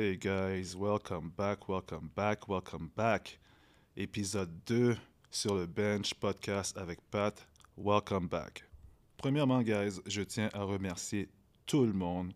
[0.00, 3.36] Hey guys, welcome back, welcome back, welcome back.
[3.96, 4.96] Épisode 2
[5.28, 7.44] sur le Bench Podcast avec Pat.
[7.76, 8.62] Welcome back.
[9.16, 11.28] Premièrement, guys, je tiens à remercier
[11.66, 12.32] tout le monde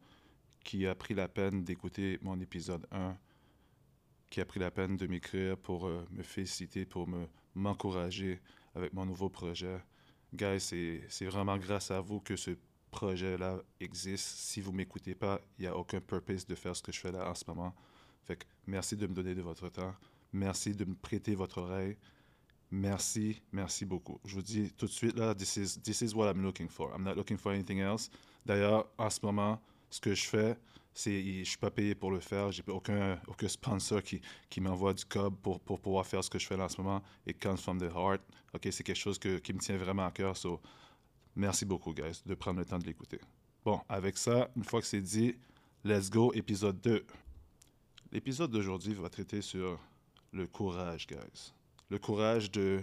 [0.65, 3.17] qui a pris la peine d'écouter mon épisode 1,
[4.29, 8.41] qui a pris la peine de m'écrire pour euh, me féliciter, pour me m'encourager
[8.75, 9.79] avec mon nouveau projet.
[10.35, 12.57] Guys, c'est c'est vraiment grâce à vous que ce
[12.93, 14.29] projet-là existe.
[14.39, 17.11] Si vous m'écoutez pas, il n'y a aucun purpose de faire ce que je fais
[17.11, 17.75] là en ce moment.
[18.23, 19.95] Fait que merci de me donner de votre temps.
[20.33, 21.97] Merci de me prêter votre oreille.
[22.71, 24.21] Merci, merci beaucoup.
[24.25, 26.91] Je vous dis tout de suite là, this is, this is what I'm looking for.
[26.95, 28.09] I'm not looking for anything else.
[28.47, 30.57] D'ailleurs, en ce moment, ce que je fais,
[30.95, 32.53] c'est, je suis pas payé pour le faire.
[32.53, 36.39] J'ai aucun, aucun sponsor qui, qui m'envoie du cob pour, pour pouvoir faire ce que
[36.39, 37.03] je fais là en ce moment.
[37.27, 38.21] It comes from the heart.
[38.55, 40.37] Ok, c'est quelque chose que, qui me tient vraiment à cœur.
[40.37, 40.61] So,
[41.35, 43.21] Merci beaucoup, guys, de prendre le temps de l'écouter.
[43.65, 45.35] Bon, avec ça, une fois que c'est dit,
[45.85, 47.07] let's go, épisode 2.
[48.11, 49.81] L'épisode d'aujourd'hui va traiter sur
[50.33, 51.53] le courage, guys.
[51.89, 52.83] Le courage de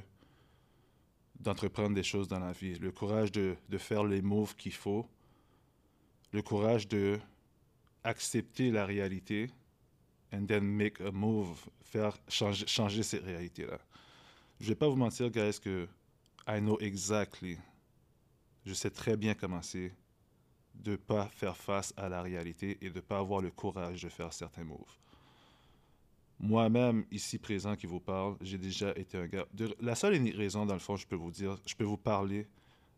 [1.39, 5.08] d'entreprendre des choses dans la vie, le courage de, de faire les moves qu'il faut,
[6.34, 7.17] le courage de
[8.03, 9.50] accepter la réalité
[10.34, 13.80] and then make a move, faire changer, changer cette réalité-là.
[14.59, 15.88] Je vais pas vous mentir, guys, que
[16.47, 17.58] I know exactly
[18.65, 19.91] je sais très bien comment c'est
[20.75, 24.03] de ne pas faire face à la réalité et de ne pas avoir le courage
[24.03, 24.97] de faire certains moves.
[26.39, 29.45] Moi-même, ici présent qui vous parle, j'ai déjà été un gars.
[29.81, 32.47] La seule raison, dans le fond, je peux vous dire, je peux vous parler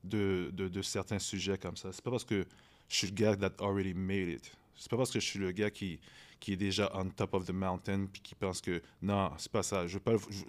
[0.03, 1.92] de, de, certains sujets comme ça.
[1.92, 2.46] C'est pas parce que
[2.88, 4.52] je suis le gars that already made it.
[4.75, 6.00] C'est pas parce que je suis le gars qui,
[6.40, 9.64] qui est déjà on top of the mountain puis qui pense que non, c'est pas
[9.64, 9.86] ça.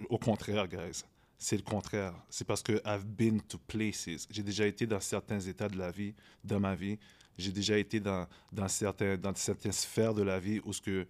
[0.09, 1.03] Au contraire, guys.
[1.37, 2.13] C'est le contraire.
[2.29, 4.27] C'est parce que I've been to places.
[4.29, 6.97] J'ai déjà été dans certains états de la vie, dans ma vie.
[7.37, 11.07] J'ai déjà été dans, dans, certains, dans certaines sphères de la vie où ce que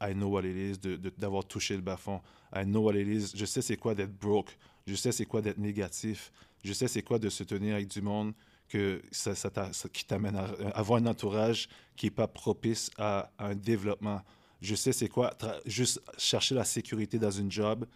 [0.00, 2.20] I know what it is d'avoir touché le bas-fond.
[2.54, 3.36] I know what it is.
[3.36, 4.56] Je sais c'est quoi d'être broke.
[4.86, 6.32] Je sais c'est quoi d'être négatif.
[6.64, 8.34] Je sais c'est quoi de se tenir avec du monde
[8.68, 9.50] que ça, ça,
[9.92, 10.44] qui t'amène à
[10.74, 14.22] avoir un entourage qui n'est pas propice à, à, un développement.
[14.60, 17.86] Je sais c'est quoi juste chercher la sécurité dans une job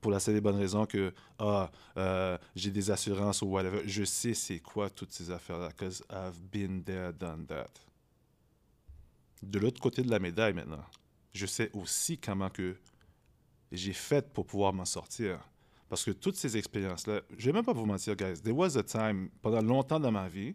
[0.00, 3.82] pour la seule et bonne raison que ah, euh, j'ai des assurances ou whatever.
[3.86, 7.70] Je sais c'est quoi toutes ces affaires-là, because I've been there, done that.
[9.42, 10.84] De l'autre côté de la médaille maintenant,
[11.32, 12.76] je sais aussi comment que
[13.72, 15.40] j'ai fait pour pouvoir m'en sortir.
[15.88, 18.82] Parce que toutes ces expériences-là, je vais même pas vous mentir, guys, there was a
[18.82, 20.54] time, pendant longtemps dans ma vie,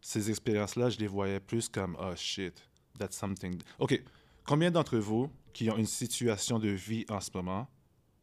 [0.00, 2.62] ces expériences-là, je les voyais plus comme, oh shit,
[2.98, 3.60] that's something.
[3.78, 4.02] OK,
[4.44, 7.68] combien d'entre vous qui ont une situation de vie en ce moment,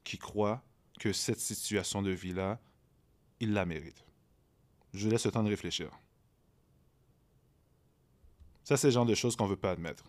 [0.03, 0.61] qui croient
[0.99, 2.59] que cette situation de vie-là,
[3.39, 4.03] ils la méritent.
[4.93, 5.89] Je laisse le temps de réfléchir.
[8.63, 10.05] Ça, c'est le genre de choses qu'on ne veut pas admettre.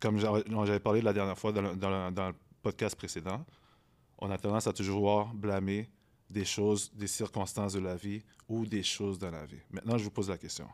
[0.00, 3.46] Comme j'avais parlé la dernière fois dans le, podcast précédent,
[4.18, 5.88] on a tendance à toujours blâmer
[6.28, 9.60] des choses, des circonstances de la vie ou des choses dans la vie.
[9.70, 10.66] Maintenant, je vous pose la question.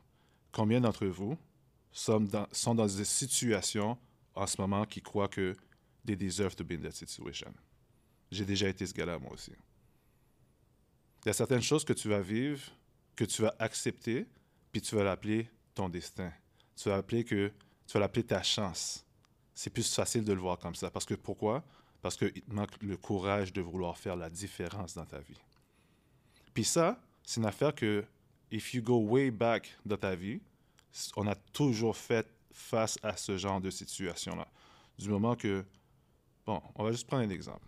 [0.50, 1.36] Combien d'entre vous
[1.90, 3.98] sont dans, sont dans des situations
[4.34, 5.54] en ce moment qui croient que
[6.06, 7.52] they deserve to be in that situation?
[8.32, 9.52] J'ai déjà été ce gars-là, moi aussi.
[11.22, 12.62] Il y a certaines choses que tu vas vivre,
[13.14, 14.26] que tu vas accepter,
[14.72, 16.32] puis tu vas l'appeler ton destin.
[16.74, 17.52] Tu vas appeler que
[17.86, 19.04] tu vas l'appeler ta chance.
[19.54, 20.90] C'est plus facile de le voir comme ça.
[20.90, 21.62] Parce que pourquoi?
[22.00, 25.40] Parce qu'il te manque le courage de vouloir faire la différence dans ta vie.
[26.54, 28.02] Puis ça, c'est une affaire que,
[28.50, 30.40] if you go way back dans ta vie,
[31.16, 34.48] on a toujours fait face à ce genre de situation-là.
[34.98, 35.66] Du moment que,
[36.46, 37.66] bon, on va juste prendre un exemple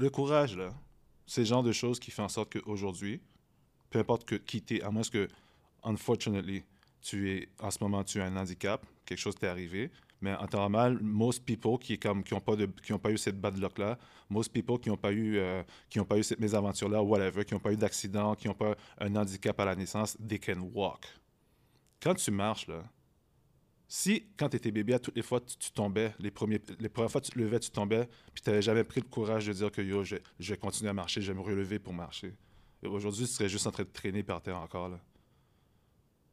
[0.00, 0.70] le courage, là,
[1.26, 3.20] c'est le genre de choses qui fait en sorte qu'aujourd'hui,
[3.90, 5.28] peu importe que, qui t'es, à moins que,
[5.84, 6.64] unfortunately,
[7.02, 9.90] tu es, en ce moment, tu as un handicap, quelque chose t'est arrivé,
[10.20, 12.56] mais en temps normal, most people qui comme qui ont pas
[13.02, 16.18] pas eu cette bad luck là, most people qui n'ont pas eu euh, qui pas
[16.18, 19.58] eu cette mésaventure là, whatever, qui n'ont pas eu d'accident, qui n'ont pas un handicap
[19.60, 21.06] à la naissance, they can walk.
[22.02, 22.82] Quand tu marches là,
[23.92, 27.10] si, quand tu étais bébé, à toutes les fois, tu, tombais, les, premiers, les premières
[27.10, 29.72] fois tu te levais, tu tombais, puis tu n'avais jamais pris le courage de dire
[29.72, 32.32] que yo, je, vais continuer à marcher, je vais me relever pour marcher.
[32.84, 34.90] Aujourd'hui, tu serais juste en train de traîner par terre encore.
[34.90, 35.00] Là.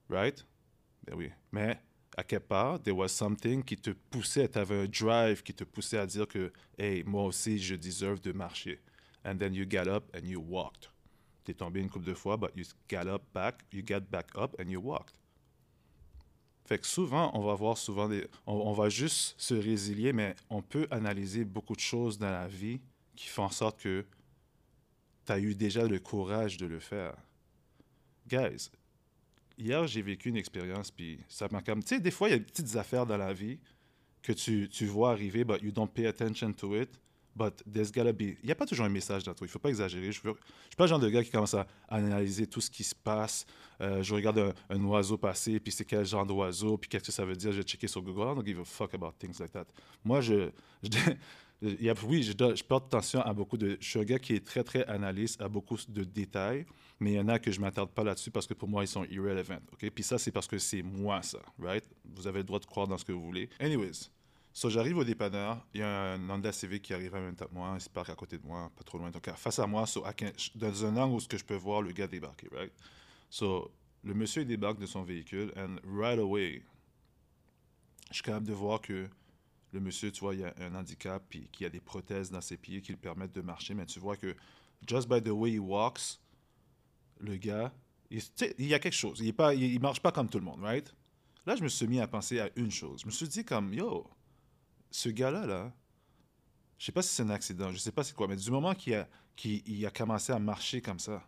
[0.08, 0.46] Right?
[1.04, 1.32] Ben oui.
[1.52, 1.80] Mais
[2.16, 5.64] à quelque part, there was something qui te poussait, tu avais un drive qui te
[5.64, 8.80] poussait à dire que, hey, moi aussi, je deserve de marcher.
[9.26, 10.92] And then you got up and you walked.
[11.44, 14.56] Tu es tombé une couple de fois, but you up back, you got back up
[14.60, 15.17] and you walked.
[16.68, 18.28] Fait que souvent, on va voir souvent des.
[18.46, 22.82] On, va juste se résilier, mais on peut analyser beaucoup de choses dans la vie
[23.16, 24.06] qui font en sorte que
[25.26, 27.16] tu as eu déjà le courage de le faire.
[28.28, 28.70] Guys,
[29.58, 31.82] hier, j'ai vécu une expérience, puis ça m'a comme.
[31.82, 33.60] Tu sais, des fois, il y a des petites affaires dans la vie
[34.22, 36.90] que tu, tu vois arriver, but you don't pay attention to it.
[37.38, 38.12] But there's gotta.
[38.20, 39.44] Il n'y a pas toujours un message dans tout.
[39.44, 40.12] Il ne faut pas exagérer.
[40.12, 42.84] Je ne suis pas le genre de gars qui commence à analyser tout ce qui
[42.84, 43.46] se passe.
[43.80, 47.26] Euh, je regarde un, oiseau passer, puis c'est quel genre d'oiseau, puis qu'est-ce que ça
[47.26, 47.52] veut dire.
[47.52, 48.22] Je vais checker sur Google.
[48.22, 49.68] I don't give a fuck about things like that.
[50.04, 50.50] Moi, je.
[50.82, 50.90] je
[51.62, 53.78] y a, oui, je, je, porte attention à beaucoup de.
[53.80, 56.66] Je suis un gars qui est très, très analyste, à beaucoup de détails,
[57.00, 58.84] mais il y en a que je ne m'attarde pas là-dessus parce que pour moi,
[58.84, 59.60] ils sont irrelevant.
[59.74, 59.90] OK?
[59.92, 61.40] Puis ça, c'est parce que c'est moi, ça.
[61.60, 61.84] Right?
[62.16, 63.50] Vous avez le droit de croire dans ce que vous voulez.
[63.60, 64.10] Anyways.
[64.58, 67.46] So, j'arrive au dépanneur, il y a un Honda Civic qui arrive en même temps
[67.46, 69.12] que moi, il se parque à côté de moi, pas trop loin.
[69.12, 69.86] Donc, face à moi,
[70.56, 72.74] dans un angle où je peux voir le gars débarquer, right?
[73.30, 73.72] So,
[74.04, 76.64] le monsieur débarque de son véhicule, and right away,
[78.10, 79.08] je suis capable de voir que
[79.74, 82.58] le monsieur, tu vois, il a un handicap, puis qu'il a des prothèses dans ses
[82.58, 84.36] pieds qui le permettent de marcher, mais tu vois que,
[84.88, 86.20] just by the way he walks,
[87.20, 87.72] le gars,
[88.10, 88.24] il,
[88.58, 89.20] y a quelque chose.
[89.20, 90.92] Il ne il marche pas comme tout le monde, right?
[91.46, 93.02] Là, je me suis mis à penser à une chose.
[93.02, 94.10] Je me suis dit comme, yo,
[94.98, 95.72] ce gars-là, là,
[96.80, 98.74] je sais pas si c'est un accident, je sais pas c'est quoi, mais du moment
[98.74, 101.22] qu'il a, commencé à marcher comme ça,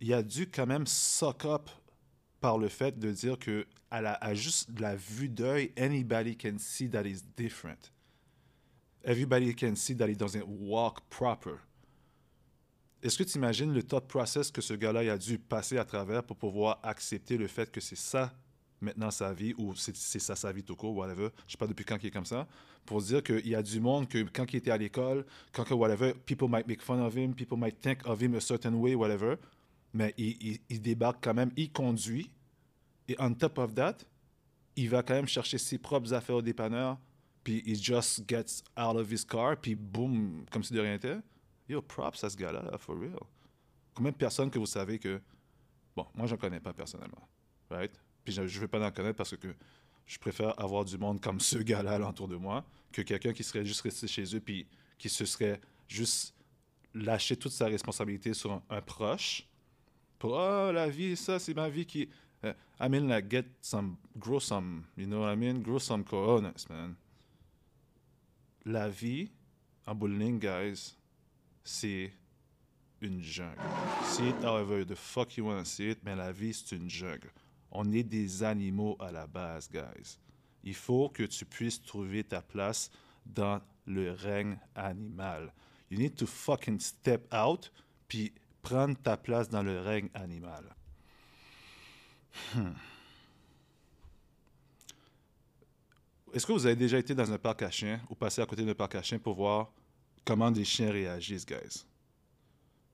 [0.00, 1.70] il a dû quand même suck up
[2.40, 6.90] par le fait de dire que à, la, juste la vue d'œil, anybody can see
[6.90, 7.92] that is different.
[9.04, 11.58] Everybody can see that he doesn't walk proper.
[13.04, 16.24] Est-ce que tu imagines le top process que ce gars-là a dû passer à travers
[16.24, 18.32] pour pouvoir accepter le fait que c'est ça
[18.80, 21.84] maintenant sa vie, ou c'est ça sa vie tout court, whatever, je sais pas depuis
[21.84, 22.46] quand il est comme ça,
[22.84, 25.74] pour dire qu'il y a du monde que quand il était à l'école, quand que
[25.74, 28.94] whatever, people might make fun of him, people might think of him a certain way,
[28.94, 29.36] whatever,
[29.92, 32.30] mais il, il, débarque quand même, il conduit,
[33.08, 33.96] et on top of that,
[34.76, 36.98] il va quand même chercher ses propres affaires au dépanneur,
[37.42, 41.18] puis il just gets out of his car, puis boum, comme si de rien n'était.
[41.68, 43.18] Yo, props à ce gars-là, là, for real.
[43.94, 45.20] Combien de personnes que vous savez que...
[45.94, 47.28] Bon, moi, je n'en connais pas personnellement,
[47.70, 47.92] right?
[48.30, 49.48] Je ne veux pas en connaître parce que
[50.06, 53.64] je préfère avoir du monde comme ce gars-là alentour de moi que quelqu'un qui serait
[53.64, 54.66] juste resté chez eux puis
[54.96, 56.34] qui se serait juste
[56.94, 59.46] lâché toute sa responsabilité sur un, proche.
[60.18, 62.08] Pour oh la vie ça c'est ma vie qui
[62.42, 65.60] uh, I mean get some grow some you know what I mean?
[65.60, 66.04] Grow some
[66.70, 66.94] man.
[68.64, 69.30] La vie
[69.86, 70.96] en bowling guys
[71.62, 72.12] c'est
[73.00, 73.60] une jungle.
[74.04, 77.30] See it however the fuck you see it mais la vie c'est une jungle
[77.70, 80.18] on est des animaux à la base, guys.
[80.64, 82.90] Il faut que tu puisses trouver ta place
[83.24, 85.52] dans le règne animal.
[85.90, 87.72] You need to fucking step out
[88.08, 88.32] puis
[88.62, 90.64] prendre ta place dans le règne animal.
[92.54, 92.72] Hmm.
[96.32, 98.64] Est-ce que vous avez déjà été dans un parc à chiens ou passé à côté
[98.64, 99.72] d'un parc à chiens pour voir
[100.24, 101.86] comment des chiens réagissent, guys?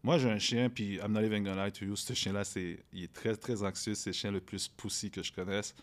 [0.05, 2.79] Moi, j'ai un chien, puis I'm not even gonna lie to you, ce chien-là, c'est,
[2.93, 3.95] il est très, très anxieux.
[3.95, 5.75] C'est le chien le plus pussy que je connaisse.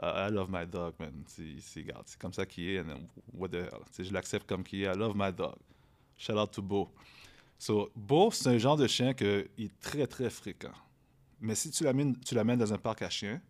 [0.00, 1.24] I love my dog, man.
[1.26, 1.84] C'est,
[2.20, 2.84] comme ça qu'il est,
[3.32, 3.80] what the hell?
[3.98, 4.84] je l'accepte comme qu'il est.
[4.84, 5.56] I love my dog.
[6.16, 6.88] Shout out to Beau.
[7.58, 10.72] So, Beau, c'est un genre de chien qui est très, très fréquent.
[11.40, 13.40] Mais si tu l'amènes, tu l'amènes dans un parc à chiens,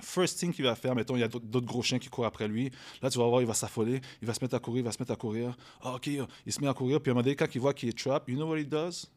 [0.00, 2.48] first thing qu'il va faire, mettons, il y a d'autres gros chiens qui courent après
[2.48, 2.70] lui.
[3.02, 4.92] Là, tu vas voir, il va s'affoler, il va se mettre à courir, il va
[4.92, 5.56] se mettre à courir.
[5.80, 7.74] Ah, OK, il se met à courir, puis à un moment donné, quand il voit
[7.74, 9.08] qu'il est trap, you know what he does?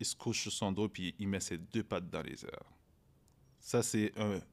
[0.00, 2.72] il se couche sur son dos puis il met ses deux pattes dans les airs.
[3.60, 4.12] Ça, c'est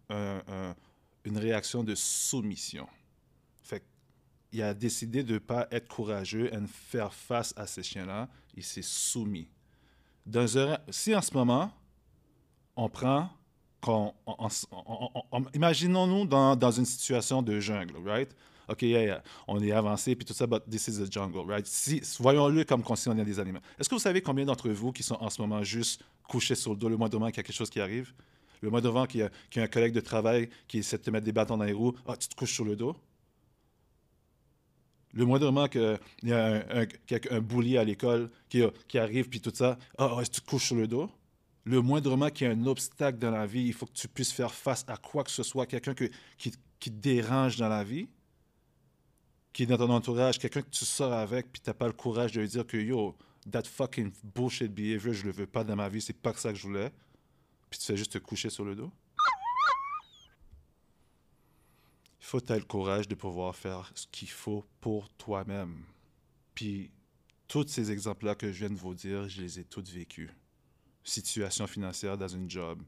[0.09, 2.87] une réaction de soumission.
[3.63, 3.83] Fait
[4.51, 8.29] il a décidé de ne pas être courageux et de faire face à ces chiens-là.
[8.53, 9.49] Il s'est soumis.
[10.89, 11.71] Si en ce moment,
[12.75, 13.29] on prend,
[15.53, 18.29] imaginons-nous dans, dans, une situation de jungle, right?
[18.69, 18.85] OK,
[19.47, 21.65] on est avancé, puis tout ça, but this is the jungle, right?
[21.65, 23.59] Si, voyons-le comme si on est des animaux.
[23.79, 26.71] Est-ce que vous savez combien d'entre vous qui sont en ce moment juste couchés sur
[26.71, 28.13] le dos le mois devant qu'il y a quelque chose qui arrive?
[28.61, 31.25] Le mois devant qu'il y, a un collègue de travail qui essaie de te mettre
[31.25, 32.95] des bâtons dans les roues, ah, tu te couches sur le dos?
[35.13, 39.51] Le mois devant qu'il y a un, un, à l'école qui, qui, arrive, puis tout
[39.53, 41.09] ça, ah, oh, tu te couches sur le dos?
[41.67, 44.31] Le moindrement qu'il y a un obstacle dans la vie, il faut que tu puisses
[44.31, 48.07] faire face à quoi que ce soit, quelqu'un qui, qui, te dérange dans la vie,
[49.51, 51.93] qui est dans ton entourage, quelqu'un que tu sors avec, puis tu n'as pas le
[51.93, 53.17] courage de lui dire que yo,
[53.51, 56.57] that fucking bullshit behavior, je le veux pas dans ma vie, c'est pas ça que
[56.57, 56.89] je voulais,
[57.69, 58.91] puis tu fais juste te coucher sur le dos.
[62.21, 65.83] Il faut que le courage de pouvoir faire ce qu'il faut pour toi-même.
[66.53, 66.91] Puis,
[67.47, 70.29] tous ces exemples-là que je viens de vous dire, je les ai tous vécus.
[71.07, 72.83] Situation financière dans une job.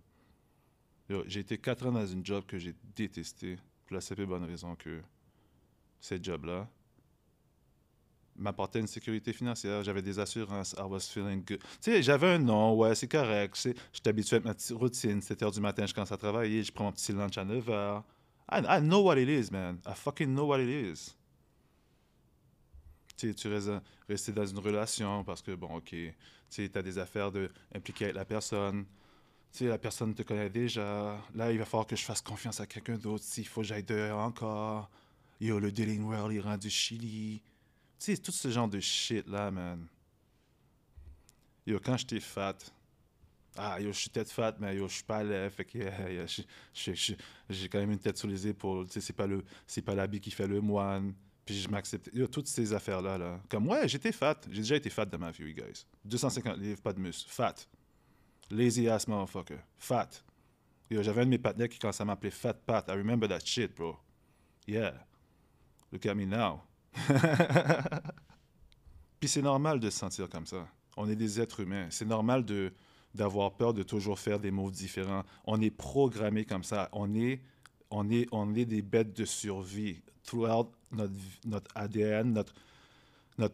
[1.25, 4.75] J'ai été quatre ans dans une job que j'ai détesté, pour la simple bonne raison
[4.75, 5.01] que
[6.01, 6.67] ce job-là
[8.35, 11.59] m'apportait une sécurité financière, j'avais des assurances, I was feeling good.
[11.81, 13.69] Tu sais, j'avais un nom, ouais, c'est correct.
[13.93, 15.21] J'étais habitué à ma petite routine.
[15.21, 17.65] 7 h du matin, je commence à travailler, je prends mon petit lunch à 9
[17.65, 18.03] h.
[18.51, 19.79] I, I know what it is, man.
[19.85, 21.15] I fucking know what it is.
[23.15, 23.47] Tu sais, tu
[24.09, 25.95] restes dans une relation parce que, bon, OK,
[26.49, 28.85] tu as des affaires de impliquer avec la personne.
[29.51, 31.19] Tu sais, la personne te connaît déjà.
[31.33, 33.23] Là, il va falloir que je fasse confiance à quelqu'un d'autre.
[33.23, 34.89] S'il faut que j'aille dehors encore.
[35.41, 37.41] Yo, le Dealing World, il rend du Chili.
[37.97, 39.87] Tu sais, tout ce genre de shit là, man.
[41.65, 42.57] Yo, quand j'étais fat,
[43.57, 45.79] ah, yo, je suis tête fat, mais yo, je suis pas laid, fait que
[47.49, 48.87] j'ai quand même une tête sur les épaules.
[48.87, 49.13] Tu sais,
[49.67, 51.13] c'est pas l'habit qui fait le moine.
[51.49, 52.11] Puis je m'accepte.
[52.13, 53.39] Yo, toutes ces affaires-là, là.
[53.49, 54.39] Comme, ouais, j'étais fat.
[54.51, 55.83] J'ai déjà été fat dans ma vie, guys.
[56.05, 57.27] 250 livres, pas de muscle.
[57.27, 57.55] Fat.
[58.51, 59.57] Lazy ass motherfucker.
[59.79, 60.09] Fat.
[60.91, 62.87] J'avais un de mes partenaires qui commençait à m'appeler Fat Pat.
[62.87, 63.97] I remember that shit, bro.
[64.67, 64.93] Yeah.
[65.91, 66.61] Look at me now.
[69.19, 70.67] Puis c'est normal de se sentir comme ça.
[70.97, 71.87] On est des êtres humains.
[71.89, 72.71] C'est normal de
[73.15, 75.23] d'avoir peur de toujours faire des mots différents.
[75.45, 76.89] On est programmé comme ça.
[76.91, 77.41] On est,
[77.89, 80.03] on est, on est des bêtes de survie.
[80.23, 82.53] Throughout notre, ADN, notre,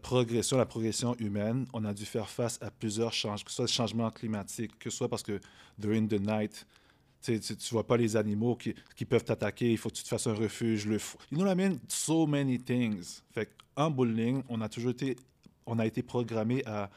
[0.01, 3.65] progression, la progression humaine, on a dû faire face à plusieurs changements, que ce soit
[3.65, 5.39] le changement climatique, que ce soit parce que
[5.77, 6.65] during the night,
[7.21, 10.27] tu ne vois pas les animaux qui, peuvent t'attaquer, il faut que tu te fasses
[10.27, 10.85] un refuge.
[10.85, 10.97] Le
[11.31, 11.79] you know what I mean?
[11.87, 13.21] So many things.
[13.31, 15.17] Fait en bowling, on a toujours été
[15.65, 16.89] on a été programmé à,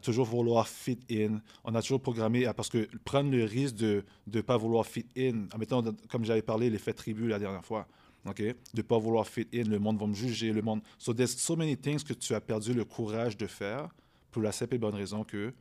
[0.00, 1.40] toujours vouloir fit in.
[1.64, 5.06] On a toujours programmé à, parce que prendre le risque de ne pas vouloir fit
[5.16, 7.86] in, en comme j'avais parlé, l'effet tribu la dernière fois,
[8.26, 10.82] ok, de ne pas vouloir fit in, le monde va me juger, le monde.
[10.98, 13.88] So there's so many things que tu as perdu le courage de faire
[14.30, 15.52] pour la simple et bonne raison que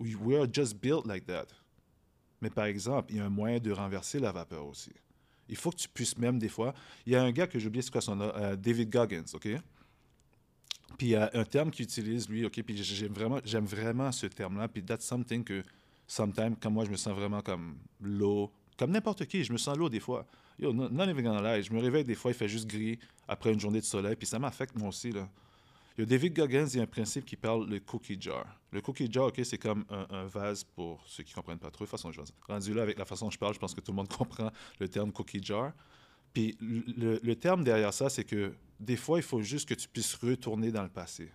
[0.00, 1.46] we are just built like that.
[2.40, 4.92] Mais par exemple, il y a un moyen de renverser la vapeur aussi.
[5.48, 6.74] Il faut que tu puisses même des fois.
[7.06, 9.24] Il y a un gars que j'ai oublié c'est quoi son nom, euh, David Goggins,
[9.32, 9.48] OK?
[10.98, 14.12] Puis il y a un terme qu'il utilise, lui, OK, puis j'aime vraiment, j'aime vraiment
[14.12, 14.68] ce terme-là.
[14.68, 15.62] Puis that's something que,
[16.06, 19.76] sometimes, comme moi, je me sens vraiment comme low, comme n'importe qui, je me sens
[19.76, 20.26] low des fois.
[20.58, 23.60] Yo, even gonna lie, je me réveille des fois, il fait juste gris après une
[23.60, 25.28] journée de soleil, puis ça m'affecte moi aussi, là.
[25.96, 28.44] Yo, David Goggins, il y a un principe qui parle le cookie jar.
[28.72, 31.84] Le cookie jar, OK, c'est comme un, vase pour ceux qui comprennent pas trop.
[31.84, 33.92] De façon, je rendu là, avec la façon dont je parle, je pense que tout
[33.92, 34.50] le monde comprend
[34.80, 35.72] le terme cookie jar.
[36.32, 39.88] Puis le, le terme derrière ça, c'est que des fois, il faut juste que tu
[39.88, 41.30] puisses retourner dans le passé.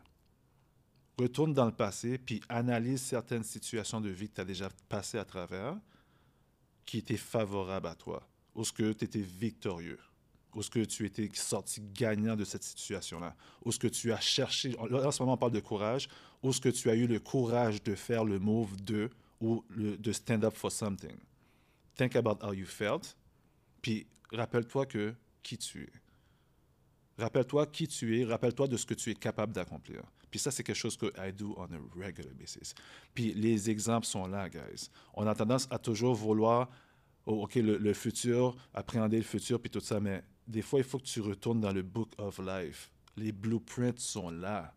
[1.18, 5.18] Retourne dans le passé, puis analyse certaines situations de vie que tu as déjà passées
[5.18, 5.78] à travers,
[6.90, 10.00] qui étaient favorables à toi, ou ce que tu étais victorieux,
[10.56, 14.20] ou ce que tu étais sorti gagnant de cette situation-là, ou ce que tu as
[14.20, 16.10] cherché, en ce moment on parle de courage,
[16.42, 20.12] ou ce que tu as eu le courage de faire le move de, ou de
[20.12, 21.16] stand up for something.
[21.94, 23.16] Think about how you felt,
[23.84, 27.22] puis rappelle-toi que qui tu es.
[27.22, 30.02] Rappelle-toi qui tu es, rappelle-toi de ce que tu es capable d'accomplir.
[30.30, 32.74] Puis ça, c'est quelque chose que I do on a regular basis.
[33.14, 34.90] Puis les exemples sont là, guys.
[35.14, 36.70] On a tendance à toujours vouloir,
[37.26, 41.00] oh, OK, le, futur, appréhender le futur, puis tout ça, mais des fois, il faut
[41.00, 42.92] que tu retournes dans le book of life.
[43.18, 44.74] Les blueprints sont là.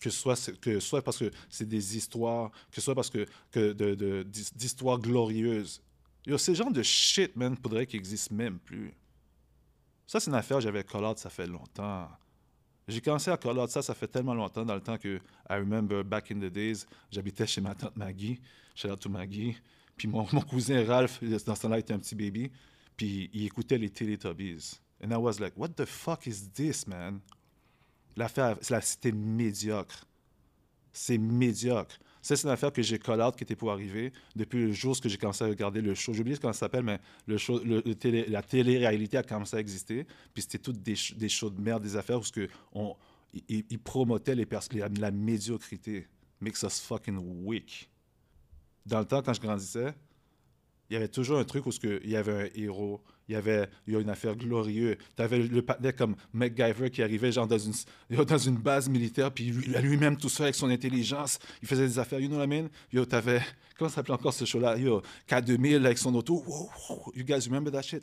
[0.00, 4.22] Que soit, que soit parce que c'est des histoires, que ce soit parce que, que
[4.22, 5.82] d'histoires glorieuses.
[6.26, 8.92] Yo, ces genres de shit, man, faudrait qu'ils n'existent même plus.
[10.06, 12.08] Ça, c'est une affaire, j'avais call out, ça fait longtemps.
[12.86, 15.16] J'ai commencé à call out ça, ça fait tellement longtemps, dans le temps que,
[15.48, 18.40] I remember back in the days, j'habitais chez ma tante Maggie,
[18.74, 19.56] chez la Maggie,
[19.96, 22.50] puis mon, cousin Ralph, dans ce temps-là, était un petit baby,
[22.96, 24.80] puis il écoutait les Teletubbies.
[25.02, 27.20] And I was like, what the fuck is this, man?
[28.16, 30.06] L'affaire, c'était médiocre.
[30.92, 31.98] C'est médiocre.
[32.24, 35.08] Ça, c'est une affaire que j'ai call qui était pour arriver depuis le jour où
[35.10, 36.14] j'ai commencé à regarder le show.
[36.14, 40.06] J'ai oublié comment s'appelle, mais le show, la télé-réalité a commencé à exister.
[40.32, 42.96] Puis c'était toutes des, des, shows de merde, des affaires où que on,
[43.46, 46.08] ils, promotaient les la, la médiocrité.
[46.40, 47.90] Makes us fucking weak.
[48.86, 49.94] Dans le temps, quand je grandissais,
[50.88, 53.68] il y avait toujours un truc où il y avait un héros, il y avait
[53.86, 54.96] il y a une affaire glorieuse.
[55.16, 57.72] Tu avais le partenaire comme MacGyver qui arrivait genre dans une,
[58.24, 62.20] dans une base militaire, puis lui-même tout seul avec son intelligence, il faisait des affaires.
[62.20, 62.68] You know what I mean?
[62.92, 63.40] Yo, t'avais,
[63.78, 64.76] comment ça s'appelait encore ce show-là?
[64.76, 66.44] Yo, K2000 avec son auto.
[67.14, 68.02] You guys remember that shit?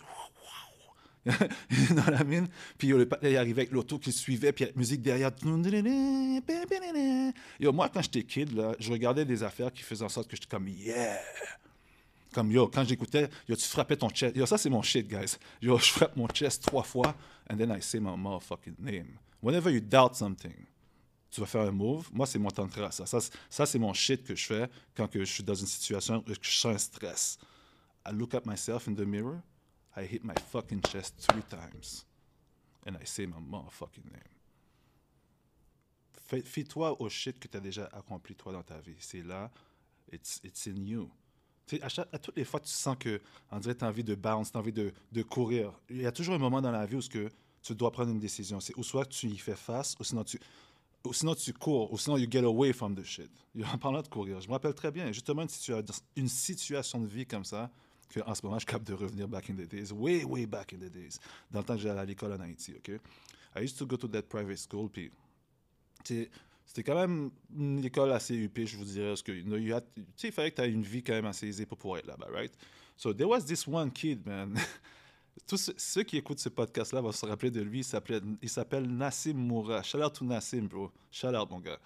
[1.26, 2.48] dans la mine.
[2.78, 5.32] Puis le partenaire arrivait avec l'auto qui suivait, puis la musique derrière.
[7.60, 10.36] Yo, moi, quand j'étais kid, là, je regardais des affaires qui faisaient en sorte que
[10.36, 11.20] j'étais comme, yeah!
[12.34, 14.36] Comme yo, quand j'écoutais, yo, tu frappais ton chest.
[14.36, 15.38] Yo, ça c'est mon shit, guys.
[15.62, 17.14] Yo, je frappe mon chest trois fois,
[17.50, 19.20] and then I say my motherfucking name.
[19.42, 20.66] Whenever you doubt something,
[21.30, 22.10] tu vas faire un move.
[22.14, 22.92] Moi, c'est mon tantra.
[22.92, 23.20] Ça, ça,
[23.50, 26.34] ça c'est mon shit que je fais quand que je suis dans une situation où
[26.42, 27.38] je sens un stress.
[28.06, 29.42] I look at myself in the mirror,
[29.96, 32.06] I hit my fucking chest three times,
[32.86, 34.22] and I say my motherfucking name.
[36.46, 38.96] Fais-toi au shit que tu as déjà accompli toi dans ta vie.
[39.00, 39.52] C'est là,
[40.14, 41.12] it's, it's in you
[41.82, 44.16] à, chaque, à toutes les fois, tu sens que, on dirait, tu as envie de
[44.16, 44.92] bounce, tu as envie de,
[45.24, 45.72] courir.
[45.90, 47.30] Il y a toujours un moment dans la vie où que
[47.62, 48.60] tu dois prendre une décision.
[48.60, 50.40] C'est ou soit tu y fais face, ou sinon tu,
[51.06, 53.30] ou sinon tu cours, ou sinon you get away from the shit.
[53.74, 55.82] En parlant de courir, je me rappelle très bien, justement, une, situa
[56.16, 57.70] une situation de vie comme ça,
[58.14, 60.78] qu'en ce moment, je capte de revenir back in the days, way, way back in
[60.78, 63.00] the days, dans le temps que j'allais à l'école en Haïti, OK?
[63.56, 65.12] I used to go to that private school, puis
[66.66, 69.76] c'était quand même une école assez huppée, je vous dirais, parce que, know, you
[70.24, 72.28] il fallait que tu aies une vie quand même assez aisée pour pouvoir être là-bas,
[72.32, 72.54] right?
[72.96, 74.56] So there was this one kid, man.
[75.48, 77.80] Tous ceux qui écoutent ce podcast-là vont se rappeler de lui.
[78.42, 79.82] Il s'appelle Nassim Moura.
[79.82, 80.92] Shout out to Nassim, bro.
[81.12, 81.80] Shout out, mon gars.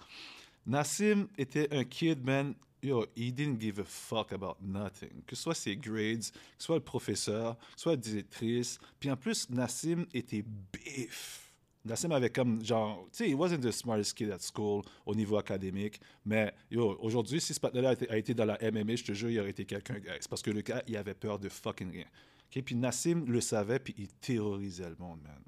[0.66, 2.54] Nassim était un kid, man.
[2.82, 5.22] Yo, he didn't give a fuck about nothing.
[5.26, 8.78] Que ce soit ses grades, que ce soit le professeur, que ce soit la directrice.
[9.00, 11.45] Puis en plus, Nassim était bif
[11.86, 15.36] Nassim avait comme, genre, tu sais, he wasn't the smartest kid at school au niveau
[15.36, 16.52] académique, mais
[17.00, 19.50] aujourd'hui, si ce partenaire là a été dans la MMA, je te jure, il aurait
[19.50, 22.06] été quelqu'un, C'est parce que le gars, il avait peur de fucking rien.
[22.50, 22.62] Okay?
[22.62, 25.42] Puis Nassim le savait, puis il terrorisait le monde, man.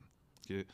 [0.45, 0.67] Okay?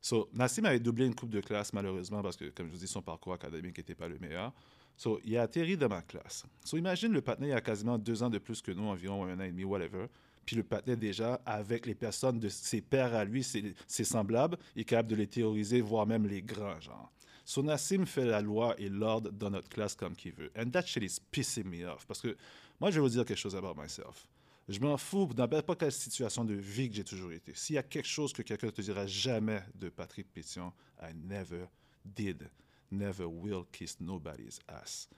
[0.00, 2.88] So, Nassim avait doublé une coupe de classe, malheureusement, parce que, comme je vous dis,
[2.88, 4.52] son parcours académique n'était pas le meilleur.
[4.96, 6.44] So, il a atterri dans ma classe.
[6.64, 9.38] So, imagine le partenaire, il a quasiment deux ans de plus que nous, environ un
[9.38, 10.06] an et demi, whatever.
[10.44, 14.82] Puis le patin, déjà, avec les personnes de ses pairs à lui, ses, semblables, il
[14.82, 17.12] est capable de les théoriser, voire même les grands, genre.
[17.44, 20.50] So Nassim fait la loi et l'ordre dans notre classe comme qu'il veut.
[20.56, 22.06] And that shit is pissing me off.
[22.06, 22.36] Parce que
[22.80, 24.28] moi, je vais vous dire quelque chose about myself.
[24.68, 27.52] Je m'en fous n'importe quelle situation de vie que j'ai toujours été.
[27.54, 31.12] S'il y a quelque chose que quelqu'un ne te dira jamais de Patrick Pétion, I
[31.14, 31.66] never
[32.04, 32.48] did,
[32.90, 35.08] never will kiss nobody's ass.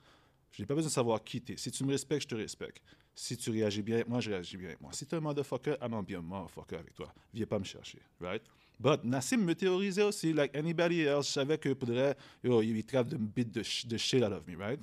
[0.52, 1.56] Je n'ai pas besoin de savoir qui t'es.
[1.56, 2.82] Si tu me respectes, je te respecte.
[3.14, 4.92] Si tu réagis bien avec moi, je réagis bien avec moi.
[4.92, 7.12] Si tu es un motherfucker, I'm bien motherfucker avec toi.
[7.32, 8.42] Viens pas me chercher, right?
[8.80, 11.28] But Nassim me théorisait aussi, like anybody else.
[11.28, 14.80] Je savais que pourrait, yo, il traite de the, the shit out of me, right?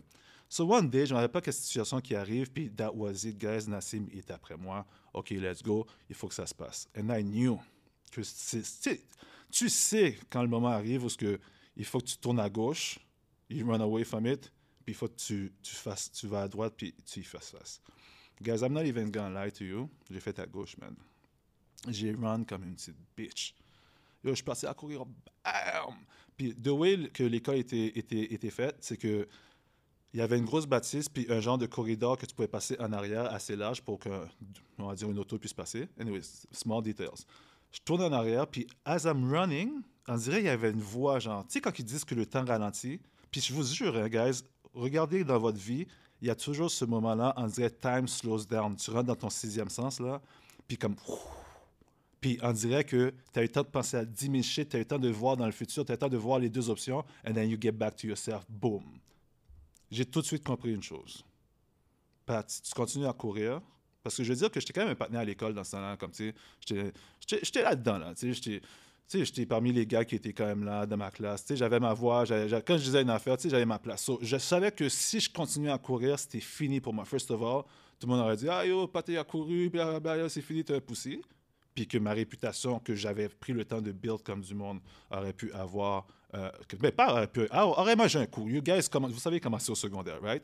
[0.47, 3.67] So one day, je ne pas quelle situation qui arrive, puis that was it, guys.
[3.67, 4.85] Nassim est après moi.
[5.13, 5.85] OK, let's go.
[6.09, 6.87] Il faut que ça se passe.
[6.97, 7.59] And I knew
[8.11, 8.21] que
[9.51, 11.09] tu sais quand le moment arrive où
[11.75, 12.99] il faut que tu tournes à gauche,
[13.49, 14.51] you run away from it,
[14.85, 17.51] puis il faut que tu, tu, fasses, tu vas à droite, puis tu y fasses
[17.51, 17.81] face.
[18.41, 19.89] Guys, I'm not even gonna lie to you.
[20.09, 20.95] J'ai fait à gauche, man.
[21.87, 23.53] J'ai run comme une petite bitch.
[24.23, 25.95] Yo, je suis passé à courir, bam!
[26.35, 29.27] Puis, the way que l'école était, était, faite, c'est que
[30.13, 32.75] il y avait une grosse bâtisse, puis un genre de corridor que tu pouvais passer
[32.79, 34.09] en arrière assez large pour que,
[34.77, 35.87] on va dire, une auto puisse passer.
[35.99, 37.25] Anyways, small details.
[37.71, 41.19] Je tourne en arrière, puis as I'm running, on dirait qu'il y avait une voix,
[41.19, 42.99] genre, tu sais, quand ils disent que le temps ralentit,
[43.29, 44.41] puis je vous jure, hein, guys,
[44.73, 45.87] regardez dans votre vie,
[46.21, 48.75] il y a toujours ce moment-là, on dirait time slows down.
[48.75, 50.21] Tu rentres dans ton sixième sens, là,
[50.67, 50.95] puis comme.
[52.19, 54.69] Puis on dirait que tu as eu le temps de penser à 10 000 shit,
[54.69, 56.09] tu as eu le temps de voir dans le futur, tu as eu le temps
[56.09, 58.45] de voir les deux options, and then you get back to yourself.
[58.47, 58.83] Boom.
[59.89, 61.25] J'ai tout de suite compris une chose.
[62.27, 63.59] Pat, tu continues à courir,
[64.03, 65.71] parce que je veux dire que j'étais quand même un partenaire à l'école dans ce
[65.71, 66.31] temps-là, comme tu
[66.67, 66.93] sais,
[67.27, 68.61] j'étais là-dedans, là, tu sais,
[69.09, 71.45] j'étais parmi les gars qui étaient quand même là dans ma classe.
[71.53, 72.23] J'avais ma voix.
[72.25, 74.09] quand je disais une affaire, j'avais ma place.
[74.21, 77.05] je savais que si je continuais à courir, c'était fini pour moi.
[77.05, 77.63] First of all,
[77.99, 79.71] tout le monde aurait dit Ah yo, Paté a couru,
[80.29, 81.21] c'est fini, un poussé.
[81.73, 85.33] Puis que ma réputation que j'avais pris le temps de build comme du monde aurait
[85.33, 86.05] pu avoir.
[86.33, 86.49] Euh,
[86.81, 87.47] mais pas aurait pu.
[87.49, 88.47] Ah, aurait mangé un coup.
[88.49, 90.43] You guys, comment, vous savez comment c'est au secondaire, right?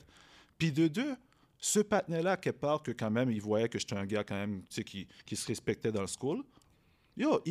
[0.58, 1.16] Puis de deux,
[1.60, 4.64] ce patinet-là, quelque part, que quand même, il voyait que j'étais un gars quand même,
[4.70, 6.44] qui, qui se respectait dans le school
[7.18, 7.42] yo,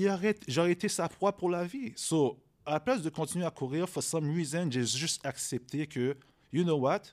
[0.49, 1.93] j'aurais été sa proie pour la vie.
[1.97, 6.17] So, à la place de continuer à courir, for some reason, j'ai juste accepté que,
[6.53, 7.13] you know what,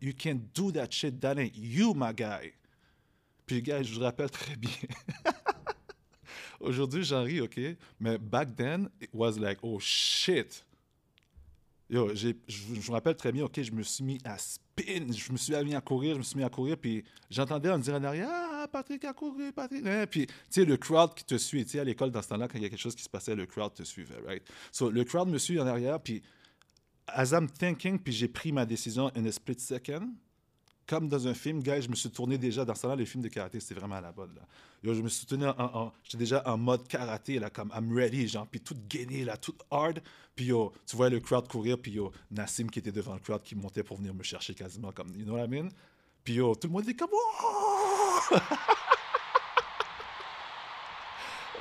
[0.00, 2.52] you can't do that shit, that you, my guy.
[3.46, 4.70] Puis, gars, je vous rappelle très bien.
[6.60, 7.58] Aujourd'hui, j'en ris, OK?
[7.98, 10.64] Mais back then, it was like, oh shit.
[11.92, 15.30] Yo, je, je me rappelle très bien, OK, je me suis mis à spin, je
[15.30, 17.94] me suis mis à courir, je me suis mis à courir, puis j'entendais en dire
[17.94, 19.86] en arrière, ah, Patrick a couru, Patrick.
[19.86, 20.06] Hein?
[20.10, 22.48] Puis, tu sais, le crowd qui te suit, tu sais, à l'école, dans ce temps-là,
[22.48, 24.42] quand il y a quelque chose qui se passait, le crowd te suivait, right?
[24.70, 26.22] So, le crowd me suit en arrière, puis
[27.08, 30.14] as I'm thinking, puis j'ai pris ma décision in a split second,
[30.86, 33.22] comme dans un film, gars, je me suis tourné déjà, dans ce temps-là, les films
[33.22, 34.42] de karaté, c'était vraiment à la mode, là.
[34.82, 38.26] Yo, je me suis tourné en, j'étais déjà en mode karaté, là, comme I'm ready,
[38.26, 40.00] genre, puis tout gainé, là, tout hard.
[40.34, 43.42] Puis yo, tu vois le crowd courir, puis yo, Nassim qui était devant le crowd,
[43.42, 45.68] qui montait pour venir me chercher quasiment, comme, you know what I mean?
[46.24, 48.20] Puis yo, tout le monde était comme, oh!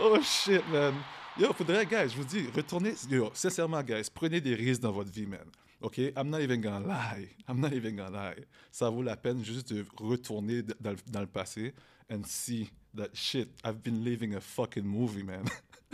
[0.02, 0.96] oh shit, man.
[1.38, 5.12] Yo, faudrait, guys, je vous dis, retournez, yo, sincèrement, guys, prenez des risques dans votre
[5.12, 5.46] vie, man.
[5.82, 6.12] OK?
[6.16, 7.30] I'm not even gonna lie.
[7.48, 8.46] I'm not even gonna lie.
[8.72, 11.74] Ça vaut la peine juste de retourner dans, le passé
[12.10, 13.50] and see that shit.
[13.64, 15.46] I've been living a fucking movie, man.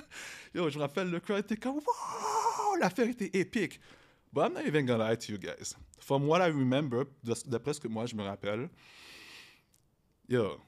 [0.53, 2.75] Yo, je me rappelle, le crowd était comme, wow!
[2.79, 3.79] L'affaire était épique.
[4.33, 5.75] But I'm not even gonna lie to you guys.
[5.99, 7.05] From what I remember,
[7.45, 8.69] d'après ce que moi je me rappelle,
[10.29, 10.59] Yo,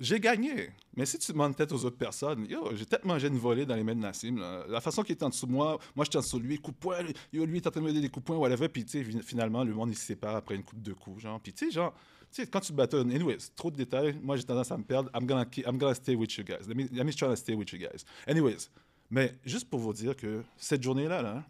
[0.00, 0.70] j'ai gagné.
[0.96, 3.74] Mais si tu demandes tête aux autres personnes, yo, j'ai peut-être mangé une volée dans
[3.76, 4.36] les mains de Nassim.
[4.68, 6.72] La façon qu'il est en dessous de moi, moi j'étais en dessous de lui, coup
[6.72, 6.96] de poing,
[7.32, 8.68] yo, lui est en train de me donner des coups de poing, whatever.
[8.68, 11.22] Puis tu sais, fin- finalement, le monde il se sépare après une coupe de coups,
[11.22, 11.38] genre.
[11.40, 11.94] Puis tu sais, genre,
[12.32, 15.10] tu quand tu te bâtonnes, anyways, trop de détails, moi j'ai tendance à me perdre.
[15.14, 16.66] I'm gonna, I'm gonna stay with you guys.
[16.66, 18.04] Let me, let me try to stay with you guys.
[18.26, 18.68] Anyways,
[19.10, 21.44] mais juste pour vous dire que cette journée-là, là,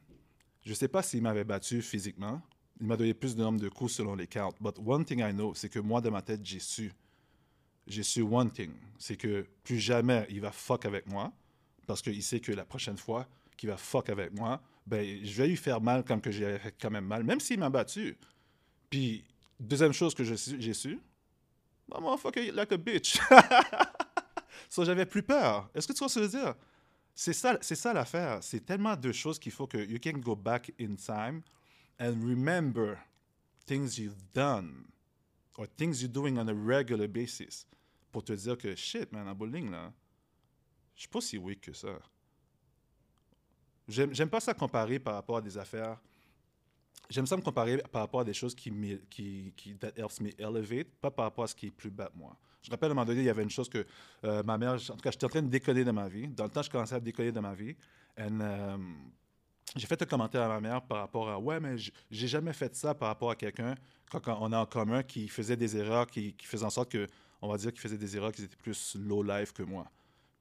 [0.64, 2.40] je sais pas s'il m'avait battu physiquement.
[2.80, 4.54] Il m'a donné plus de nombre de coups selon les counts.
[4.60, 6.90] But one thing I know, c'est que moi, dans ma tête, j'ai su
[7.86, 11.32] j'ai su one thing, c'est que plus jamais il va fuck avec moi,
[11.86, 15.48] parce qu'il sait que la prochaine fois qu'il va fuck avec moi, ben je vais
[15.48, 18.16] lui faire mal comme que j'ai fait quand même mal, même s'il m'a battu.
[18.88, 19.24] Puis,
[19.58, 21.00] deuxième chose que j'ai su,
[21.90, 23.18] gonna fuck like a bitch.
[24.68, 25.68] so, j'avais plus peur.
[25.74, 26.54] Est-ce que tu vois ce que je veux dire?
[27.14, 28.38] C'est ça, c'est ça l'affaire.
[28.42, 31.42] C'est tellement de choses qu'il faut que you can go back in time
[32.00, 32.96] and remember
[33.66, 34.89] things you've done
[35.60, 37.66] or things you're doing on a regular basis
[38.10, 39.92] pour te dire que shit, man, en bowling, là,
[40.94, 41.98] je suis pas si weak que ça.
[43.86, 46.00] J'aime pas ça comparer par rapport à des affaires.
[47.10, 48.72] J'aime ça me comparer par rapport à des choses qui,
[49.10, 52.08] qui, qui that helps me elevate, pas par rapport à ce qui est plus bas
[52.12, 52.36] de moi.
[52.62, 53.84] Je rappelle à un moment donné, il y avait une chose que
[54.24, 56.28] euh, ma mère, en tout cas, j'étais en train de décoller de ma vie.
[56.28, 57.74] Dans le temps, je commençais à décoller de ma vie.
[58.18, 58.76] And, euh,
[59.76, 61.76] j'ai fait un commentaire à ma mère par rapport à Ouais, mais
[62.10, 63.74] j'ai jamais fait ça par rapport à quelqu'un
[64.10, 67.06] quand, on est en commun qui faisait des erreurs, qui, faisait en sorte que,
[67.40, 69.90] on va dire, qu'il faisait des erreurs qui étaient plus low life que moi.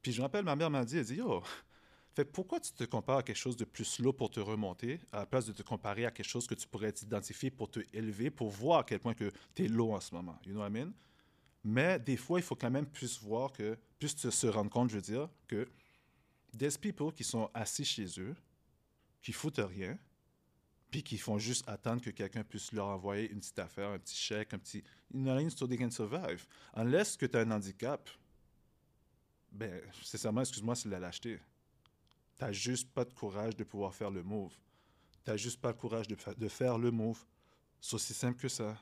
[0.01, 1.43] Puis je me rappelle, ma mère m'a dit Elle dit Yo,
[2.15, 5.19] fait pourquoi tu te compares à quelque chose de plus low pour te remonter, à
[5.19, 8.31] la place de te comparer à quelque chose que tu pourrais t'identifier pour te élever,
[8.31, 10.39] pour voir à quel point que tu es low en ce moment?
[10.45, 10.91] You know what I mean?
[11.63, 14.95] Mais des fois, il faut quand même plus voir que, plus se rendre compte, je
[14.95, 15.67] veux dire, que
[16.53, 18.33] des people qui sont assis chez eux,
[19.21, 19.97] qui foutent rien,
[20.91, 24.15] puis qui font juste attendre que quelqu'un puisse leur envoyer une petite affaire, un petit
[24.15, 24.83] chèque, un petit...
[25.13, 25.51] You know what I mean?
[25.51, 26.45] So they can survive.
[26.75, 28.09] Unless que tu as un handicap,
[29.51, 31.39] ben, sincèrement, excuse-moi, c'est la lâcheté.
[32.37, 34.53] T'as juste pas de courage de pouvoir faire le move.
[35.23, 37.23] T'as juste pas le courage de faire le move.
[37.79, 38.77] C'est aussi simple que ça.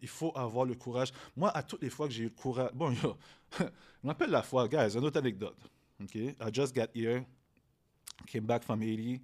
[0.00, 1.12] Il faut avoir le courage.
[1.34, 2.70] Moi, à toutes les fois que j'ai eu le courage...
[2.74, 3.16] Bon, yo,
[3.58, 3.64] je
[4.02, 5.58] me rappelle la fois, guys, une autre anecdote.
[6.02, 6.14] OK?
[6.14, 7.24] I just got here,
[8.26, 9.22] came back from Haiti,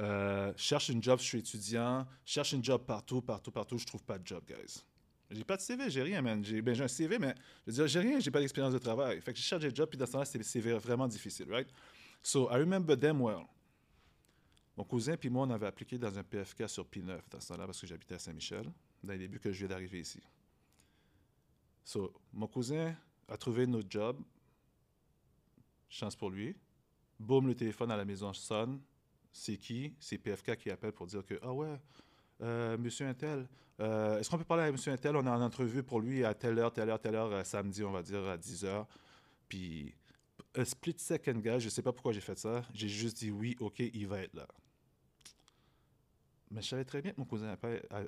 [0.00, 4.02] euh, cherche une job, je suis étudiant, cherche une job partout, partout, partout, je trouve
[4.02, 4.82] pas de job, guys.
[5.30, 6.44] J'ai pas de CV, j'ai rien, man.
[6.44, 7.34] J'ai ben, un CV, mais
[7.66, 9.20] je veux dire, j'ai rien, j'ai pas d'expérience de travail.
[9.20, 11.68] Fait que je cherche des jobs, puis dans ce temps-là, c'est vraiment difficile, right?
[12.22, 13.46] So, I remember them well.
[14.76, 17.66] Mon cousin puis moi, on avait appliqué dans un PFK sur P9 dans ce temps-là,
[17.66, 18.64] parce que j'habitais à Saint-Michel,
[19.04, 20.22] dans les débuts que je viens d'arriver ici.
[21.84, 22.94] So, mon cousin
[23.28, 24.20] a trouvé notre job.
[25.88, 26.56] Chance pour lui.
[27.18, 28.80] Boum, le téléphone à la maison sonne.
[29.32, 29.94] C'est qui?
[30.00, 31.80] C'est PFK qui appelle pour dire que, ah ouais,
[32.42, 33.48] euh, monsieur Intel,
[33.80, 35.16] euh, est-ce qu'on peut parler à monsieur Intel?
[35.16, 37.82] On est en entrevue pour lui à telle heure, telle heure, telle heure, euh, samedi,
[37.84, 38.86] on va dire, à 10 heures.
[39.48, 39.94] Puis,
[40.54, 42.62] un split second, gars, je sais pas pourquoi j'ai fait ça.
[42.74, 44.46] J'ai juste dit oui, ok, il va être là.
[46.50, 47.56] Mais je savais très bien que mon cousin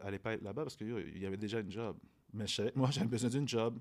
[0.03, 1.97] allait pas- être là-bas parce qu'il y avait déjà une job.
[2.33, 3.79] Mais je savais moi, j'avais besoin d'une job.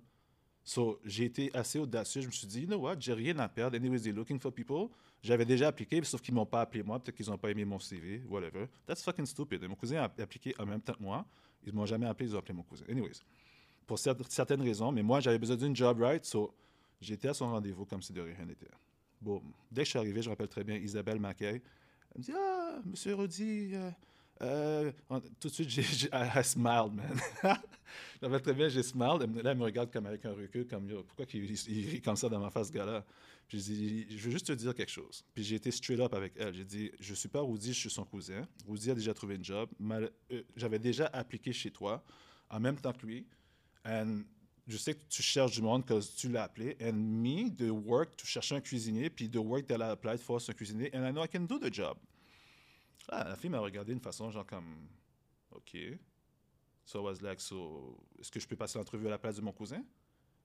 [0.64, 2.22] So, j'ai été assez audacieux.
[2.22, 3.76] Je me suis dit, you know what, j'ai rien à perdre.
[3.78, 4.90] Anyways, they're looking for people.
[5.24, 7.00] J'avais déjà appliqué, sauf qu'ils m'ont pas appelé moi.
[7.00, 8.68] Peut-être qu'ils n'ont pas aimé mon CV, whatever.
[8.86, 9.64] That's fucking stupid.
[9.68, 11.26] Mon cousin a appliqué en même temps que moi.
[11.66, 12.86] Ils m'ont jamais appelé, ils ont appelé mon cousin.
[12.90, 13.20] Anyways,
[13.86, 16.24] pour cer- certaines raisons, mais moi, j'avais besoin d'une job, right?
[16.26, 16.54] So,
[17.00, 18.68] j'étais à son rendez-vous comme si de rien n'était.
[19.22, 21.62] Bon, dès que je suis arrivé, je me rappelle très bien Isabelle Mackay.
[22.14, 23.90] Elle me dit Ah, monsieur Rudy, euh,
[24.42, 24.92] euh,
[25.40, 27.20] tout de suite, j'ai, j'ai, I, I smiled, man.
[28.22, 29.30] je me très bien, j'ai smiled.
[29.30, 31.46] Me- Là, elle me regarde comme avec un recul, comme pourquoi il,
[31.90, 33.06] rit comme ça dans ma face, ce gars-là?
[33.50, 35.24] J'ai dit Je veux juste te dire quelque chose.
[35.34, 36.54] Puis j'ai été straight up avec elle.
[36.54, 38.48] J'ai dit Je suis pas Rudy, je suis son cousin.
[38.68, 39.70] Rudy a déjà trouvé une job.
[39.92, 40.10] Euh,
[40.56, 42.04] j'avais déjà appliqué chez toi
[42.50, 43.26] en même temps que lui.
[43.86, 44.22] And
[44.68, 46.78] je sais que tu cherches du monde parce que tu l'as appelé.
[46.82, 50.40] And me, de work, tu cherchais un cuisinier, puis de work, tu allais applied for
[50.48, 50.90] un cuisinier.
[50.96, 51.98] And I know I can do the job.
[53.12, 54.88] Ah, la fille m'a regardé d'une façon genre comme,
[55.52, 55.78] OK.
[56.86, 59.42] So I was like, so, est-ce que je peux passer l'entrevue à la place de
[59.42, 59.84] mon cousin?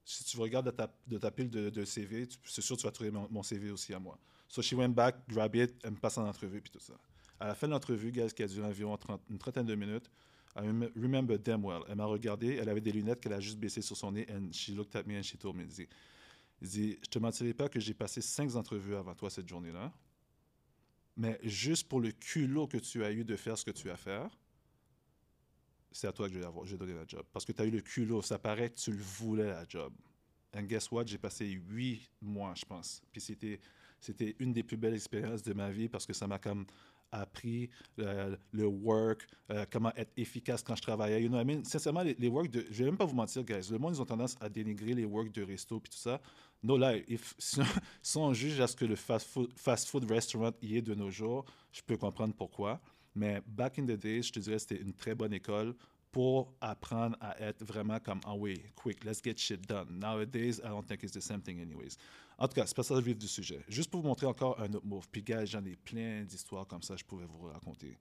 [0.03, 0.65] Si tu regardes
[1.07, 3.99] de ta, pile de, CV, c'est sûr que tu vas trouver mon, CV aussi à
[3.99, 4.17] moi.
[4.47, 6.93] So she went back, grab it, elle me passe en entrevue, puis tout ça.
[7.39, 10.09] À la fin de l'entrevue, guys, qui a duré environ 30 une trentaine de minutes,
[10.55, 11.81] I rem- remember damn well.
[11.89, 14.51] Elle m'a regardé, elle avait des lunettes qu'elle a juste baissées sur son nez, and
[14.53, 17.79] she looked at me and she told me, elle dit, je te mentirai pas que
[17.79, 19.91] j'ai passé cinq entrevues avant toi cette journée-là,
[21.17, 23.97] mais juste pour le culot que tu as eu de faire ce que tu as
[23.97, 24.21] fait,
[25.91, 27.25] c'est à toi que je vais, avoir, je vais donner la job.
[27.33, 29.91] Parce que tu as eu le culot, ça paraît que tu le voulais la job.
[30.55, 31.07] And guess what?
[31.07, 33.01] J'ai passé huit mois, je pense.
[33.11, 33.59] Puis c'était,
[33.99, 36.67] c'était une des plus belles expériences de ma vie parce que ça m'a comme
[37.11, 41.21] appris le, le work, euh, comment être efficace quand je travaillais.
[41.21, 41.63] You know I mean?
[41.63, 42.65] Sincèrement, les, les work de.
[42.69, 43.69] Je vais même pas vous mentir, guys.
[43.71, 46.21] Le monde, ils ont tendance à dénigrer les work de resto puis tout ça.
[46.63, 47.03] No lie.
[48.01, 49.27] Si, on juge à ce que le fast
[49.87, 52.81] food, restaurant y est de nos jours, je peux comprendre pourquoi.
[53.15, 55.75] Mais back in the days, je te dirais c'était une très bonne école
[56.11, 59.99] pour apprendre à être vraiment comme ah oui, quick, let's get shit done.
[59.99, 61.97] Nowadays, I don't think it's the same thing anyways.
[62.37, 63.63] En tout cas, c'est pas ça le vif du sujet.
[63.67, 65.07] Juste pour vous montrer encore un autre move.
[65.11, 67.97] Puis gars, j'en ai plein d'histoires comme ça, je pouvais vous raconter.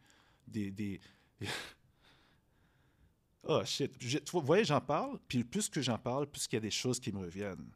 [0.46, 0.70] Des.
[0.70, 1.01] des...
[3.44, 3.92] oh shit.
[4.33, 7.01] Vous voyez, j'en parle, puis plus que j'en parle, plus qu'il y a des choses
[7.01, 7.70] qui me reviennent.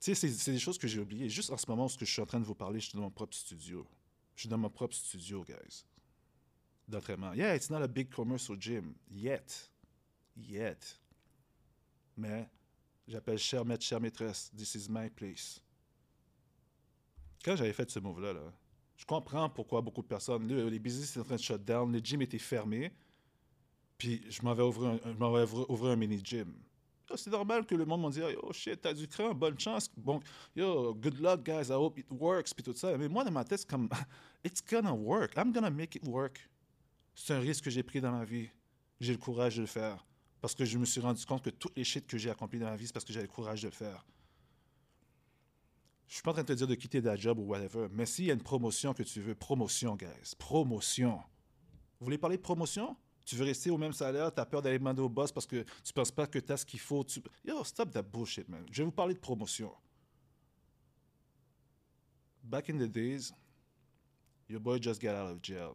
[0.00, 1.28] Tu sais, c'est des choses que j'ai oubliées.
[1.28, 3.02] Juste en ce moment où je suis en train de vous parler, je suis dans
[3.02, 3.86] mon propre studio.
[4.34, 5.84] Je suis dans mon propre studio, guys
[6.88, 7.34] d'entraînement.
[7.34, 9.68] Yeah, it's not a big commercial gym yet.
[10.36, 10.98] Yet.
[12.16, 12.48] Mais
[13.08, 14.50] j'appelle cher maître, chère maîtresse.
[14.56, 15.60] This is my place.
[17.46, 18.52] Quand j'avais fait ce move-là, là,
[18.96, 20.48] je comprends pourquoi beaucoup de personnes.
[20.48, 22.92] Là, les business étaient en train de shut down, le gym était fermé.
[23.96, 26.52] Puis je m'en vais ouvrir un, mini-gym.
[27.14, 29.88] C'est normal que le monde me dise Oh shit, t'as du cran, bonne chance.
[29.96, 30.18] Bon,
[30.56, 32.52] yo, good luck, guys, I hope it works.
[32.52, 32.98] Puis tout ça.
[32.98, 33.88] Mais moi, dans ma tête, c'est comme
[34.44, 35.36] It's gonna work.
[35.36, 36.50] I'm gonna make it work.
[37.14, 38.48] C'est un risque que j'ai pris dans ma vie.
[38.98, 40.04] J'ai le courage de le faire.
[40.40, 42.66] Parce que je me suis rendu compte que toutes les shit que j'ai accompli dans
[42.66, 44.04] ma vie, c'est parce que j'avais le courage de le faire.
[46.08, 48.06] Je suis pas en train de te dire de quitter ta job ou whatever, mais
[48.06, 50.34] s'il y a une promotion que tu veux, promotion, guys.
[50.38, 51.16] Promotion.
[51.98, 52.96] Vous voulez parler de promotion?
[53.24, 55.64] Tu veux rester au même salaire, tu as peur d'aller demander au boss parce que
[55.82, 57.04] tu penses pas que tu as ce qu'il faut.
[57.44, 58.64] Yo, stop that bullshit, man.
[58.70, 59.72] Je vais vous parler de promotion.
[62.44, 63.32] Back in the days,
[64.48, 65.72] your boy just got out of jail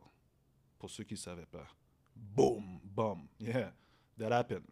[0.80, 1.68] pour ceux qui ne savaient pas.
[2.16, 3.74] Boom, boom, yeah,
[4.18, 4.64] that happened.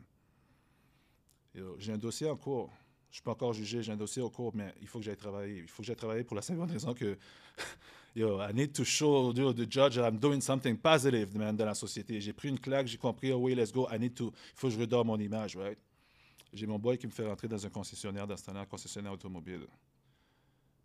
[1.54, 2.72] J'ai un dossier en cours.
[3.10, 5.17] Je suis pas encore jugé, j'ai un dossier en cours, mais il faut que j'aille
[5.17, 5.60] travailler.
[5.63, 7.17] Il faut que j'aille travailler pour la simple raison que,
[8.15, 11.65] yo, I need to show yo, the judge that I'm doing something positive, man, dans
[11.65, 12.22] la société.
[12.22, 14.67] J'ai pris une claque, j'ai compris, oh oui, let's go, I need to, il faut
[14.67, 15.78] que je redore mon image, right?
[16.54, 19.67] J'ai mon boy qui me fait rentrer dans un concessionnaire, dans un concessionnaire automobile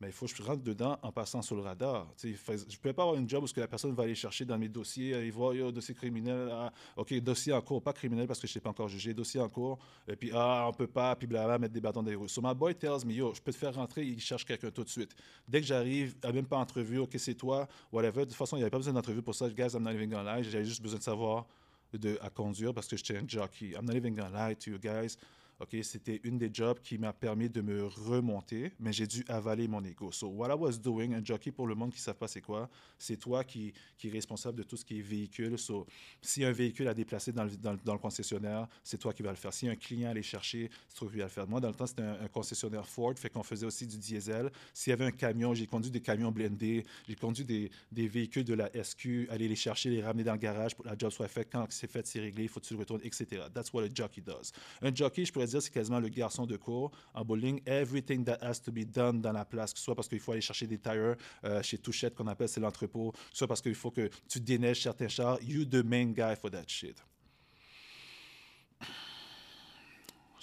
[0.06, 2.06] il faut que je rentre dedans en passant sur le radar.
[2.22, 4.68] je ne peux pas avoir une job où la personne va aller chercher dans mes
[4.68, 8.52] dossiers, aller voir, dossier criminel, ah, OK, dossier en cours, pas criminel parce que je
[8.52, 11.26] ne sais pas encore jugé, dossier en cours, et puis, ah, on peut pas, puis
[11.26, 12.28] blablabla, mettre des bâtons dans les roues.
[12.28, 14.84] So, my boy tells me, yo, je peux te faire rentrer, il cherche quelqu'un tout
[14.84, 15.14] de suite.
[15.48, 18.20] Dès que j'arrive, même pas entrevue, OK, c'est toi, whatever.
[18.20, 19.48] De toute façon, il n'y avait pas besoin d'entrevue pour ça.
[19.48, 20.44] Guys, I'm not even gonna lie.
[20.44, 21.46] J'avais juste besoin de savoir
[21.92, 23.70] de, à conduire parce que j'étais un jockey.
[23.70, 25.16] I'm not even gonna lie to you guys.
[25.60, 29.68] OK, c'était une des jobs qui m'a permis de me remonter, mais j'ai dû avaler
[29.68, 30.10] mon ego.
[30.10, 32.40] So, what I was doing, un jockey pour le monde qui ne savent pas c'est
[32.40, 35.56] quoi, c'est toi qui, qui est responsable de tout ce qui est véhicule.
[35.56, 35.86] So,
[36.20, 39.36] si un véhicule à déplacer dans le, dans, le concessionnaire, c'est toi qui vas le
[39.36, 39.52] faire.
[39.52, 41.46] Si un client allait chercher, c'est toi qui vas le faire.
[41.46, 44.50] Moi, dans le temps, c'était un, concessionnaire Ford, fait qu'on faisait aussi du diesel.
[44.72, 48.44] S'il y avait un camion, j'ai conduit des camions blindés, j'ai conduit des, des, véhicules
[48.44, 51.12] de la SQ, aller les chercher, les ramener dans le garage pour que la job
[51.12, 51.48] soit faite.
[51.52, 53.42] Quand c'est fait, c'est réglé, il faut que tu le retournes, etc.
[53.52, 54.50] That's what a jockey does.
[54.82, 57.60] Un jockey, je pourrais dire, c'est quasiment le garçon de cours en bowling.
[57.66, 60.66] Everything that has to be done dans la place, soit parce qu'il faut aller chercher
[60.66, 64.40] des tires euh, chez Touchette, qu'on appelle, c'est l'entrepôt, soit parce qu'il faut que tu
[64.40, 65.38] déneiges certains chars.
[65.42, 67.02] You the main guy for that shit.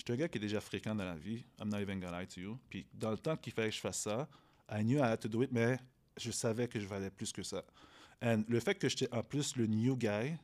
[0.02, 1.44] Je suis un gars qui est déjà fréquent dans la vie.
[1.60, 2.60] I'm not even gonna lie to you.
[2.70, 4.28] Puis dans le temps qu'il fallait que je fasse ça,
[4.68, 5.78] I knew I had to do it, mais
[6.18, 7.64] je savais que je valais plus que ça.
[8.24, 10.38] And le fait que j'étais en plus le new guy,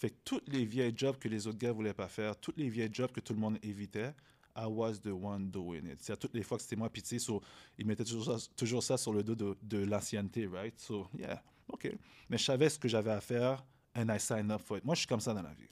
[0.00, 2.92] fait tous les vieilles jobs que les autres gars voulaient pas faire, tous les vieilles
[2.92, 4.14] jobs que tout le monde évitait,
[4.56, 5.98] I was the one doing it.
[6.00, 7.18] C'est à toutes les fois que c'était moi, sais,
[7.78, 10.78] ils mettaient toujours ça, sur le dos de, l'ancienneté, right?
[10.80, 11.92] So, yeah, OK.
[12.28, 14.84] Mais je savais ce que j'avais à faire, and I signed up for it.
[14.84, 15.68] Moi, je suis comme ça dans la vie.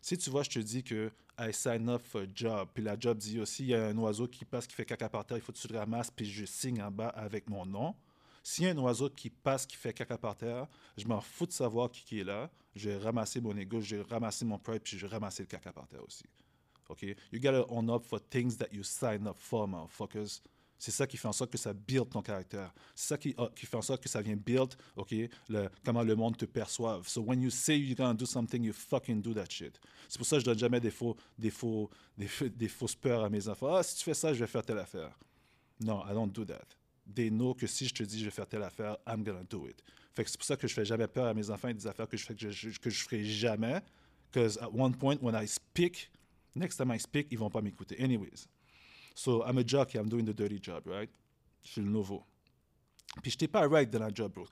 [0.00, 2.98] Si tu vois, je te dis que I sign up for a job, puis la
[2.98, 5.38] job dit aussi, il y a un oiseau qui passe, qui fait caca par terre,
[5.38, 7.94] il faut que tu le ramasses, puis je signe en bas avec mon nom,
[8.42, 10.66] s'il y a un oiseau qui passe, qui fait caca par terre,
[10.96, 12.50] je m'en fous de savoir qui est là.
[12.74, 15.46] Je vais ramasser mon ego, je vais ramasser mon pride, puis je vais ramasser le
[15.46, 16.24] caca par terre aussi.
[16.88, 17.02] OK?
[17.02, 20.40] You gotta own up for things that you sign up for, motherfuckers.
[20.78, 22.74] C'est ça qui fait en sorte que ça build ton caractère.
[22.94, 25.14] C'est ça qui, uh, qui, fait en sorte que ça vient build, OK,
[25.48, 27.06] le, comment le monde te perçoive.
[27.06, 29.78] So when you say you're gonna do something, you fucking do that shit.
[30.08, 33.22] C'est pour ça que je donne jamais des faux, des faux, des, des fausses peurs
[33.22, 33.76] à mes enfants.
[33.76, 35.16] Ah, si tu fais ça, je vais faire telle affaire.
[35.80, 36.66] Non, I don't do that
[37.06, 39.66] des noms que si je te dis je vais faire telle affaire, I'm gonna do
[39.66, 39.82] it.
[40.14, 41.86] Fait que c'est pour ça que je fais jamais peur à mes enfants et des
[41.86, 43.80] affaires que je fais que je, que je ferai jamais.
[44.30, 46.10] Because at one point, when I speak,
[46.54, 47.96] next time I speak, ils vont pas m'écouter.
[48.02, 48.46] Anyways.
[49.14, 51.10] So I'm a jockey, I'm doing the dirty job, right?
[51.62, 52.24] Je suis le nouveau.
[53.20, 54.46] Puis j'étais pas right dans la job, bro.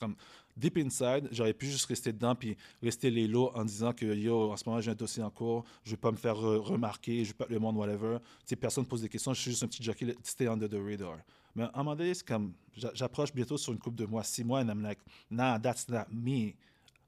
[0.57, 4.53] Deep inside, j'aurais pu juste rester dedans puis rester les lots en disant que yo,
[4.53, 7.31] en ce moment j'ai un dossier en cours, je vais pas me faire remarquer, je
[7.31, 8.19] vais pas le monde, whatever.
[8.21, 10.75] Tu sais, personne pose des questions, je suis juste un petit jockey, stay under the
[10.75, 11.21] radar.
[11.55, 12.53] Mais à un moment donné, c'est comme,
[12.95, 14.99] j'approche bientôt sur une coupe de mois, six mois, et I'm like,
[15.31, 16.55] nah, that's not me.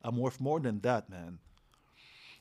[0.04, 1.38] I'm worth more than that, man.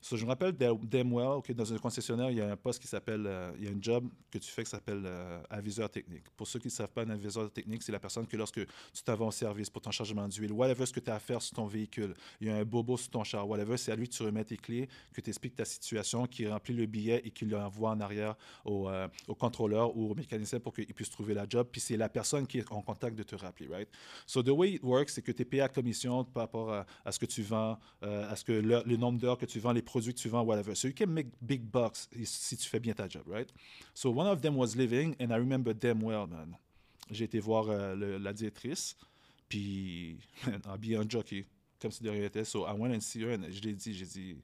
[0.03, 3.23] So, je me rappelle Demwell, dans un concessionnaire, il y a un poste qui s'appelle,
[3.27, 6.23] euh, il y a un job que tu fais qui s'appelle euh, aviseur technique.
[6.35, 9.03] Pour ceux qui ne savent pas, un aviseur technique, c'est la personne que lorsque tu
[9.03, 11.39] t'en vas au service pour ton chargement d'huile, whatever ce que tu as à faire
[11.39, 14.09] sur ton véhicule, il y a un bobo sur ton char, whatever, c'est à lui
[14.09, 17.29] que tu remets tes clés, que tu expliques ta situation, qui remplit le billet et
[17.29, 18.35] qui l'envoie en arrière
[18.65, 21.67] au, euh, au, contrôleur ou au mécanicien pour qu'il puisse trouver la job.
[21.71, 23.87] Puis c'est la personne qui est en contact de te rappeler, right?
[24.25, 27.11] So the way it works, c'est que tu es payé à commission par rapport à,
[27.11, 29.83] ce que tu vends, à ce que le, le nombre d'heures que tu vends, les
[29.91, 30.73] produits que tu vends, whatever.
[30.73, 33.51] So you can make big bucks si tu fais bien ta job, right?
[33.93, 36.55] So one of them was living, and I remember them well, man.
[37.09, 38.95] J'ai été voir euh, le, la directrice,
[39.49, 40.17] puis
[40.65, 41.45] en jockey,
[41.79, 42.29] comme si de rien.
[42.45, 44.37] So I went and see her, and je l'ai dit, j'ai dit,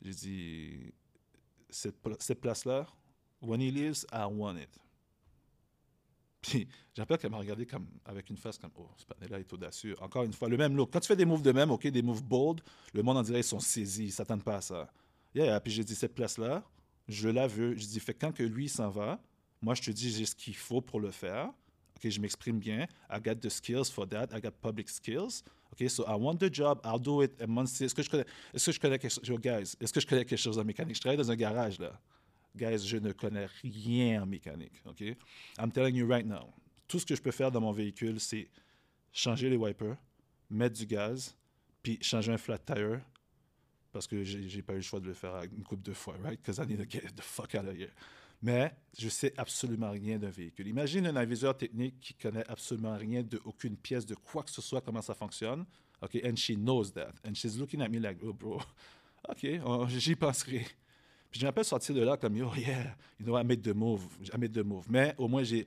[0.00, 0.92] j'ai dit,
[1.68, 2.86] cette, cette place-là,
[3.42, 4.70] when he lives, I want it.
[6.42, 9.94] Puis j'appelle qu'elle m'a regardé comme, avec une face comme Oh, ce panel-là est audacieux.
[10.00, 10.90] Encore une fois, le même look.
[10.92, 12.60] Quand tu fais des moves de même, OK, des moves bold,
[12.92, 14.92] le monde en dirait ils sont saisis, ils ne s'attendent pas à ça.
[15.34, 16.64] Yeah, puis j'ai dit Cette place-là,
[17.08, 17.76] je la veux.
[17.76, 19.22] Je dis Fait quand que lui s'en va,
[19.62, 21.52] moi je te dis j'ai ce qu'il faut pour le faire.
[21.96, 22.86] OK, je m'exprime bien.
[23.08, 24.28] I got the skills for that.
[24.36, 25.44] I got public skills.
[25.72, 26.80] OK, so I want the job.
[26.84, 27.40] I'll do it.
[27.40, 30.96] Est-ce que je connais, que je connais est-ce que je connais quelque chose en mécanique?
[30.96, 31.98] Je travaille dans un garage, là.
[32.54, 34.82] Guys, je ne connais rien en mécanique.
[34.86, 35.02] OK?
[35.58, 36.52] I'm telling you right now.
[36.86, 38.48] Tout ce que je peux faire dans mon véhicule, c'est
[39.12, 39.96] changer les wipers,
[40.50, 41.36] mettre du gaz,
[41.82, 43.00] puis changer un flat tire
[43.92, 46.40] parce que j'ai pas eu le choix de le faire une couple de fois, right?
[46.40, 47.92] Because I need to get the fuck out of here.
[48.40, 50.66] Mais je sais absolument rien d'un véhicule.
[50.66, 54.62] Imagine un aviseur technique qui connaît absolument rien de aucune pièce, de quoi que ce
[54.62, 55.64] soit, comment ça fonctionne.
[56.00, 57.12] OK, and she knows that.
[57.24, 58.60] And she's looking at me like, oh, bro,
[59.28, 59.46] OK,
[59.88, 60.66] j'y penserai.
[61.32, 63.74] Puis je me rappelle sortir de là comme, yo, yeah, you know, I made the
[63.74, 64.02] move,
[64.34, 64.84] I made the move.
[64.90, 65.66] Mais au moins, j'ai,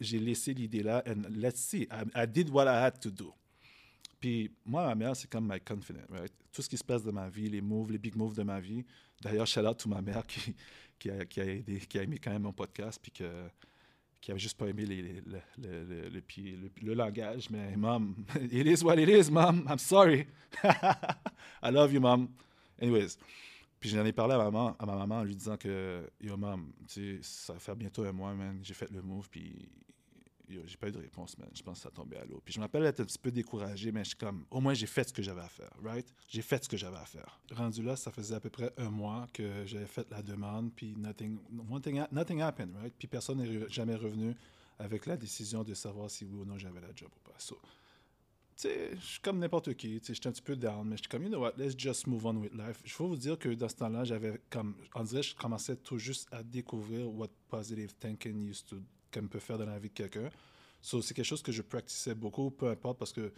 [0.00, 3.34] laissé l'idée là, and let's see, I, did what I had to do.
[4.20, 6.32] Puis moi, ma mère, c'est comme my confident, right?
[6.52, 8.60] Tout ce qui se passe dans ma vie, les moves, les big moves de ma
[8.60, 8.84] vie.
[9.20, 10.54] D'ailleurs, shout out to ma mère qui,
[10.96, 13.28] qui, a, qui, a aidé, qui a aimé quand même mon podcast, puis que,
[14.20, 17.50] qui avait juste pas aimé les, les, le, le, le, le, langage.
[17.50, 19.66] Mais, mom, it is what it is, mom.
[19.68, 20.28] I'm sorry.
[20.62, 22.28] I love you, mom.
[22.80, 23.18] Anyways.
[23.84, 27.22] Puis j'en ai parlé à, ma maman en lui disant que, yo, maman, tu sais,
[27.22, 29.68] ça va faire bientôt un mois, man, j'ai fait le move, puis
[30.48, 31.50] j'ai pas eu de réponse, man.
[31.52, 32.40] Je pense que ça tombé à l'eau.
[32.42, 34.86] Puis je m'appelle être un petit peu découragé, mais je suis comme, au moins j'ai
[34.86, 36.06] fait ce que j'avais à faire, right?
[36.28, 37.38] J'ai fait ce que j'avais à faire.
[37.52, 40.96] Rendu là, ça faisait à peu près un mois que j'avais fait la demande, puis
[40.96, 41.38] nothing,
[42.10, 42.94] nothing happened, right?
[42.98, 44.34] Puis personne n'est jamais revenu
[44.78, 47.36] avec la décision de savoir si oui ou non j'avais la job ou pas.
[48.62, 51.22] Je suis comme n'importe qui, je suis un petit peu down, mais je suis comme,
[51.24, 52.80] you know what, let's just move on with life.
[52.84, 55.98] Je faut vous dire que dans ce temps-là, j'avais comme, on dirait, je commençais tout
[55.98, 58.76] juste à découvrir what positive thinking used to,
[59.10, 60.30] comme peut faire dans la vie de quelqu'un.
[60.80, 63.32] So, c'est quelque chose que je pratiquais beaucoup, peu importe, parce que,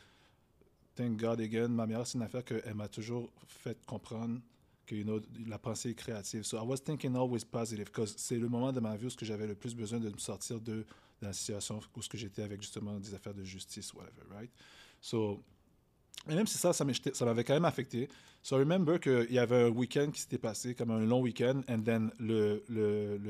[0.94, 4.40] thank God again, ma mère, c'est une affaire qu'elle m'a toujours fait comprendre
[4.86, 6.44] que you know, la pensée est créative.
[6.44, 9.46] So I was thinking always positive, because c'est le moment de ma vie où j'avais
[9.46, 10.86] le plus besoin de me sortir de
[11.20, 14.50] la situation où j'étais avec justement des affaires de justice, whatever, right?
[15.00, 15.42] So,
[16.26, 18.08] même si ça, ça m'avait quand même affecté.
[18.42, 21.62] So, I remember qu'il y avait un week-end qui s'était passé, comme un long week-end,
[21.68, 22.62] and then le,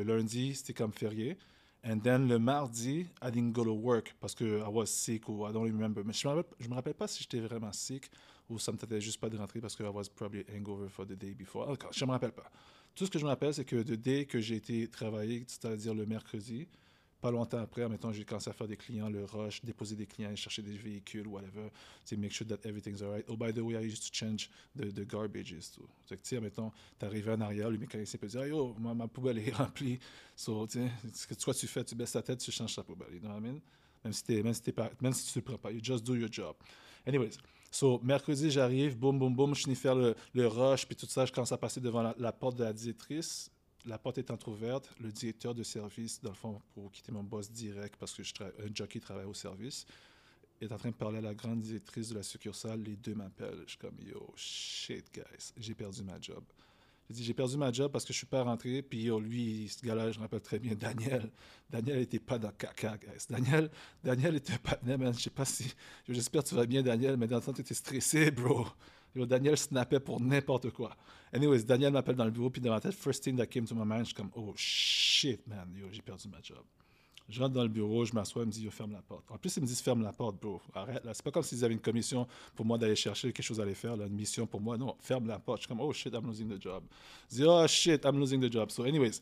[0.03, 1.39] lundi, c'était comme férié.
[1.85, 5.47] And then le mardi, I didn't go to work parce que I was sick ou
[5.47, 6.03] I don't remember.
[6.05, 6.35] Mais je me,
[6.69, 8.11] me, rappelle pas si j'étais vraiment sick
[8.49, 11.07] ou ça me tentait juste pas de rentrer parce que I was probably hangover for
[11.07, 11.69] the day before.
[11.69, 12.51] Encore, je me rappelle pas.
[12.97, 15.95] Tout ce que je me rappelle, c'est que le day que j'ai été travailler, c'est-à-dire
[15.95, 16.67] le mercredi,
[17.21, 20.35] pas longtemps après, mettons, j'ai commencé à faire des clients, le rush, déposer des clients,
[20.37, 21.71] chercher des véhicules, whatever,
[22.09, 23.25] to make sure that everything's alright.
[23.29, 25.89] Oh, by the way, I used to change the, the garbages, too.
[26.07, 29.51] Tu sais, mettons, t'arrives en arrière, le mécanicien peut dire, hey, oh, ma, poubelle est
[29.57, 29.99] remplie.
[30.35, 30.81] So, tu
[31.13, 33.15] ce que tu fais, tu baisses ta tête, tu changes ta poubelle.
[33.15, 33.61] You know what I mean?
[34.05, 36.29] Même si, même, si pas, même si tu ne prends pas, you just do your
[36.31, 36.55] job.
[37.07, 37.39] Anyways,
[37.71, 41.33] so, mercredi, j'arrive, boum, boum, boum, je finis faire le, rush, puis tout ça, je
[41.33, 43.51] commence à passer devant la, la porte de la directrice
[43.87, 47.51] la porte est entrouverte, le directeur de service, dans le fond, pour quitter mon boss
[47.51, 49.87] direct parce que je un jockey travaille au service,
[50.61, 52.83] est en train de parler à la grande directrice de la succursale.
[52.83, 53.63] Les deux m'appellent.
[53.65, 56.43] Je suis comme, yo, shit, guys, j'ai perdu ma job.
[57.09, 58.83] J'ai dit, j'ai perdu ma job parce que je suis pas rentré.
[58.83, 61.31] Puis yo, lui, ce gars-là, je me rappelle très bien, Daniel.
[61.71, 63.27] Daniel n'était pas dans caca, guys.
[63.29, 63.71] Daniel,
[64.03, 65.15] Daniel était pas, man.
[65.15, 65.73] Je sais pas si,
[66.09, 68.67] j'espère que tu vas bien, Daniel, mais dans le temps, tu étais stressé, bro.
[69.15, 70.97] Daniel snappait pour n'importe quoi.
[71.33, 73.75] Anyways, Daniel m'appelle dans le bureau, puis dans ma tête, first thing that came to
[73.75, 76.65] my mind, je suis comme, oh shit, man, yo, j'ai perdu ma job.
[77.29, 79.29] Je rentre dans le bureau, je m'assois, il me dit, yo, ferme la porte.
[79.31, 80.61] En plus, ils me disent, ferme la porte, bro.
[80.75, 81.13] Arrête, là.
[81.13, 83.75] C'est pas comme s'ils avaient une commission pour moi d'aller chercher quelque chose à aller
[83.75, 84.79] faire, une mission pour moi.
[84.79, 85.59] Non, ferme la porte.
[85.59, 86.85] Je suis comme, oh shit, I'm losing the job.
[87.31, 88.71] Je dis, oh shit, I'm losing the job.
[88.71, 89.21] So, anyways,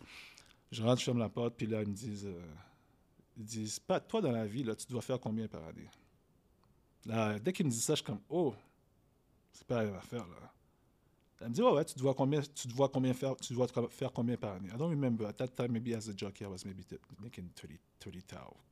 [0.70, 4.32] je rentre, je ferme la porte, puis là, ils me disent, euh, pas toi dans
[4.32, 5.88] la vie, là, tu dois faire combien par année?
[7.06, 8.54] Là, dès qu'ils me disent ça, je suis comme, oh,
[9.54, 10.52] C'est pas même affaire, là.
[11.40, 13.54] Elle me dit, ouais, ouais, tu te vois combien, tu te vois combien faire, tu
[13.54, 14.68] dois faire combien par année?
[14.68, 15.26] I don't remember.
[15.26, 16.84] At that time, maybe as a jockey, I was maybe
[17.20, 18.22] making 30, 30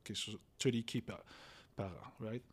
[0.03, 1.23] quelque chose, 30 k par,
[1.75, 2.43] par an, right?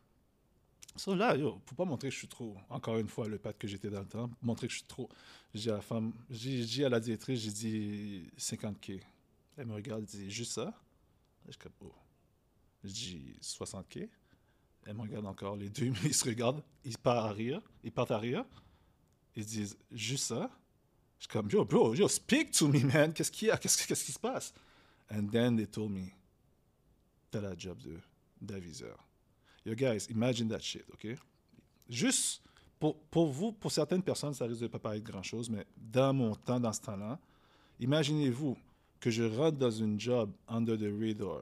[0.95, 3.57] So là, yo, pour pas montrer que je suis trop, encore une fois, le pat
[3.57, 5.09] que j'étais dans le temps, montrer que je suis trop,
[5.53, 9.01] j'ai à la femme, j'ai dit à la directrice, j'ai dit 50K.
[9.57, 10.73] Elle me regarde, elle dit, juste ça?
[11.47, 11.93] Je dis, oh.
[12.83, 14.09] Je dis 60K.
[14.85, 18.11] Elle me regarde encore, les deux, ils se regardent, ils partent à rire, ils partent
[18.11, 18.45] à rire.
[19.35, 20.49] Ils disent, juste ça?
[21.17, 23.13] Je suis comme, yo, bro, yo, speak to me, man.
[23.13, 23.57] Qu'est-ce qu'il y a?
[23.57, 24.53] Qu'est-ce, qu'est-ce qui se passe?
[25.09, 26.07] And then they told me,
[27.29, 27.97] t'as la job de,
[28.41, 28.97] d'aviseur.
[29.65, 31.07] Yo, guys, imagine that shit, OK?
[31.87, 32.41] Juste,
[33.11, 36.59] pour, vous, pour certaines personnes, ça risque de pas paraître grand-chose, mais dans mon temps,
[36.59, 37.19] dans ce temps-là,
[37.79, 38.57] imaginez-vous
[38.99, 41.41] que je rentre dans une job under the radar.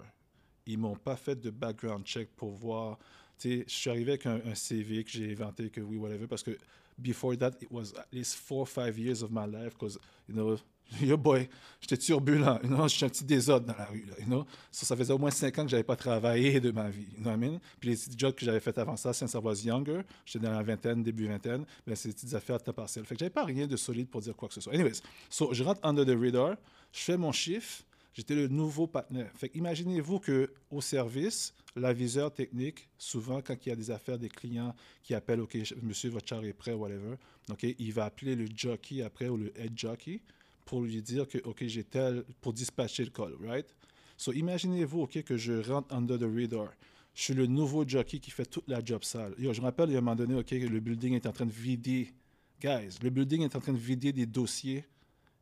[0.66, 3.00] Ils m'ont pas fait de background check pour voir.
[3.44, 6.58] Je suis arrivé avec un, CV que j'ai inventé, que oui, whatever, parce que
[6.98, 10.36] before that, it was at least four or five years of my life because, you
[10.36, 10.58] know,
[11.02, 11.48] yo boy,
[11.80, 14.46] j'étais turbulent, you know, j'étais un petit désordre dans la rue, you know.
[14.72, 17.22] So, ça faisait au moins cinq ans que j'avais pas travaillé de ma vie, you
[17.22, 17.60] know what I mean?
[17.80, 20.52] Puis les petits jobs que j'avais fait avant ça, since I was younger, j'étais dans
[20.52, 23.06] la vingtaine, début vingtaine, mais c'est des petites affaires à temps partiel.
[23.06, 24.74] Fait que j'avais pas rien de solide pour dire quoi que ce soit.
[24.74, 26.56] Anyways, so, je rentre under the radar,
[26.92, 27.84] je fais mon chiffre,
[28.20, 29.32] J'étais le nouveau partenaire.
[29.34, 34.28] Fait imaginez-vous que au service, l'aviseur technique, souvent quand il y a des affaires des
[34.28, 37.16] clients qui appellent, OK, monsieur, votre char est prêt, whatever,
[37.50, 40.20] OK, il va appeler le jockey après ou le head jockey
[40.66, 43.74] pour lui dire que, OK, j'ai tel, pour dispatcher le call, right?
[44.18, 46.74] So imaginez-vous, OK, que je rentre under the radar.
[47.16, 49.34] Je suis le nouveau jockey qui fait toute la job sale.
[49.38, 51.46] Je me rappelle, il y a un moment donné, OK, le building est en train
[51.46, 52.12] de vider.
[52.60, 54.84] Guys, le building est en train de vider des dossiers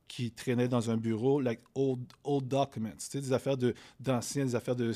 [0.07, 3.57] qui traînaient dans un bureau, like old, old documents, des affaires
[3.99, 4.93] d'anciens, des affaires de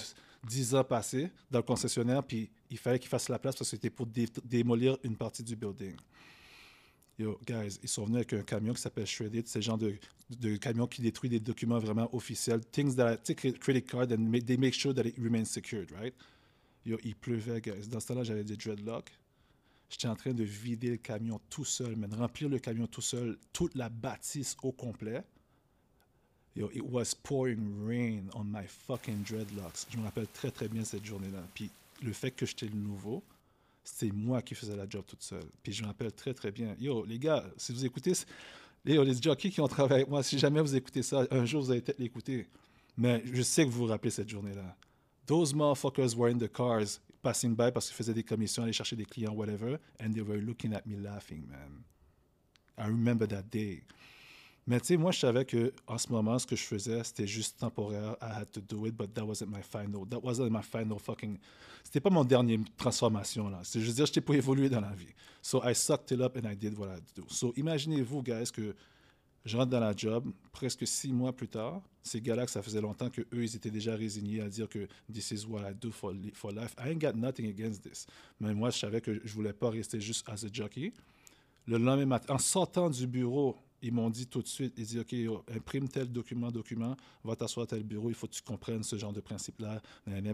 [0.48, 3.76] 10 ans passés dans le concessionnaire, puis il fallait qu'ils fassent la place parce que
[3.76, 4.08] c'était pour
[4.46, 5.96] démolir une partie du building.
[7.20, 9.96] Yo, guys, ils sont venus avec un camion qui s'appelle Shredded, c'est le genre de,
[10.40, 14.58] de, camion qui détruit des documents vraiment officiels, things that, tu credit card, and they
[14.58, 16.16] make sure that it remains secured, right?
[16.84, 17.88] Yo, il pleuvait, guys.
[17.88, 19.12] Dans ce temps-là, j'avais des dreadlocks.
[19.92, 23.02] J'étais en train de vider le camion tout seul, mais de remplir le camion tout
[23.02, 25.22] seul, toute la bâtisse au complet.
[26.56, 29.86] Yo, it was pouring rain on my fucking dreadlocks.
[29.90, 31.44] Je me rappelle très très bien cette journée-là.
[31.54, 31.70] Puis
[32.02, 33.22] le fait que j'étais le nouveau,
[33.84, 35.46] c'est moi qui faisais la job toute seule.
[35.62, 36.74] Puis je me rappelle très très bien.
[36.80, 38.14] Yo, les gars, si vous écoutez,
[38.86, 41.64] yo, les jockeys qui ont travaillé avec moi, si jamais vous écoutez ça, un jour
[41.64, 42.48] vous allez peut-être l'écouter.
[42.98, 44.78] Mais je sais que vous vous rappelez cette journée-là.
[45.26, 48.96] Those motherfuckers were in the cars passing by parce qu'ils faisaient des commissions, aller chercher
[48.96, 51.84] des clients, whatever, and they were looking at me laughing, man.
[52.78, 53.84] I remember that day.
[54.68, 57.26] Mais tu sais, moi, je savais que en ce moment, ce que je faisais, c'était
[57.26, 58.16] juste temporaire.
[58.22, 60.06] I had to do it, but that wasn't my final.
[60.08, 61.40] That wasn't my final fucking.
[61.84, 63.62] C'était pas mon dernier transformation là.
[63.64, 65.14] C'est juste dire, j'étais pour évoluer dans la vie.
[65.42, 67.28] So I sucked it up and I did what I had to do.
[67.28, 68.76] So imaginez-vous, guys, que
[69.46, 71.82] je rentre dans la job, presque six mois plus tard.
[72.04, 75.46] Ces gars-là, ça faisait longtemps qu'eux, ils étaient déjà résignés à dire que this is
[75.48, 76.76] what I do for, life.
[76.78, 78.06] I ain't got nothing against this.
[78.40, 80.94] Mais moi, je savais que je voulais pas rester juste as a jockey.
[81.68, 85.00] Le lendemain matin, en sortant du bureau, ils m'ont dit tout de suite, ils disent,
[85.00, 85.16] OK,
[85.56, 88.96] imprime tel document, document, va t'asseoir à tel bureau, il faut que tu comprennes ce
[88.96, 89.82] genre de principe-là,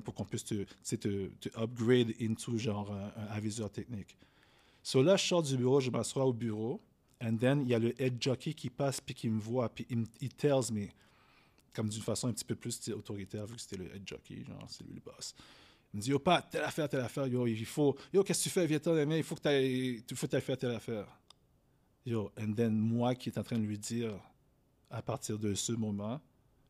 [0.04, 0.66] pour qu'on puisse te,
[1.56, 4.18] upgrade into genre un aviseur technique.
[4.84, 6.82] So là, je sors du bureau, je m'assois au bureau,
[7.22, 9.88] And then, il y a le head jockey qui passe puis qui me voit, puis
[9.90, 10.88] il, il tells me,
[11.74, 14.66] comme d'une façon un petit peu plus autoritaire, vu que c'était le head jockey, genre,
[14.68, 15.34] c'est lui le boss.
[15.94, 18.44] Il me dit, yo, pas telle affaire, telle affaire, yo, il faut, yo, qu'est-ce que
[18.44, 21.08] tu fais, viens-t'en, il faut que tu ailles faire telle affaire.
[22.06, 24.14] Yo, and then, moi qui est en train de lui dire,
[24.90, 26.22] à partir de ce moment,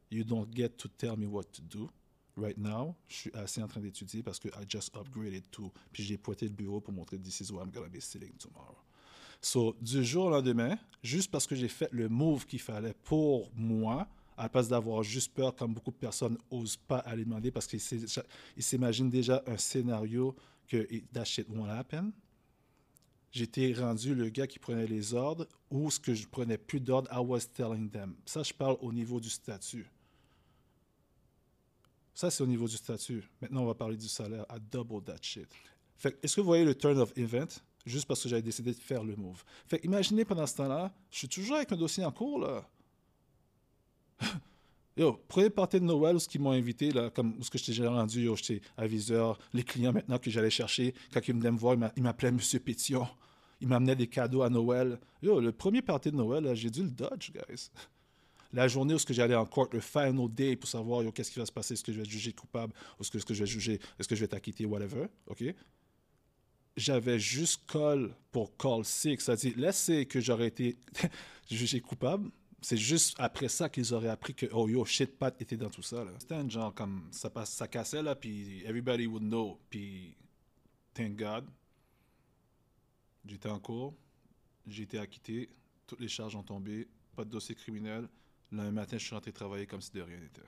[0.10, 1.90] you don't get to tell me what to do.
[2.36, 6.04] Right now, je suis assez en train d'étudier parce que I just upgraded to, puis
[6.04, 8.78] j'ai pointé le bureau pour montrer this is what I'm gonna be sitting tomorrow.
[9.42, 13.52] So, du jour au lendemain, juste parce que j'ai fait le move qu'il fallait pour
[13.56, 17.52] moi, à la place d'avoir juste peur, comme beaucoup de personnes n'osent pas aller demander
[17.52, 17.82] parce qu'ils
[18.58, 20.36] s'imaginent déjà un scénario
[20.68, 22.12] que that shit won't happen.
[23.32, 27.10] J'étais rendu le gars qui prenait les ordres ou ce que je prenais plus d'ordres,
[27.12, 28.16] I was telling them.
[28.26, 29.86] Ça, je parle au niveau du statut.
[32.14, 33.24] Ça, c'est au niveau du statut.
[33.42, 34.46] Maintenant, on va parler du salaire.
[34.52, 35.48] I double that shit.
[36.24, 37.48] Est-ce que vous voyez le turn of event?
[37.88, 39.44] Juste parce que j'avais décidé de faire le move.
[39.66, 42.68] Fait imaginez pendant ce temps-là, je suis toujours avec un dossier en cours, là.
[44.98, 47.74] Yo, premier partie de Noël où ils m'ont invité, là, comme où ce que j'étais
[47.74, 51.58] déjà rendu, yo, j'étais aviseur, les clients maintenant que j'allais chercher, quand ils venaient me
[51.58, 53.08] voir, ils m'appelaient Monsieur Pétion.
[53.62, 55.00] Ils m'amenaient des cadeaux à Noël.
[55.22, 57.70] Yo, le premier party de Noël, j'ai dû le dodge, guys.
[58.54, 61.46] La journée où j'allais en court, le final day pour savoir, yo, qu'est-ce qui va
[61.46, 63.34] se passer, est-ce que je vais être jugé coupable, ou est-ce que, est -ce que
[63.36, 65.44] je vais juger, est-ce que je vais t'acquitter, whatever, OK?
[66.78, 69.20] J'avais juste call pour call sick.
[69.20, 70.78] C'est-à-dire, là, c'est que j'aurais été
[71.50, 72.30] jugé coupable.
[72.62, 75.82] C'est juste après ça qu'ils auraient appris que, oh yo, shit, Pat était dans tout
[75.82, 76.06] ça.
[76.20, 79.60] C'était un genre comme, ça, passe, ça cassait là, puis everybody would know.
[79.70, 80.16] Puis,
[80.94, 81.46] thank God,
[83.26, 83.94] j'étais en cours,
[84.66, 85.50] j'ai été acquitté,
[85.86, 88.08] toutes les charges ont tombé, pas de dossier criminel.
[88.52, 90.42] Le matin, je suis rentré travailler comme si de rien n'était.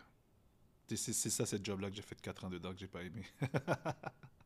[0.96, 3.24] C'est ça, cette job-là que j'ai fait 4 ans dedans que j'ai pas aimé.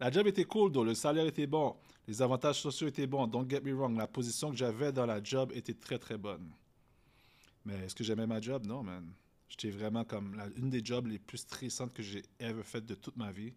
[0.00, 1.76] la job était cool, le salaire était bon,
[2.08, 5.22] les avantages sociaux étaient bons, don't get me wrong, la position que j'avais dans la
[5.22, 6.50] job était très très bonne.
[7.64, 8.64] Mais est-ce que j'aimais ma job?
[8.66, 9.12] Non, man.
[9.48, 13.16] J'étais vraiment comme une des jobs les plus stressantes que j'ai ever faites de toute
[13.16, 13.52] ma vie.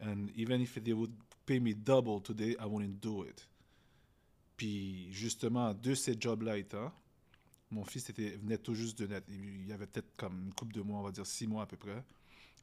[0.00, 1.12] And even if they would
[1.46, 3.48] pay me double today, I wouldn't do it.
[4.56, 6.92] Puis justement, de ces jobs-là étant,
[7.70, 9.26] mon fils venait tout juste de naître.
[9.30, 11.66] Il y avait peut-être comme une couple de mois, on va dire six mois à
[11.66, 12.04] peu près.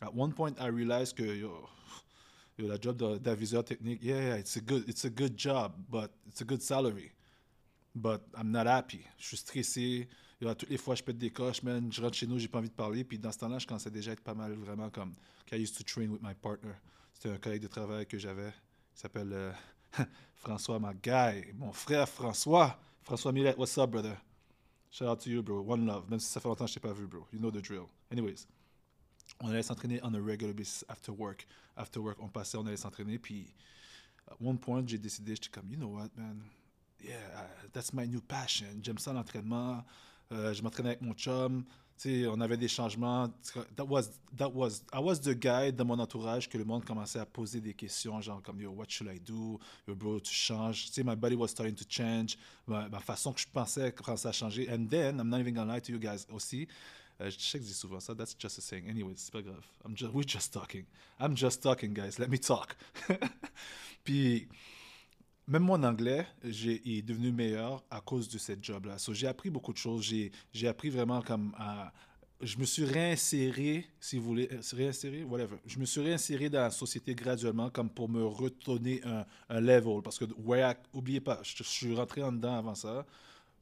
[0.01, 1.23] At one point, I realized que
[2.67, 6.45] la job d'aviseur technique, yeah, it's a good, it's a good job, but it's a
[6.45, 7.11] good salary.
[7.95, 9.01] But I'm not happy.
[9.17, 10.07] Je suis stressé.
[10.41, 11.91] Yo, toutes les fois, je pète des coches, man.
[11.91, 13.03] Je rentre chez nous, j'ai pas envie de parler.
[13.03, 15.13] Puis dans ce temps-là, je commençais déjà à être pas mal vraiment comme.
[15.51, 16.73] I used to train with my partner.
[17.13, 18.53] C'était un collègue de travail que j'avais.
[18.95, 19.51] Il s'appelle euh,
[20.35, 20.93] François, my.
[21.55, 22.79] Mon frère François.
[23.01, 24.15] François Millet, what's up, brother?
[24.91, 25.61] Shout out to you, bro.
[25.67, 26.09] One love.
[26.09, 27.25] Même si ça fait longtemps que je t'ai pas vu, bro.
[27.33, 27.87] You know the drill.
[28.11, 28.47] Anyways,
[29.41, 31.47] on allait s'entraîner on a regular basis after work.
[31.77, 33.19] After work, on passait, on allait s'entraîner.
[33.19, 33.53] Puis,
[34.29, 36.41] at one point, j'ai décidé, j'étais comme, you know what, man?
[37.01, 38.81] Yeah, uh, that's my new passion.
[38.83, 39.85] J'aime ça l'entraînement.
[40.31, 41.63] Euh, je m'entraînais avec mon chum
[42.05, 43.29] on avait des changements.
[43.75, 47.19] That was, that was, I was the guy dans mon entourage que le monde commençait
[47.19, 49.59] à poser des questions, genre comme, yo, what should I do?
[49.87, 50.89] Yo, bro, tu changes.
[50.91, 52.37] Sais, my body was starting to change.
[52.67, 54.69] Ma, façon que je pensais commençait à changer.
[54.69, 56.67] And then, I'm not even gonna lie to you guys aussi.
[57.21, 58.89] Euh, je sais que je dis souvent ça, that's just a saying.
[58.89, 59.65] Anyways, c'est pas grave.
[59.85, 60.85] I'm just, we're just talking.
[61.19, 62.17] I'm just talking, guys.
[62.17, 62.75] Let me talk.
[64.03, 64.47] Puis,
[65.47, 68.97] même mon anglais j'ai, est devenu meilleur à cause de cette job-là.
[69.11, 70.03] j'ai appris beaucoup de choses.
[70.03, 71.53] J'ai, j'ai appris vraiment comme.
[72.41, 75.57] Je me suis réinséré, si vous voulez, euh, réinséré, whatever.
[75.65, 80.01] Je me suis réinséré dans la société graduellement comme pour me retourner un, un level.
[80.01, 80.23] Parce que,
[80.93, 83.05] oubliez pas, je, suis rentré en dedans avant ça.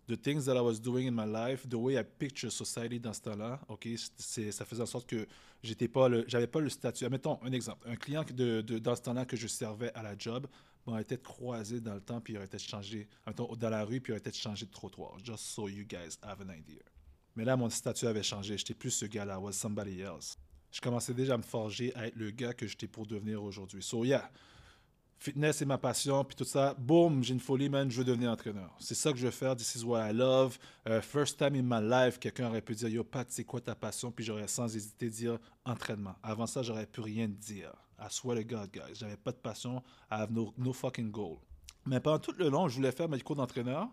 [0.07, 3.13] The things that I was doing in my life, the way I picture society dans
[3.13, 5.27] ce temps-là, ok, c'est, ça faisait en sorte que
[5.61, 7.09] j'étais pas le, j'avais pas le statut.
[7.09, 10.17] Mettons un exemple, un client de, de, dans ce temps-là que je servais à la
[10.17, 10.47] job,
[10.85, 13.99] on aurait été croisé dans le temps, puis il aurait été changé, dans la rue,
[13.99, 15.17] puis il aurait été changé de trottoir.
[15.21, 16.81] Just so you guys have an idea.
[17.35, 18.57] Mais là, mon statut avait changé.
[18.57, 19.35] J'étais plus ce gars-là.
[19.35, 20.37] I was somebody else.
[20.71, 23.83] Je commençais déjà à me forger à être le gars que j'étais pour devenir aujourd'hui.
[23.83, 24.31] So yeah,
[25.19, 26.75] fitness est ma passion, puis tout ça.
[26.77, 28.75] Boom, j'ai une folie, man, je veux devenir entraîneur.
[28.79, 29.55] C'est ça que je veux faire.
[29.55, 30.57] This is what I love.
[30.87, 33.75] Uh, first time in my life, quelqu'un aurait pu dire, yo, Pat, c'est quoi ta
[33.75, 34.11] passion?
[34.11, 36.15] Puis j'aurais sans hésiter dire entraînement.
[36.23, 37.73] Avant ça, j'aurais pu rien dire.
[37.99, 38.93] I swear to God, guys.
[38.93, 39.83] J'avais pas de passion.
[40.11, 41.37] I have no, no fucking goal.
[41.85, 43.87] Mais pendant tout le long, je voulais faire mes cours d'entraîneur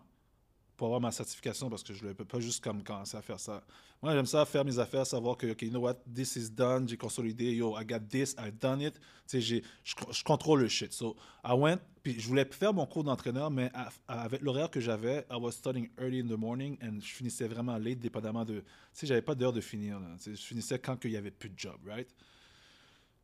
[0.75, 3.39] pour avoir ma certification parce que je ne peux pas juste comme commencer à faire
[3.39, 3.63] ça.
[4.01, 6.87] Moi, j'aime ça, faire mes affaires, savoir que, OK, you know what, this is done,
[6.87, 8.99] j'ai consolidé, yo, I got this, I've done it.
[9.27, 10.93] Tu sais, je, contrôle le shit.
[10.93, 13.71] So, I went, puis je voulais faire mon cours d'entraîneur, mais
[14.07, 17.77] avec l'horaire que j'avais, I was studying early in the morning and je finissais vraiment
[17.77, 18.59] late, dépendamment de.
[18.59, 19.99] Tu sais, j'avais pas d'heure de finir.
[20.23, 22.07] je finissais quand il n'y avait plus de job, right?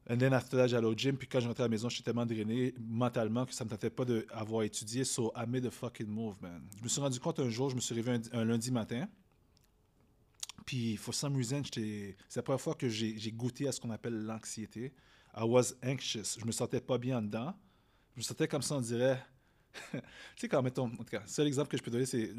[0.09, 2.03] And then after that, j'allais au gym, puis quand je rentrais à la maison, j'étais
[2.03, 5.03] tellement drainé mentalement que ça me tentait pas d'avoir étudié.
[5.03, 6.61] So I made a fucking move, man.
[6.77, 9.07] Je me suis rendu compte un jour, je me suis réveillé un, lundi matin.
[10.65, 14.25] Puis, for some reason, c'est la première fois que j'ai goûté à ce qu'on appelle
[14.25, 14.93] l'anxiété.
[15.35, 16.37] I was anxious.
[16.39, 17.53] Je me sentais pas bien dedans.
[18.15, 19.23] Je me sentais comme ça, on dirait.
[19.91, 19.99] tu
[20.35, 22.31] sais, quand, mettons, en tout cas, le seul exemple que je peux donner, c'est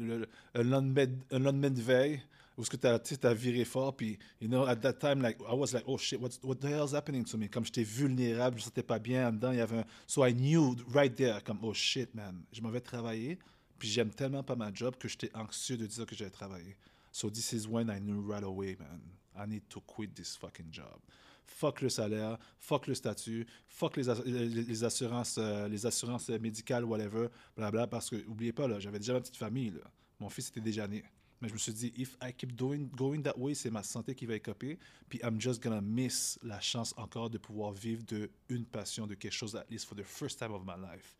[0.53, 2.21] lendemain, un lendemain de veille
[2.57, 2.87] où ce que tu
[3.27, 6.19] as, viré fort, puis, you know, at that time, like, I was like, oh shit,
[6.19, 7.49] what, the hell's happening to me?
[7.49, 9.85] Comme j'étais vulnérable, je sentais pas bien en dedans, il y avait un...
[10.07, 13.39] So I knew right there, comme, oh shit, man, je m'en vais travailler,
[13.79, 16.77] puis j'aime tellement pas ma job que j'étais anxieux de dire que j'allais travailler.
[17.11, 19.01] So this is when I knew right away, man,
[19.35, 20.99] I need to quit this fucking job.
[21.45, 24.03] Fuck le salaire, fuck le statut, fuck les,
[24.47, 29.13] les, assurances, euh, les assurances médicales, whatever, blabla, parce que, oubliez pas, là, j'avais déjà
[29.13, 29.91] ma petite famille, là.
[30.19, 31.03] Mon fils était déjà né.
[31.43, 34.15] Mais je me suis dit, if I keep doing, going that way, c'est ma santé
[34.15, 34.79] qui va écoper.
[35.09, 39.13] Puis I'm just gonna miss la chance encore de pouvoir vivre de une passion, de
[39.13, 41.17] quelque chose, at least for the first time of my life.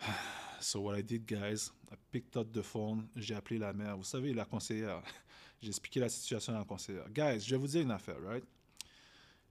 [0.62, 3.96] So what I did, guys, I picked up the phone, j'ai appelé la mère.
[3.96, 5.02] Vous savez, la conseillère.
[5.60, 7.10] j'ai expliqué la situation à la conseillère.
[7.10, 8.44] Guys, je vais vous dire une affaire, right?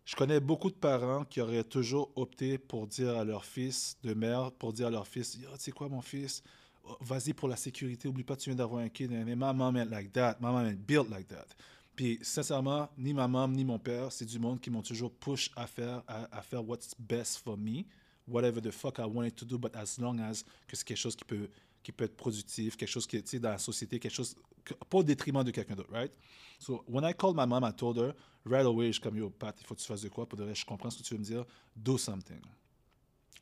[0.05, 4.13] Je connais beaucoup de parents qui auraient toujours opté pour dire à leur fils, de
[4.13, 6.41] mère, pour dire à leur fils, tu sais quoi, mon fils,
[7.01, 9.11] vas-y pour la sécurité, oublie pas, tu viens d'avoir un kid.
[9.11, 11.47] Mais ma maman est like that, ma maman est built like that.
[11.95, 15.51] Puis, sincèrement, ni ma maman ni mon père, c'est du monde qui m'ont toujours push
[15.55, 17.83] à faire, à, faire what's best for me,
[18.27, 21.15] whatever the fuck I wanted to do, but as long as que c'est quelque chose
[21.15, 21.49] qui peut,
[21.83, 24.35] qui peut être productif, quelque chose qui est dans la société, quelque chose,
[24.89, 26.11] pas au détriment de quelqu'un d'autre, right?
[26.59, 28.13] So, when I called my mom, I told her,
[28.45, 30.25] right away, je suis comme, yo, Pat, il faut que tu fasses de quoi?
[30.25, 31.45] Pour de vrai, je comprends ce que tu veux me dire.
[31.75, 32.41] Do something.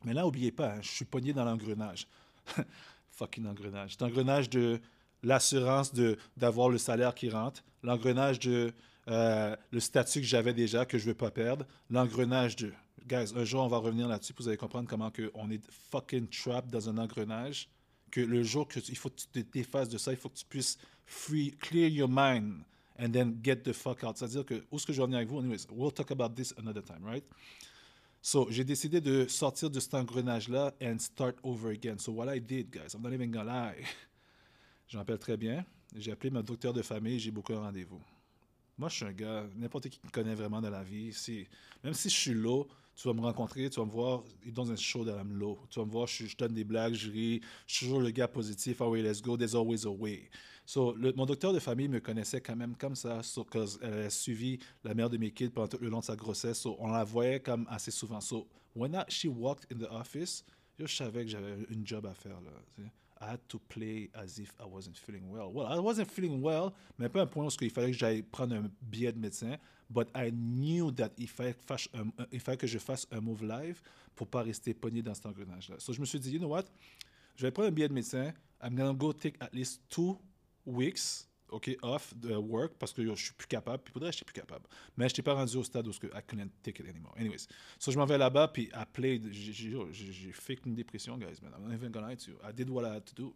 [0.04, 2.06] Mais là, n'oubliez pas, hein, je suis pogné dans l'engrenage.
[3.18, 3.92] Fucking engrenage.
[3.92, 4.80] C'est l'engrenage de
[5.24, 5.92] l'assurance
[6.36, 8.72] d'avoir le salaire qui rentre, l'engrenage de
[9.08, 12.72] euh, le statut que j'avais déjà, que je ne veux pas perdre, l'engrenage de...
[13.06, 16.28] Guys, un jour, on va revenir là-dessus, vous allez comprendre comment que on est fucking
[16.28, 17.68] trapped dans un engrenage,
[18.12, 20.36] que le jour que il faut que tu te défasses de ça, il faut que
[20.36, 22.62] tu puisses free, clear your mind,
[23.00, 24.16] and then get the fuck out.
[24.16, 25.40] C'est-à-dire que, où est-ce que je vais venir avec vous?
[25.40, 27.24] Anyways, we'll talk about this another time, right?
[28.30, 31.96] So, j'ai décidé de sortir de cet engrenage-là and start over again.
[31.98, 33.82] So, what I did, guys, I'm not even gonna lie.
[34.86, 35.64] Je m'appelle très bien.
[35.96, 38.02] J'ai appelé ma docteur de famille, j'ai beaucoup de rendez-vous.
[38.76, 41.10] Moi, je suis un gars, n'importe qui me connaît vraiment dans la vie,
[41.82, 44.76] même si je suis low, tu vas me rencontrer, tu vas me voir, dans un
[44.76, 45.58] show that I'm low.
[45.70, 48.28] Tu vas me voir, je, donne des blagues, je ris, je suis toujours le gars
[48.28, 50.28] positif, oh oui, let's go, there's always a way.
[50.68, 53.46] So, mon docteur de famille me connaissait quand même comme ça, so,
[53.80, 56.58] elle a suivi la mère de mes kids pendant tout le long de sa grossesse,
[56.58, 58.20] so, on la voyait comme assez souvent.
[58.20, 58.46] So,
[58.76, 60.44] when she walked in the office,
[60.78, 62.50] je savais que j'avais une job à faire là.
[63.18, 65.50] I had to play as if I wasn't feeling well.
[65.50, 68.54] Well, I wasn't feeling well, mais pas un point où il fallait que j'aille prendre
[68.54, 69.56] un billet de médecin.
[69.88, 73.42] But I knew that il fallait, que, um, il fallait que je fasse un move
[73.42, 73.80] live
[74.14, 75.76] pour pas rester pogné dans cet engrenage-là.
[75.78, 76.64] So je me suis dit, you know what?
[77.36, 78.34] Je vais prendre un billet de médecin.
[78.62, 80.18] I'm gonna go take at least two
[80.68, 83.82] weeks OK, off the work parce que je suis plus capable.
[83.82, 84.66] Puis pour je suis plus capable.
[84.96, 87.14] Mais je n'étais pas rendu au stade où je I couldn't take it anymore.
[87.18, 87.46] Anyways,
[87.78, 89.32] so je m'en vais là-bas, puis I played.
[89.32, 91.52] J'ai fait une dépression, guys, man.
[91.56, 92.38] I'm not even gonna lie to you.
[92.46, 93.34] I did what I had to do.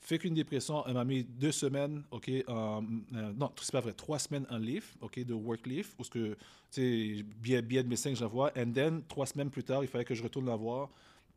[0.00, 2.44] Fait qu'une dépression, elle m'a mis deux semaines, OK, euh,
[3.10, 6.34] non, c'est pas vrai, trois semaines en leave, OK, de work leave, où ce que,
[6.70, 9.88] tu sais, billet, billet de médecin que j'envoie, and then, trois semaines plus tard, il
[9.88, 10.88] fallait que je retourne la voir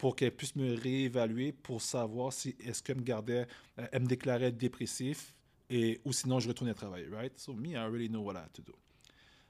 [0.01, 3.45] pour qu'elle puisse me réévaluer pour savoir si est-ce qu'elle me gardait,
[3.77, 5.35] euh, elle me déclarait dépressif,
[5.69, 7.37] et, ou sinon je retournais travailler, right?
[7.37, 8.73] So me, I already know what I have to do.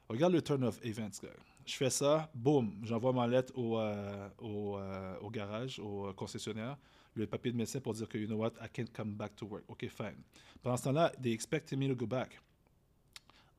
[0.10, 1.30] Regarde le turn of events, gars.
[1.66, 6.78] Je fais ça, boum, j'envoie ma lettre au, euh, euh, au, garage, au concessionnaire,
[7.14, 9.46] le papier de médecin pour dire que, you know what, I can't come back to
[9.46, 9.64] work.
[9.70, 10.18] OK, fine.
[10.62, 12.42] Pendant ce temps-là, they expected me to go back.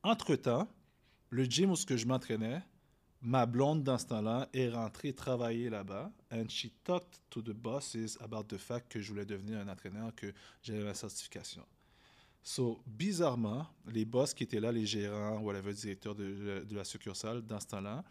[0.03, 0.67] Entre-temps,
[1.31, 2.61] le gym où je m'entraînais,
[3.23, 8.17] ma blonde dans ce temps-là est rentrée travailler là-bas and she talked to the bosses
[8.19, 11.63] about the fact que je voulais devenir un entraîneur, que j'avais ma certification.
[12.41, 17.41] So, bizarrement, les boss qui étaient là, les gérants, whatever, directeurs de, de la succursale,
[17.41, 18.03] dans ce temps-là,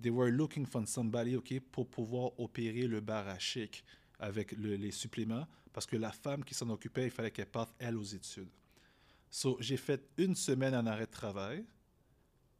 [0.00, 3.82] they were looking for somebody, OK, pour pouvoir opérer le bar à chic
[4.20, 7.96] avec les suppléments, parce que la femme qui s'en occupait, il fallait qu'elle parte, elle,
[7.96, 8.50] aux études.
[9.30, 11.64] So, j'ai fait une semaine en arrêt de travail.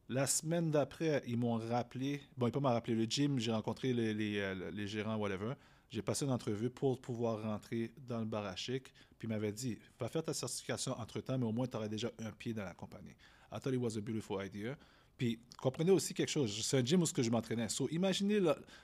[0.09, 3.92] La semaine d'après, ils m'ont rappelé, bon, ils pas m'ont rappelé le gym, j'ai rencontré
[3.92, 5.55] euh, les, gérants, whatever.
[5.90, 8.92] J'ai passé une entrevue pour pouvoir rentrer dans le bar à chic.
[9.18, 12.11] Puis il m'avait dit, va faire ta certification entre-temps, mais au moins tu aurais déjà
[12.18, 13.14] un pied dans la compagnie.
[13.53, 14.76] I thought it was a beautiful idea.
[15.16, 17.68] Puis comprenez aussi quelque chose, c'est un gym où je m'entraînais.
[17.68, 18.40] So imaginez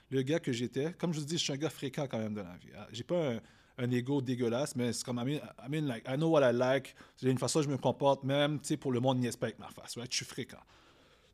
[0.09, 0.93] le, gars que j'étais.
[0.93, 2.69] Comme je vous dis, je suis un gars fréquent quand même dans la vie.
[2.77, 3.33] Ah, j'ai pas
[3.77, 6.95] un, ego dégueulasse, mais c'est comme, I mean, like, I know what I like.
[7.21, 9.69] J'ai une façon je me comporte, même, tu pour le monde n'y pas avec ma
[9.69, 9.95] face.
[9.95, 10.61] Je suis fréquent.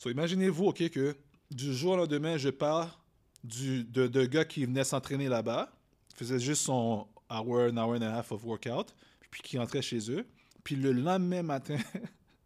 [0.05, 1.15] So imaginez-vous, OK, que
[1.49, 3.03] du jour au lendemain, je pars
[3.43, 5.75] de, gars qui venait s'entraîner là-bas,
[6.13, 8.93] faisait juste son hour, an hour and a half of workout,
[9.31, 10.23] puis qui rentrait chez eux.
[10.63, 11.77] Puis le lendemain matin,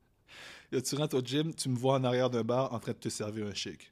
[0.71, 3.09] tu rentres au gym, tu me vois en arrière d'un bar en train de te
[3.09, 3.91] servir un shake.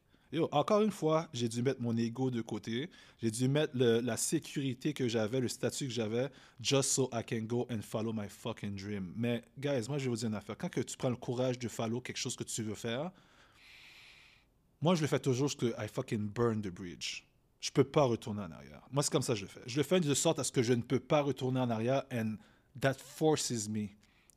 [0.53, 2.89] encore une fois, j'ai dû mettre mon ego de côté.
[3.22, 6.30] J'ai dû mettre la sécurité que j'avais, le statut que j'avais,
[6.61, 9.11] just so I can go and follow my fucking dream.
[9.18, 10.57] Mais, guys, moi, je vais vous dire une affaire.
[10.57, 13.11] Quand que tu prends le courage de follow quelque chose que tu veux faire,
[14.82, 17.23] moi, je le fais toujours que I fucking burn the bridge
[17.59, 18.82] je peux pas retourner en arrière.
[18.91, 19.61] Moi, c'est comme ça que je le fais.
[19.65, 22.03] Je le fais de sorte à ce que je ne peux pas retourner en arrière
[22.11, 22.36] and
[22.80, 23.88] that forces me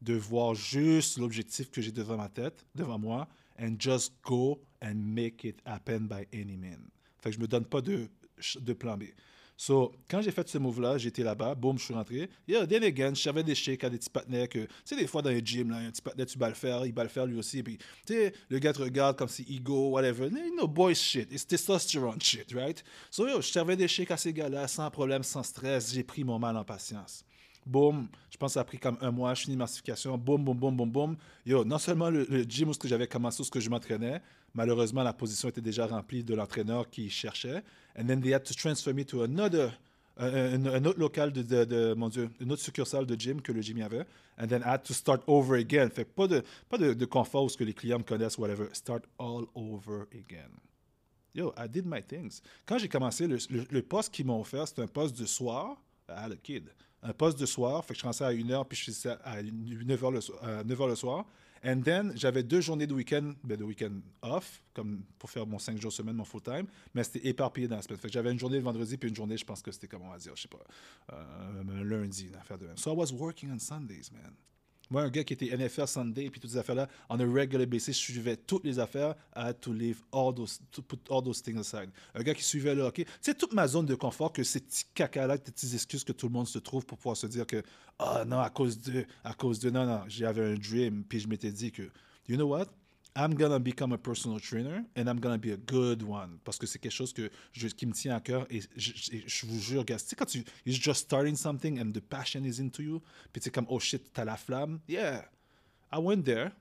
[0.00, 3.28] de voir juste l'objectif que j'ai devant ma tête, devant moi,
[3.60, 6.88] and just go and make it happen by any means.
[7.18, 8.08] Fait que je me donne pas de,
[8.58, 9.04] de plan B.
[9.62, 12.30] So, quand j'ai fait ce move-là, j'étais là-bas, boum, je suis rentré.
[12.48, 15.20] Yeah, then again, j'avais des shakes à des petits patinets que, tu sais, des fois
[15.20, 17.26] dans les gym, là, un petit patinet, tu vas le faire, il va le faire
[17.26, 17.62] lui aussi.
[17.62, 20.28] Puis, tu sais, le gars te regarde comme si ego, whatever.
[20.28, 21.30] You know, boys shit.
[21.30, 22.82] It's testosterone shit, right?
[23.10, 25.92] So, yo, je servais des shakes à ces gars-là, sans problème, sans stress.
[25.92, 27.22] J'ai pris mon mal en patience.
[27.66, 30.42] Boum, je pense que ça a pris comme un mois, je finis ma certification, boum,
[30.42, 31.16] boum, boum, boum, boum.
[31.44, 34.22] Yo, non seulement le, gym où j'avais commencé, où je m'entraînais,
[34.54, 37.62] malheureusement, la position était déjà remplie de l'entraîneur qui cherchait.
[37.98, 39.72] And then they had to transfer me to another,
[40.16, 43.82] un, autre local de, mon Dieu, une autre succursale de gym que le gym y
[43.82, 44.06] avait.
[44.38, 45.90] And then I had to start over again.
[45.90, 48.68] Fait pas de, pas de, confort où ce que les clients me connaissent, whatever.
[48.72, 50.50] Start all over again.
[51.34, 52.40] Yo, I did my things.
[52.66, 55.76] Quand j'ai commencé, le, poste qu'ils m'ont offert, c'était un poste de soir
[56.08, 56.70] à le kid.
[57.02, 60.12] Un poste de soir, fait que je commençais à 1h, puis je faisais à 9h
[60.12, 60.20] le,
[60.64, 61.24] 9h le soir.
[61.62, 65.58] And then, j'avais deux journées de week-end, ben de week-end off, comme pour faire mon
[65.58, 67.98] 5 jours semaine, mon full-time, mais c'était éparpillé dans la semaine.
[67.98, 70.10] Fait j'avais une journée le vendredi, puis une journée, je pense que c'était, comme on
[70.10, 70.58] va dire, je sais pas,
[71.12, 72.78] euh, un lundi, une affaire de même.
[72.78, 74.34] So I was working on Sundays, man.
[74.90, 77.96] Moi, un gars qui était NFL Sunday, puis toutes ces affaires-là, on a regular basis,
[77.96, 79.14] je suivais toutes les affaires.
[79.34, 81.90] Had to leave all those, to put all those things aside.
[82.14, 83.06] Un gars qui suivait le hockey.
[83.20, 86.26] C'est toute ma zone de confort que ces petits caca-là, ces petites excuses que tout
[86.26, 87.62] le monde se trouve pour pouvoir se dire que,
[88.00, 91.20] ah oh, non, à cause de, à cause de, non, non, j'avais un dream, puis
[91.20, 91.82] je m'étais dit que,
[92.28, 92.66] you know what?
[93.16, 96.66] I'm gonna become a personal trainer and I'm gonna be a good one parce que
[96.66, 97.30] c'est quelque chose que
[97.76, 100.80] qui me tient à cœur et je, vous jure, gars, tu sais, quand tu you're
[100.80, 103.02] just starting something and the passion is into you,
[103.32, 105.24] puis tu comme oh shit, t'as la flamme, yeah,
[105.92, 106.52] I went there.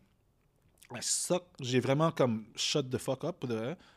[0.91, 1.43] I suck.
[1.59, 3.45] J'ai vraiment comme shut the fuck up.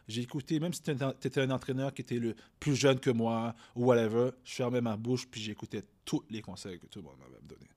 [0.09, 3.55] J'ai écouté, même si tu étais un entraîneur qui était le plus jeune que moi
[3.75, 7.17] ou whatever, je fermais ma bouche puis j'écoutais tous les conseils que tout le monde
[7.19, 7.71] m'avait donné.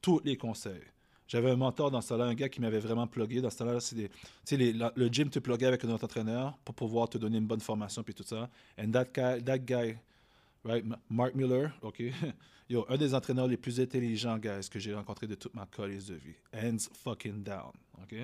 [0.00, 0.84] Tous les conseils.
[1.26, 3.40] J'avais un mentor dans ce temps-là, un gars qui m'avait vraiment plugué.
[3.40, 7.18] Dans ce temps-là, c'est le gym te pluguait avec un autre entraîneur pour pouvoir te
[7.18, 8.48] donner une bonne formation puis tout ça.
[8.78, 9.96] And that guy, that guy
[10.64, 12.02] right, Mark Miller, OK,
[12.68, 16.02] yo, un des entraîneurs les plus intelligents, guys, que j'ai rencontré de toute ma carrière
[16.08, 16.34] de vie.
[16.52, 17.72] Hands fucking down,
[18.02, 18.16] OK?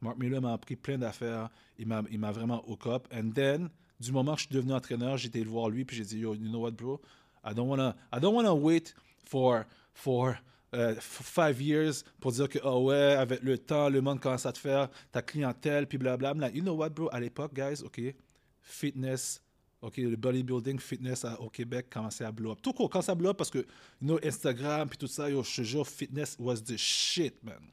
[0.00, 1.48] Mark Miller m'a appris plein d'affaires.
[1.78, 3.08] Il m'a, il m'a vraiment hook up.
[3.12, 5.96] And then, du moment que je suis devenu entraîneur, j'ai été le voir lui, puis
[5.96, 7.00] j'ai dit, yo, you know what, bro?
[7.44, 8.94] I don't wanna, I don't wanna wait
[9.24, 10.38] for, for,
[10.74, 14.52] euh, five years pour dire que, oh ouais, avec le temps, le monde commence à
[14.52, 16.50] te faire ta clientèle, puis blablabla.
[16.50, 17.08] You know what, bro?
[17.10, 18.00] À l'époque, guys, OK,
[18.60, 19.40] fitness,
[19.80, 22.58] OK, le bodybuilding, fitness au Québec commençait à blow up.
[22.62, 23.64] Tout court, quand ça blow up, parce que, you
[24.02, 27.70] know, Instagram, puis tout ça, yo, je jure, fitness was the shit, man.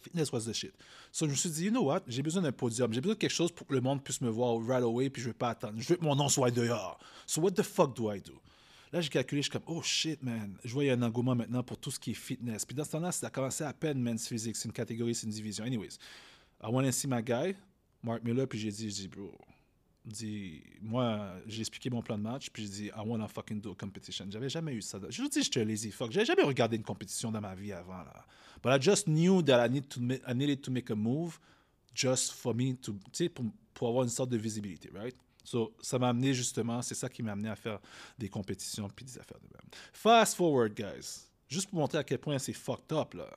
[0.00, 0.74] Fitness was the shit.
[1.12, 2.92] So, je me suis dit, you know what, j'ai besoin d'un podium.
[2.92, 5.22] J'ai besoin de quelque chose pour que le monde puisse me voir right away, puis
[5.22, 5.74] je vais pas attendre.
[5.78, 6.98] Je veux que mon nom soit dehors.
[7.26, 8.40] So, what the fuck do I do?
[8.92, 10.58] Là, j'ai calculé, je suis comme, oh shit, man.
[10.64, 12.64] Je vois, il y a un engouement maintenant pour tout ce qui est fitness.
[12.66, 14.56] Puis dans ce temps-là, ça a commencé à peine men's physique.
[14.56, 15.64] C'est une catégorie, c'est une division.
[15.64, 15.98] Anyways,
[16.62, 17.54] I went to see my guy,
[18.02, 19.38] Mark Miller, puis j'ai dit, j'ai dit, bro,
[20.04, 23.60] dit, moi, j'ai expliqué mon plan de match, puis j'ai dit, I want to fucking
[23.60, 24.26] do a competition.
[24.28, 24.98] J'avais jamais eu ça.
[25.08, 26.10] Je vous dis, j'étais lazy fuck.
[26.10, 28.26] J'avais jamais regardé une compétition dans ma vie avant, là.
[28.62, 31.38] But I just knew that I, need to I needed to make a move
[31.94, 35.16] just for me to, tu sais, pour avoir une sorte de visibilité, right?
[35.50, 37.80] So, ça m'a amené justement, c'est ça qui m'a amené à faire
[38.16, 39.68] des compétitions puis des affaires de même.
[39.92, 41.26] Fast forward, guys.
[41.48, 43.28] Juste pour montrer à quel point c'est fucked up, là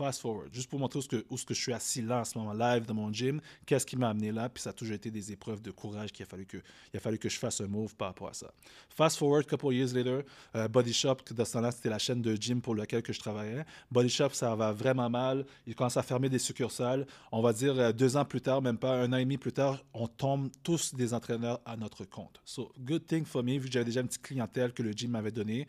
[0.00, 0.98] fast forward, juste pour montrer
[1.28, 4.08] où, je suis assis là en ce moment, live dans mon gym, qu'est-ce qui m'a
[4.08, 6.56] amené là, puis ça a toujours été des épreuves de courage qu'il a fallu que,
[6.56, 8.50] a fallu que je fasse un move par rapport à ça.
[8.88, 10.20] Fast forward, couple years later,
[10.54, 13.20] euh, Body Shop, dans ce temps-là, c'était la chaîne de gym pour laquelle que je
[13.20, 13.66] travaillais.
[13.90, 15.44] Body Shop, ça va vraiment mal.
[15.66, 17.06] Il commence à fermer des succursales.
[17.30, 19.52] On va dire euh, deux ans plus tard, même pas un an et demi plus
[19.52, 22.40] tard, on tombe tous des entraîneurs à notre compte.
[22.46, 25.10] So, good thing for me, vu que j'avais déjà une petite clientèle que le gym
[25.10, 25.68] m'avait donnée.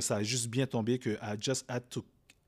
[0.00, 2.04] ça a juste bien tombé que I just had to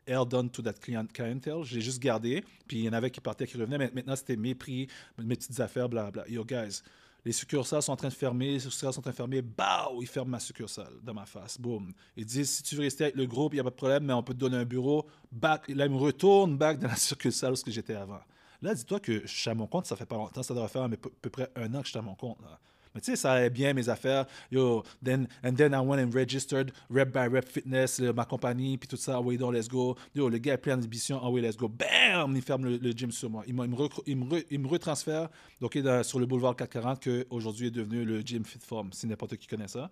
[0.06, 1.64] held on to that clientele.
[1.64, 2.44] Je l'ai juste gardé.
[2.66, 3.78] Puis il y en avait qui partaient, qui revenaient.
[3.78, 4.88] Mais maintenant, c'était mes prix,
[5.18, 6.28] mes petites affaires, blablabla.
[6.28, 6.82] Yo, guys,
[7.24, 9.42] les succursales sont en train de fermer, les succursales sont en train de fermer.
[9.42, 10.00] Bao!
[10.00, 11.58] Ils ferment ma succursale dans ma face.
[11.60, 11.92] Boum.
[12.16, 14.04] Ils disent si tu veux rester avec le groupe, il n'y a pas de problème,
[14.04, 15.06] mais on peut te donner un bureau.
[15.30, 15.68] Back.
[15.68, 18.20] Là, ils me retournent back dans la succursale où j'étais avant.
[18.62, 20.82] Là, dis-toi que je suis à mon compte, ça fait pas longtemps, ça devrait faire
[20.82, 22.38] à peu près un an que je suis à mon compte.
[22.42, 22.58] Là.
[22.94, 24.26] Mais tu sais, ça allait bien mes affaires.
[24.50, 28.88] Yo, then, and then I went and registered Rep by Rep Fitness, ma compagnie, puis
[28.88, 29.16] tout ça.
[29.16, 29.96] Ah oui, donc, let's go.
[30.14, 31.20] Yo, le gars est plein d'ambition.
[31.22, 31.68] Ah oui, let's go.
[31.68, 32.34] Bam!
[32.34, 33.44] Il ferme le, gym sur moi.
[33.46, 33.64] Il, me,
[34.06, 35.28] il, me, il me, retransfère
[35.60, 39.46] donc, sur le boulevard 440, qui aujourd'hui est devenu le gym Fitform, si n'importe qui
[39.46, 39.90] connaît ça.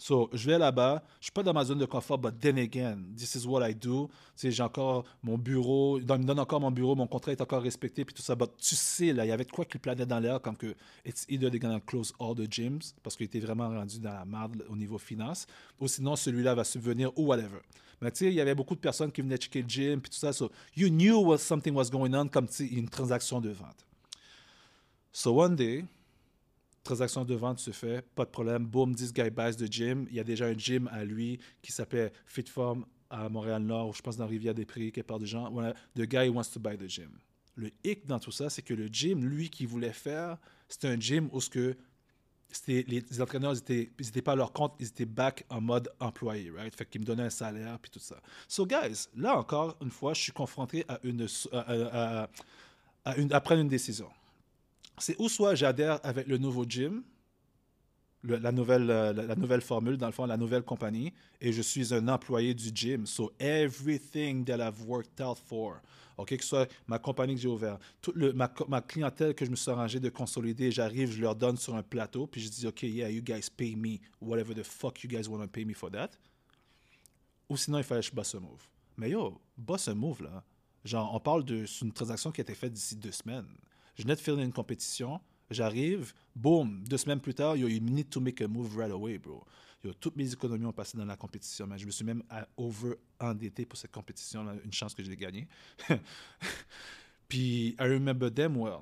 [0.00, 3.02] So, je vais là-bas, je suis pas dans ma zone de confort, but then again,
[3.16, 4.08] this is what I do.
[4.36, 7.62] Tu j'ai encore mon bureau, il me donne encore mon bureau, mon contrat est encore
[7.62, 8.36] respecté, puis tout ça.
[8.36, 11.26] But tu sais, là, il y avait quoi qui planait dans l'air, comme que it's
[11.28, 14.64] either they're gonna close all the gyms, parce qu'il était vraiment rendu dans la merde
[14.68, 15.48] au niveau finance,
[15.80, 17.58] ou sinon celui-là va subvenir ou whatever.
[18.00, 20.12] Mais tu sais, il y avait beaucoup de personnes qui venaient checker le gym, puis
[20.12, 20.32] tout ça.
[20.32, 23.84] So, you knew what something was going on, comme une transaction de vente.
[25.10, 25.84] So, one day,
[26.88, 28.64] transaction de vente se fait, pas de problème.
[28.64, 30.06] Boom, 10 guy base de gym.
[30.08, 34.16] Il y a déjà un gym à lui qui s'appelle Fitform à Montréal-Nord, je pense
[34.16, 35.50] dans Rivière-des-Prés, quelque part de gens.
[35.94, 37.10] The guy wants to buy the gym.
[37.56, 40.98] Le hic dans tout ça, c'est que le gym, lui, qui voulait faire, c'était un
[40.98, 41.76] gym où ce que
[42.66, 46.50] les, les, entraîneurs, ils n'étaient pas à leur compte, ils étaient back en mode employé,
[46.50, 46.74] right?
[46.74, 48.16] Fait qu'ils me donnaient un salaire, puis tout ça.
[48.46, 51.26] So, guys, là encore, une fois, je suis confronté à une,
[53.16, 54.08] une décision
[55.00, 57.02] c'est ou soit j'adhère avec le nouveau gym,
[58.24, 61.94] la, nouvelle, euh, la, nouvelle formule, dans le fond, la nouvelle compagnie, et je suis
[61.94, 63.06] un employé du gym.
[63.06, 65.80] So everything that I've worked out for,
[66.16, 67.80] OK, que ce soit ma compagnie que j'ai ouverte,
[68.34, 71.76] ma, ma, clientèle que je me suis arrangé de consolider, j'arrive, je leur donne sur
[71.76, 75.08] un plateau, puis je dis, OK, yeah, you guys pay me, whatever the fuck you
[75.08, 76.10] guys want to pay me for that.
[77.48, 78.66] Ou sinon, il fallait que je bosse un move.
[78.96, 80.42] Mais yo, boss un move, là.
[80.84, 83.46] Genre, on parle d'une transaction qui a été faite d'ici deux semaines.
[83.98, 85.20] Je venais de faire une compétition,
[85.50, 89.16] J'arrive, boum, deux semaines plus tard, yo, you need to make a move right away,
[89.18, 89.42] bro.
[89.82, 92.22] Yo, toutes mes économies ont passé dans la compétition, mais je me suis même
[92.56, 95.48] over-endetté pour cette compétition, là, une chance que je l'ai gagnée.
[97.28, 98.80] Puis, I remember them well.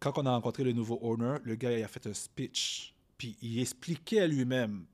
[0.00, 2.94] Quand on a rencontré le nouveau owner, le gars il a fait un speech.
[3.18, 4.84] Puis il expliquait à lui-même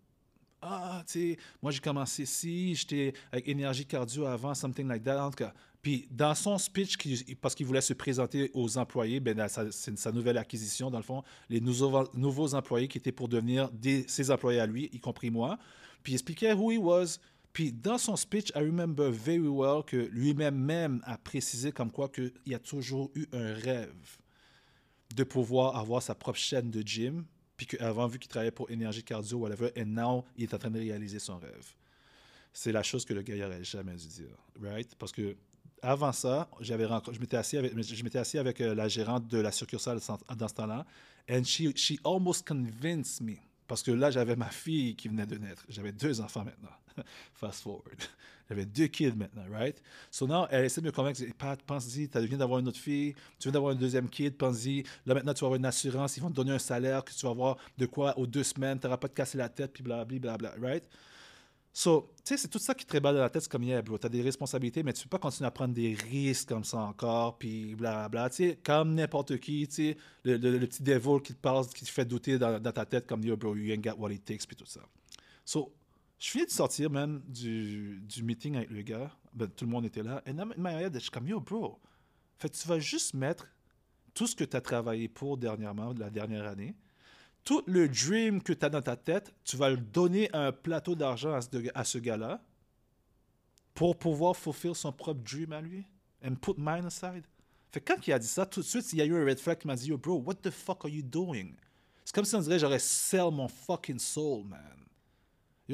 [0.63, 5.27] Ah, tu sais, moi j'ai commencé ici, j'étais avec énergie cardio avant, something like that.
[5.27, 5.53] En tout cas,
[5.83, 6.97] puis dans son speech,
[7.41, 11.25] parce qu'il voulait se présenter aux employés, ben, c'est sa nouvelle acquisition, dans le fond,
[11.51, 13.69] les nouveaux, employés qui étaient pour devenir
[14.07, 15.59] ses employés à lui, y compris moi.
[16.05, 17.19] Puis il expliquait who he was.
[17.53, 22.09] Puis dans son speech, I remember very well que lui-même même a précisé comme quoi
[22.09, 24.19] qu'il a toujours eu un rêve
[25.17, 27.25] de pouvoir avoir sa propre chaîne de gym,
[27.67, 30.71] puis qu'avant, vu qu'il travaillait pour Énergie Cardio, whatever, et now, il est en train
[30.71, 31.75] de réaliser son rêve.
[32.53, 34.95] C'est la chose que le gars n'aurait jamais dû dire, right?
[34.97, 35.37] Parce que
[35.81, 39.39] avant ça, j'avais je m'étais assis avec, je m'étais assis avec euh, la gérante de
[39.39, 39.99] la succursale
[40.37, 40.87] dans ce temps-là,
[41.31, 43.37] and she, she almost convinced me.
[43.67, 45.65] Parce que là, j'avais ma fille qui venait de naître.
[45.69, 46.77] J'avais deux enfants maintenant.
[47.35, 47.97] Fast forward.
[48.53, 49.83] J'avais deux kids maintenant, right?
[50.11, 51.23] So now, elle essaie de me convaincre.
[51.39, 54.83] Pat, pense-y, tu viens d'avoir une autre fille, tu viens d'avoir un deuxième kid, pense-y.
[55.07, 57.25] Là, maintenant, tu vas avoir une assurance, ils vont te donner un salaire que tu
[57.25, 59.83] vas avoir de quoi aux deux semaines, tu n'auras pas de casser la tête, puis
[59.83, 60.87] blablabla, bla, bla, right?
[61.73, 63.49] So, tu sais, c'est tout ça qui te réballe dans la tête.
[63.49, 66.51] Comme, yeah, bro, t'as des responsabilités, mais tu peux pas continuer à prendre des risques
[66.51, 68.29] comme ça encore, puis blablabla.
[68.29, 71.87] Tu sais, comme n'importe qui, tu sais, le, le, petit devil qui te parle, qui
[71.87, 74.23] te fait douter dans, dans ta tête, comme, yo, bro, you ain't got what it
[74.23, 74.83] takes, puis tout ça.
[75.47, 75.73] So,
[76.23, 79.11] je finis de sortir même du, du meeting avec le gars.
[79.35, 80.23] Ben, tout le monde était là.
[80.25, 81.81] Et head, je suis comme, yo, bro,
[82.39, 83.49] fait tu vas juste mettre
[84.15, 86.77] tout ce que tu as travaillé pour dernièrement, de la dernière année,
[87.43, 90.95] tout le dream que tu as dans ta tête, tu vas le donner un plateau
[90.95, 91.37] d'argent
[91.75, 92.41] à ce, gars-là
[93.75, 95.85] pour pouvoir fulfill son propre dream à lui.
[96.25, 97.25] And put mine aside.
[97.73, 99.41] Fait quand il a dit ça, tout de suite, il y a eu un red
[99.41, 101.57] flag qui m'a dit Yo, bro, what the fuck are you doing?
[102.05, 104.82] C'est comme si on dirait j'aurais sell mon fucking soul, man.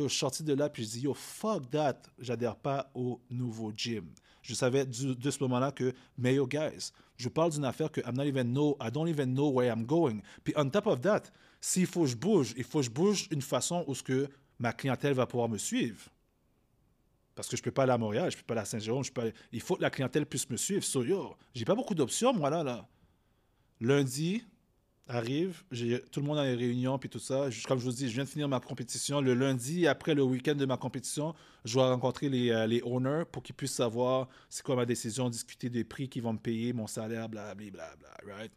[0.04, 2.02] Je suis sorti de là, puis je dis Yo, fuck that.
[2.18, 4.06] J'adhère pas au nouveau gym.
[4.42, 8.16] Je savais de ce moment-là que, mais yo, guys, je parle d'une affaire que I'm
[8.16, 10.20] not even know, I don't even know where I'm going.
[10.44, 11.24] Puis on top of that,
[11.60, 14.28] s'il faut que je bouge, il faut que je bouge d'une façon où ce que
[14.58, 16.00] ma clientèle va pouvoir me suivre.
[17.34, 18.64] Parce que je ne peux pas aller à Montréal, je ne peux pas aller à
[18.64, 19.04] Saint-Jérôme,
[19.52, 20.82] il faut que la clientèle puisse me suivre.
[20.82, 22.88] So, yo, j'ai pas beaucoup d'options, moi, là, là.
[23.80, 24.42] Lundi
[25.08, 25.62] arrive,
[26.12, 27.48] tout le monde a les réunions, puis tout ça.
[27.66, 29.20] comme je vous dis, je viens de finir ma compétition.
[29.20, 31.34] Le lundi, après le week-end de ma compétition,
[31.64, 35.30] je dois rencontrer les, euh, les owners pour qu'ils puissent savoir c'est quoi ma décision,
[35.30, 37.96] discuter des prix qu'ils vont me payer, mon salaire, blablabla,
[38.26, 38.52] right?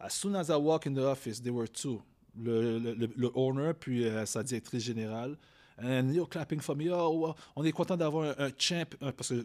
[0.00, 2.00] As soon as I walk in the office, there were two.
[2.40, 5.36] Le, owner, puis euh, sa directrice générale.
[5.80, 6.88] And you're clapping for me.
[6.90, 8.84] Oh, on est content d'avoir un, champ.
[8.98, 9.44] parce que,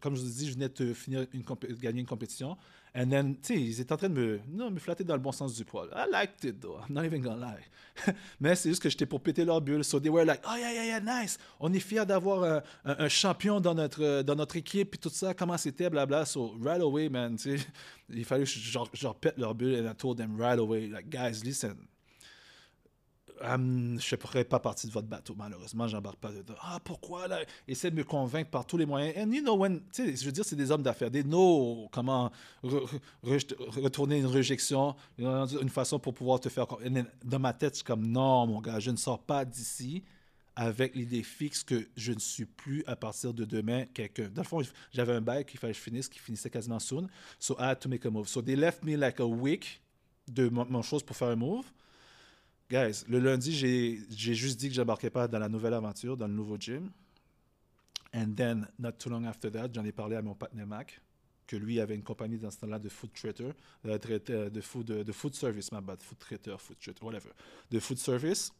[0.00, 1.42] comme je vous dit, je venais de finir une
[1.80, 2.56] gagner une compétition.
[2.96, 5.20] And then, tu sais, ils étaient en train de me, non, me flatter dans le
[5.20, 5.88] bon sens du poil.
[5.96, 6.78] I liked it, though.
[6.78, 8.12] I'm not even gonna lie.
[8.40, 9.82] Mais c'est juste que j'étais pour péter leur bulle.
[9.82, 11.36] So they were like, oh yeah, yeah, yeah, nice.
[11.58, 15.34] On est fiers d'avoir un, un, champion dans notre, dans notre équipe, puis tout ça,
[15.34, 16.24] comment c'était, blabla.
[16.24, 17.66] So right away, man, tu sais,
[18.10, 18.60] il fallait que je,
[18.92, 19.74] je leur pète leur bulle.
[19.74, 21.74] And I told them right away, like, guys, listen
[23.46, 23.56] je
[24.14, 26.54] ne ferai pas partie de votre bateau, malheureusement, j'embarque pas dedans.
[26.62, 27.40] Ah, pourquoi là?
[27.68, 29.14] Essaie de me convaincre par tous les moyens.
[29.18, 32.30] And you know when, je veux dire, c'est des hommes d'affaires, des know comment
[33.22, 36.66] retourner une rejection, une façon pour pouvoir te faire.
[37.24, 40.02] Dans ma tête, je suis comme non, mon gars, je ne sors pas d'ici
[40.56, 44.28] avec l'idée fixe que je ne suis plus à partir de demain quelqu'un.
[44.32, 47.08] Dans le fond, j'avais un bail qu'il fallait que je finisse, qui finissait quasiment soon.
[47.38, 48.28] So I had to make a move.
[48.28, 49.82] So they left me like a week
[50.28, 51.64] de mon chose pour faire un move.
[52.70, 56.32] Guys, le lundi, j'ai juste dit que j'embarquais pas dans la nouvelle aventure, dans le
[56.32, 56.90] nouveau gym.
[58.14, 61.00] And then, not too long after that, j'en ai parlé à mon partenaire Mac,
[61.46, 63.52] que lui avait une compagnie dans ce temps-là de food traitor,
[63.84, 63.98] euh,
[64.30, 67.30] euh, de, food, de food service, my bad, food traitor, food whatever,
[67.70, 68.52] de food service.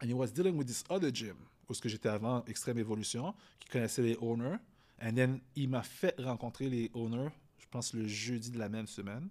[0.00, 1.36] And he was dealing with this other gym,
[1.68, 4.58] où ce que j'étais avant, Extreme Evolution, qui connaissait les owners.
[5.02, 8.86] And then, il m'a fait rencontrer les owners, je pense le jeudi de la même
[8.86, 9.28] semaine.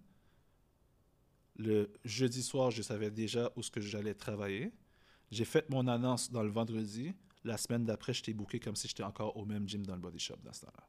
[1.58, 4.72] Le jeudi soir, je savais déjà où ce que j'allais travailler.
[5.32, 7.14] J'ai fait mon annonce dans le vendredi.
[7.44, 10.20] La semaine d'après, j'étais booké comme si j'étais encore au même gym dans le body
[10.20, 10.88] shop dans ce temps-là.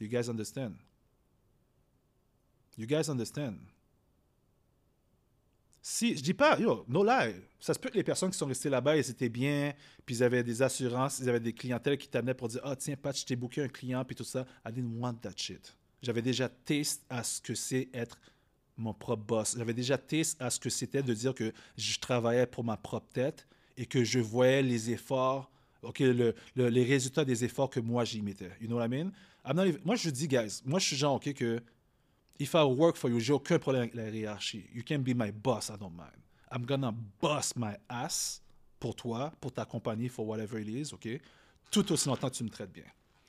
[0.00, 0.74] You guys understand?
[2.76, 3.58] You guys understand?
[5.84, 7.34] Si, je dis pas, yo, no lie.
[7.58, 9.74] Ça se peut que les personnes qui sont restées là-bas, ils étaient bien,
[10.06, 12.96] puis ils avaient des assurances, ils avaient des clientèles qui t'amenaient pour dire, ah, tiens,
[12.96, 14.46] Pat, je t'ai booké un client, puis tout ça.
[14.66, 15.76] I didn't want that shit.
[16.00, 18.18] J'avais déjà taste à ce que c'est être
[18.82, 19.56] mon propre boss.
[19.56, 23.08] J'avais déjà taste à ce que c'était de dire que je travaillais pour ma propre
[23.12, 25.50] tête et que je voyais les efforts,
[25.82, 28.50] ok, le, le, les résultats des efforts que moi j'y mettais.
[28.60, 29.12] You know what I mean?
[29.84, 31.62] Moi je dis, guys, moi je suis genre, ok, que
[32.38, 34.66] if I work for you, j'ai aucun problème avec la hiérarchie.
[34.74, 36.20] You can be my boss, I don't mind.
[36.50, 38.42] I'm gonna boss my ass
[38.78, 41.08] pour toi, pour ta compagnie, for whatever it is, ok?
[41.70, 42.84] Tout aussi longtemps que tu me traites bien.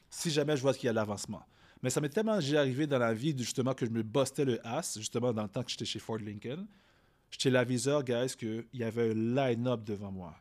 [0.10, 1.44] Si jamais je vois qu'il y a de l'avancement.
[1.84, 4.98] Mais ça m'est tellement arrivé dans la vie, justement, que je me bustais le ass,
[4.98, 6.66] justement, dans le temps que j'étais chez Ford Lincoln.
[7.30, 10.34] J'étais l'aviseur, guys, qu'il y avait un line-up devant moi.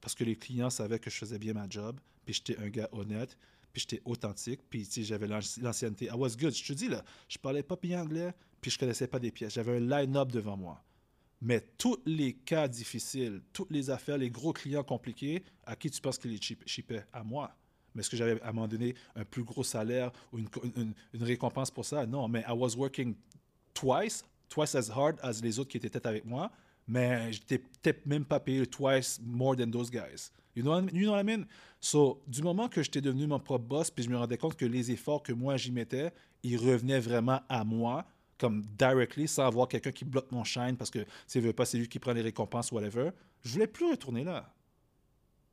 [0.00, 2.88] Parce que les clients savaient que je faisais bien ma job, puis j'étais un gars
[2.90, 3.36] honnête,
[3.72, 6.06] puis j'étais authentique, puis j'avais l'ancienneté.
[6.06, 6.52] I was good.
[6.52, 9.54] Je te dis, là, je parlais pas bien anglais, puis je connaissais pas des pièces.
[9.54, 10.82] J'avais un line-up devant moi.
[11.42, 16.00] Mais tous les cas difficiles, toutes les affaires, les gros clients compliqués, à qui tu
[16.00, 17.54] penses qu'ils les chipaient À moi.
[17.94, 21.70] Mais est-ce que j'avais à un moment donné un plus gros salaire ou une, récompense
[21.70, 22.06] pour ça?
[22.06, 23.14] Non, mais I was working
[23.74, 26.50] twice, twice as hard as les autres qui étaient avec moi,
[26.86, 30.30] mais j'étais peut-être même pas payé twice more than those guys.
[30.54, 31.46] You know, you know what I mean?
[31.80, 34.66] So, du moment que j'étais devenu mon propre boss, puis je me rendais compte que
[34.66, 36.12] les efforts que moi j'y mettais,
[36.42, 38.04] ils revenaient vraiment à moi,
[38.38, 41.78] comme directly, sans avoir quelqu'un qui bloque mon shine parce que s'il veut pas, c'est
[41.78, 43.10] lui qui prend les récompenses, whatever.
[43.44, 44.52] Je voulais plus retourner là.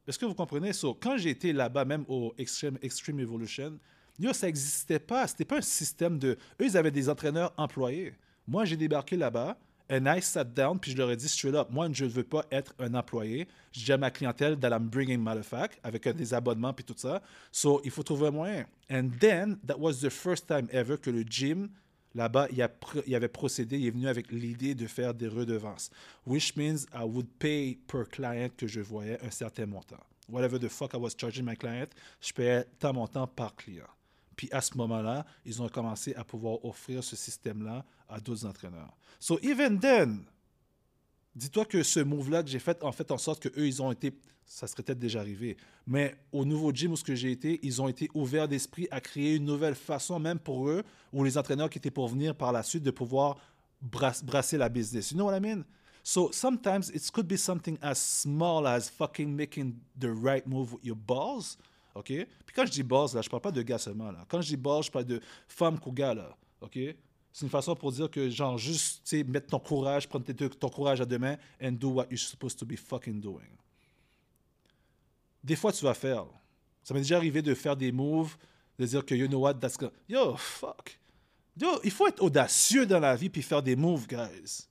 [0.07, 0.71] Est-ce que vous comprenez?
[0.71, 2.79] So, quand été là-bas, même au Extreme,
[3.19, 3.77] Evolution,
[4.17, 5.27] yo, ça n'existait pas.
[5.27, 6.37] C'était pas un système de.
[6.61, 8.13] Eux, ils avaient des entraîneurs employés.
[8.47, 9.57] Moi, j'ai débarqué là-bas.
[9.89, 12.23] And I sat down, puis je leur ai dit straight up, moi, je ne veux
[12.23, 13.47] pas être un employé.
[13.71, 17.21] J'ai ma clientèle that I'm bringing motherfuck, avec des abonnements, puis tout ça.
[17.53, 18.65] So, il faut trouver un moyen.
[18.91, 21.69] And then, that was the first time ever que le gym,
[22.15, 22.67] là-bas, il,
[23.05, 25.89] il avait procédé, il est venu avec l'idée de faire des redevances.
[26.25, 30.03] Which means I would pay per client que je voyais un certain montant.
[30.29, 31.87] Whatever the fuck I was charging my client,
[32.19, 33.87] je payais tant montant par client.
[34.35, 38.95] Puis à ce moment-là, ils ont commencé à pouvoir offrir ce système-là à d'autres entraîneurs.
[39.19, 40.25] So even then,
[41.37, 43.91] dis-toi que ce move-là que j'ai fait en fait en sorte que eux ils ont
[43.91, 44.11] été,
[44.45, 47.81] ça serait peut-être déjà arrivé, mais au nouveau gym où ce que j'ai été, ils
[47.81, 50.83] ont été ouverts d'esprit à créer une nouvelle façon même pour eux
[51.13, 53.37] ou les entraîneurs qui étaient pour venir par la suite de pouvoir
[53.81, 55.11] brasser la business.
[55.11, 55.63] You know what I mean?
[56.03, 60.85] So sometimes it could be something as small as fucking making the right move with
[60.85, 61.57] your balls
[61.97, 62.05] OK?
[62.05, 64.23] Puis quand je dis boss, là, je parle pas de gars seulement, là.
[64.27, 66.37] Quand je dis boss, je parle de femme ou gars, là.
[66.61, 66.77] OK?
[67.37, 70.69] C'est une façon pour dire que, genre, juste, tu sais, mettre ton courage, prendre ton
[70.69, 73.55] courage à deux mains and do what you're supposed to be fucking doing.
[75.43, 76.25] Des fois, tu vas faire.
[76.81, 78.35] Ça m'est déjà arrivé de faire des moves,
[78.79, 79.77] de dire que, you know what, that's...
[80.09, 80.99] Yo, fuck.
[81.61, 84.67] Yo, il faut être audacieux dans la vie puis faire des moves, guys.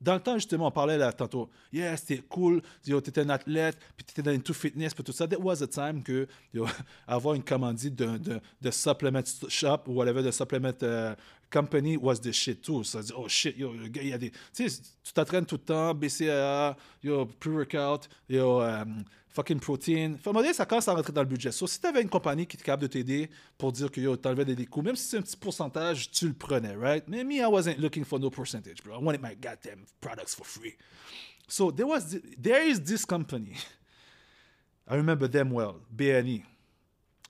[0.00, 1.48] Dans le temps, justement, on parlait là tantôt.
[1.72, 2.62] Yeah, c'était cool.
[2.84, 5.26] Tu étais un athlète, puis tu étais dans tout fitness, puis tout ça.
[5.26, 6.26] There was a time que
[7.08, 11.14] avoir une commandite de, de, de, supplement shop ou whatever, de supplement uh,
[11.50, 12.84] company was the shit too.
[12.84, 14.30] Ça dit, oh shit, yo, il y a des.
[14.54, 14.82] Tu sais,
[15.14, 19.04] t'entraînes tout le temps, BCAA, yo, pre-workout, yo, um,
[19.36, 20.14] fucking protein.
[20.14, 21.52] Enfin, ça commence à rentrer dans le budget.
[21.52, 24.16] So, si tu avais une compagnie qui était capable de t'aider pour dire que yo,
[24.16, 27.04] t'enlevais des coûts, même si c'est un petit pourcentage, tu le prenais, right?
[27.06, 28.98] Mais me, I wasn't looking for no percentage, bro.
[28.98, 30.74] I wanted my goddamn products for free.
[31.46, 33.52] So, there was, there is this company.
[34.88, 36.42] I remember them well, BNE.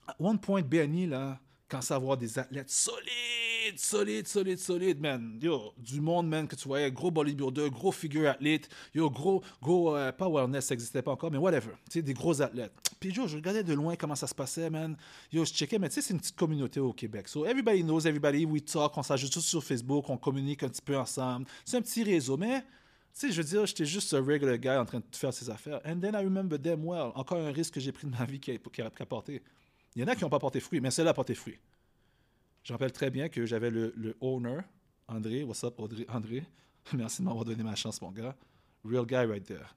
[0.09, 3.46] At one point, BNE, là, quand ça avoir des athlètes solides,
[3.77, 5.39] solide, solide, solide, man.
[5.43, 9.97] Yo, du monde, man, que tu voyais, gros bodybuilder, gros figure athlète, yo, gros, gros,
[9.97, 11.73] euh, pas wellness, ça n'existait pas encore, mais whatever.
[11.87, 12.73] Tu sais, des gros athlètes.
[13.01, 14.97] Puis, yo, je regardais de loin comment ça se passait, man.
[15.33, 17.29] Yo, je checkais, mais tu sais, c'est une petite communauté au Québec.
[17.29, 20.83] So, everybody knows everybody, we talk, on s'ajoute tous sur Facebook, on communique un petit
[20.83, 21.47] peu ensemble.
[21.65, 22.63] C'est un petit réseau, mais.
[23.19, 25.49] Tu sais, je veux dire, j'étais juste un regular guy en train de faire ses
[25.49, 25.81] affaires.
[25.87, 27.13] And then I remember them well.
[27.15, 29.43] Encore un risque que j'ai pris de ma vie qui a, qui a, porté.
[29.95, 31.57] Il y en a qui n'ont pas porté fruit, mais celle-là a porté fruit.
[32.67, 34.59] Je rappelle très bien que j'avais le, le, owner,
[35.07, 35.45] André.
[35.45, 36.43] What's up, André?
[36.93, 38.35] Merci de m'avoir donné ma chance, mon gars.
[38.85, 39.73] Real guy right there.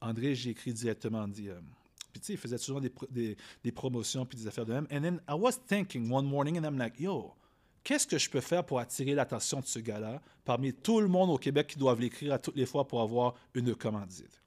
[0.00, 1.64] André, j'ai écrit directement en DM.
[2.12, 4.86] Puis tu sais, il faisait des, des, des, promotions puis des affaires de même.
[4.92, 7.34] And then I was thinking one morning and I'm like, yo,
[7.82, 11.30] qu'est-ce que je peux faire pour attirer l'attention de ce gars-là parmi tout le monde
[11.30, 14.40] au Québec qui doivent l'écrire à toutes les fois pour avoir une commandite?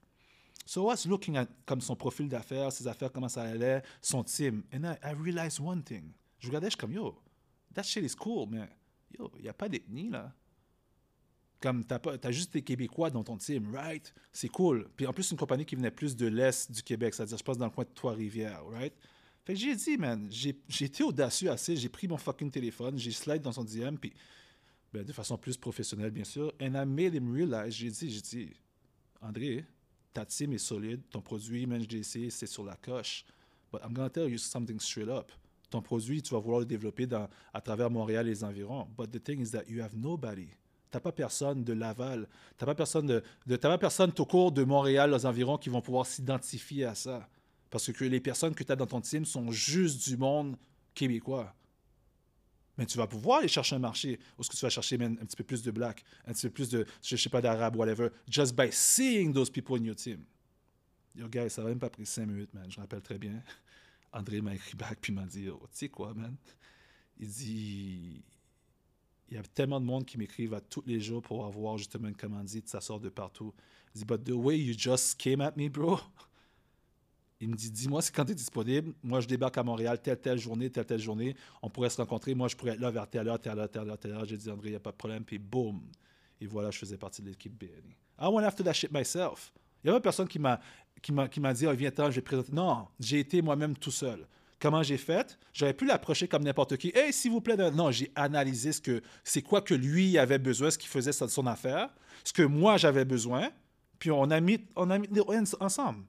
[0.64, 4.24] So I was looking at comme son profil d'affaires, ses affaires, comment ça allait, son
[4.24, 4.62] team.
[4.72, 6.04] And I, I realized one thing.
[6.38, 7.14] Je regardais, je suis comme, yo,
[7.74, 8.68] That shit is cool, mais
[9.18, 10.32] yo, il a pas d'ethnie, là.
[11.60, 14.12] Comme t'as as juste des Québécois dans ton team, right?
[14.32, 14.88] C'est cool.
[14.96, 17.56] Puis en plus, une compagnie qui venait plus de l'Est du Québec, c'est-à-dire, je passe
[17.56, 18.92] dans le coin de Trois-Rivières, right?
[19.44, 23.10] Fait que j'ai dit, man, j'ai été audacieux assez, j'ai pris mon fucking téléphone, j'ai
[23.12, 24.12] slide dans son DM, puis
[24.92, 26.52] ben, de façon plus professionnelle, bien sûr.
[26.60, 28.52] And I made him realize, j'ai dit, j'ai dit,
[29.20, 29.64] André,
[30.12, 33.24] ta team est solide, ton produit, MangeDC, c'est sur la coche.
[33.72, 35.32] But I'm to tell you something straight up.
[35.72, 37.08] Ton produit, tu vas vouloir le développer
[37.54, 38.86] à travers Montréal et les environs.
[38.94, 40.48] But the thing is that you have nobody.
[40.90, 42.28] T'as pas personne de Laval.
[42.58, 45.80] T'as pas personne de, t'as pas personne au cours de Montréal, aux environs, qui vont
[45.80, 47.26] pouvoir s'identifier à ça.
[47.70, 50.58] Parce que les personnes que tu as dans ton team sont juste du monde
[50.92, 51.54] québécois.
[52.76, 55.14] Mais tu vas pouvoir aller chercher un marché où ce que tu vas chercher un
[55.14, 58.10] petit peu plus de black, un petit peu plus de, je sais pas, d'arabe, whatever,
[58.28, 60.22] just by seeing those people in your team.
[61.14, 62.70] Yo, guys, ça va même pas pris cinq minutes, man.
[62.70, 63.42] Je rappelle très bien.
[64.12, 66.36] André m'a écrit back puis m'a dit, oh, tu sais quoi, man?
[67.18, 68.22] Il dit,
[69.28, 72.08] il y a tellement de monde qui m'écrivent à tous les jours pour avoir justement
[72.08, 73.54] une commandite, ça sort de partout.
[73.94, 75.98] Il dit, but the way you just came at me, bro.
[77.40, 78.94] Il me dit, dis-moi c'est quand tu es disponible.
[79.02, 81.34] Moi, je débarque à Montréal, telle, telle journée, telle, telle journée.
[81.60, 82.34] On pourrait se rencontrer.
[82.36, 84.24] Moi, je pourrais être là vers telle heure, telle heure, telle heure, telle heure.
[84.24, 85.24] J'ai dit, André, il n'y a pas de problème.
[85.24, 85.82] Puis, boum.
[86.40, 87.96] Et voilà, je faisais partie de l'équipe BNI.
[88.20, 89.52] I went after that shit myself.
[89.82, 90.60] Il y avait personne qui m'a
[91.02, 92.52] qui m'a, dit, oh, viens-t'en, je vais te présenter.
[92.52, 94.26] Non, j'ai été moi-même tout seul.
[94.60, 95.36] Comment j'ai fait?
[95.52, 96.92] J'aurais pu l'approcher comme n'importe qui.
[96.94, 97.56] Hey, s'il vous plaît.
[97.72, 101.46] Non, j'ai analysé ce que c'est quoi que lui avait besoin, ce qu'il faisait son
[101.48, 101.88] affaire,
[102.22, 103.50] ce que moi j'avais besoin.
[103.98, 105.08] Puis on a mis, on a mis
[105.58, 106.04] ensemble.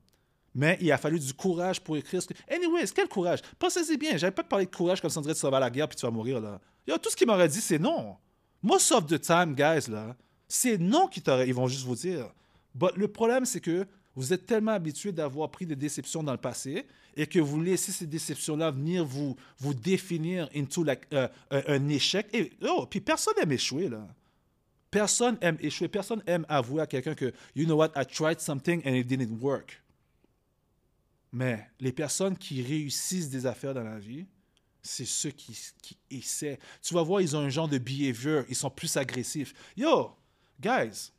[0.54, 2.34] Mais il a fallu du courage pour écrire ce que.
[2.48, 3.40] Anyways, quel courage?
[3.58, 5.70] Pensez-y bien, j'avais pas parlé de courage comme ça, on dirait tu vas à la
[5.72, 6.62] guerre puis tu vas mourir, là.
[6.88, 8.18] Yo, tout ce qu'il m'aurait dit, c'est non.
[8.62, 10.16] Most of the time, guys, là,
[10.48, 12.28] c'est non qu'ils ils vont juste vous dire.
[12.76, 16.38] But le problème, c'est que vous êtes tellement habitué d'avoir pris des déceptions dans le
[16.38, 16.86] passé
[17.16, 22.28] et que vous laissez ces déceptions-là venir vous, vous définir into like, euh, un échec.
[22.34, 24.08] Et, oh, puis personne n'aime échouer, là.
[24.92, 25.88] Personne aime échouer.
[25.88, 29.40] Personne aime avouer à quelqu'un que, you know what, I tried something and it didn't
[29.42, 29.82] work.
[31.32, 34.28] Mais les personnes qui réussissent des affaires dans la vie,
[34.84, 36.60] c'est ceux qui, qui, essaient.
[36.84, 39.56] Tu vas voir, ils ont un genre de behavior, ils sont plus agressifs.
[39.76, 40.12] Yo,
[40.62, 41.12] guys,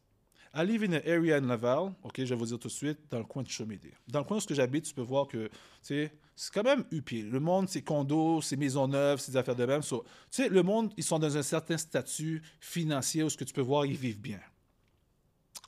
[0.57, 2.99] I live in an area in Laval, ok, je vais vous dire tout de suite,
[3.11, 3.93] dans le coin de Chomédé.
[4.07, 5.51] Dans le coin où j'habite, tu peux voir que,
[5.83, 6.13] c'est
[6.53, 7.23] quand même huppé.
[7.23, 9.83] Le monde, c'est condos, c'est maisons neuves, c'est des affaires de même.
[9.83, 9.97] tu
[10.31, 13.63] sais, le monde, ils sont dans un certain statut financier où ce que tu peux
[13.63, 14.41] voir, ils vivent bien.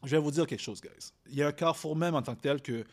[0.04, 1.12] Je vais vous dire quelque chose, guys.
[1.30, 2.84] Il y a un carrefour même en tant que tel que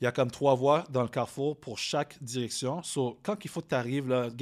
[0.00, 2.82] il y a comme trois voies dans le carrefour pour chaque direction.
[2.82, 4.32] So, quand il faut que tu arrives,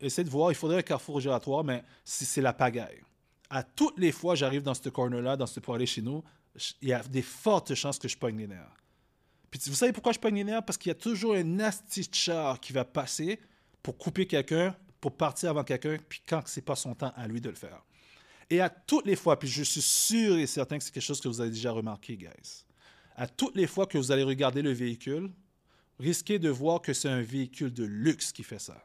[0.00, 3.02] essaie de voir, il faudrait un carrefour giratoire, mais c'est la pagaille.
[3.52, 6.24] À toutes les fois j'arrive dans ce corner-là, dans ce pour aller chez nous,
[6.80, 8.74] il y a des fortes chances que je pogne les nerfs.
[9.50, 10.64] Puis vous savez pourquoi je pogne les nerfs?
[10.64, 13.38] Parce qu'il y a toujours un nasty char qui va passer
[13.82, 17.40] pour couper quelqu'un, pour partir avant quelqu'un, puis quand c'est pas son temps à lui
[17.40, 17.84] de le faire.
[18.50, 21.20] Et à toutes les fois, puis je suis sûr et certain que c'est quelque chose
[21.20, 22.64] que vous avez déjà remarqué, guys
[23.16, 25.30] à toutes les fois que vous allez regarder le véhicule,
[25.98, 28.84] risquez de voir que c'est un véhicule de luxe qui fait ça.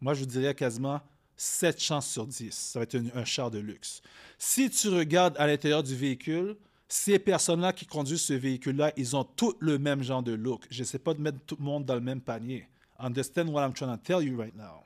[0.00, 1.00] Moi, je vous dirais quasiment
[1.36, 2.52] 7 chances sur 10.
[2.52, 4.02] Ça va être un, char de luxe.
[4.38, 6.56] Si tu regardes à l'intérieur du véhicule,
[6.88, 10.64] ces personnes-là qui conduisent ce véhicule-là, ils ont tous le même genre de look.
[10.70, 12.68] Je ne sais pas de mettre tout le monde dans le même panier.
[12.98, 14.84] Understand what I'm trying to tell you right now.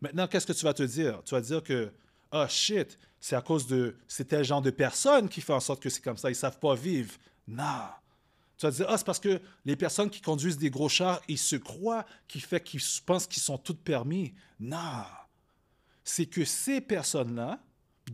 [0.00, 1.22] Maintenant, qu'est-ce que tu vas te dire?
[1.24, 1.92] Tu vas dire que,
[2.32, 3.96] oh shit, c'est à cause de.
[4.08, 6.30] C'est tel genre de personne qui fait en sorte que c'est comme ça.
[6.30, 7.14] Ils savent pas vivre.
[7.46, 7.86] Non.
[8.58, 11.38] Tu vas dire, ah, c'est parce que les personnes qui conduisent des gros chars, ils
[11.38, 14.34] se croient, qui fait qu'ils pensent qu'ils sont toutes permis.
[14.58, 15.04] Non.
[16.08, 17.58] C'est que ces personnes-là,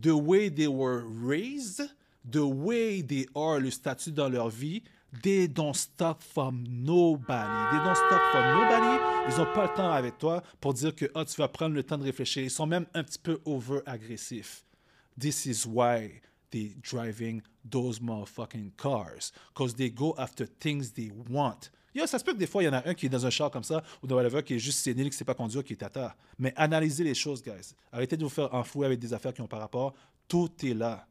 [0.01, 1.87] the way they were raised,
[2.29, 4.81] the way they are, le statut dans leur vie,
[5.21, 7.71] they don't stop from nobody.
[7.71, 8.99] They don't stop from nobody.
[9.29, 11.83] Ils n'ont pas le temps avec toi pour dire que ah, tu vas prendre le
[11.83, 12.43] temps de réfléchir.
[12.43, 14.65] Ils sont même un petit peu over-agressifs.
[15.17, 19.31] This is why they driving those motherfucking cars.
[19.53, 21.69] Because they go after things they want.
[21.95, 23.25] Yo, ça se peut que des fois, il y en a un qui est dans
[23.25, 25.35] un char comme ça, ou dans whatever, qui est juste sénile, qui ne sait pas
[25.35, 26.15] conduire, qui est tata.
[26.39, 27.75] Mais analysez les choses, guys.
[27.91, 29.93] Arrêtez de vous faire enfouir avec des affaires qui ont par rapport.
[30.27, 31.05] Tout est là.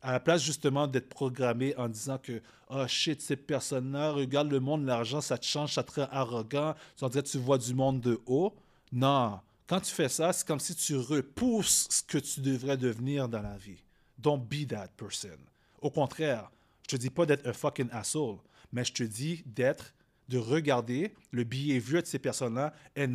[0.00, 4.60] À la place, justement, d'être programmé en disant que, oh shit, ces personnes-là, regarde le
[4.60, 6.74] monde, l'argent, ça te change, ça te rend arrogant.
[6.96, 8.54] Tu tu vois du monde de haut.
[8.92, 9.40] Non.
[9.66, 13.40] Quand tu fais ça, c'est comme si tu repousses ce que tu devrais devenir dans
[13.40, 13.82] la vie.
[14.18, 15.38] Don't be that person.
[15.80, 16.50] Au contraire,
[16.82, 18.36] je te dis pas d'être un fucking asshole,
[18.74, 19.94] mais je te dis d'être,
[20.28, 23.06] de regarder le behavior de ces personnes-là et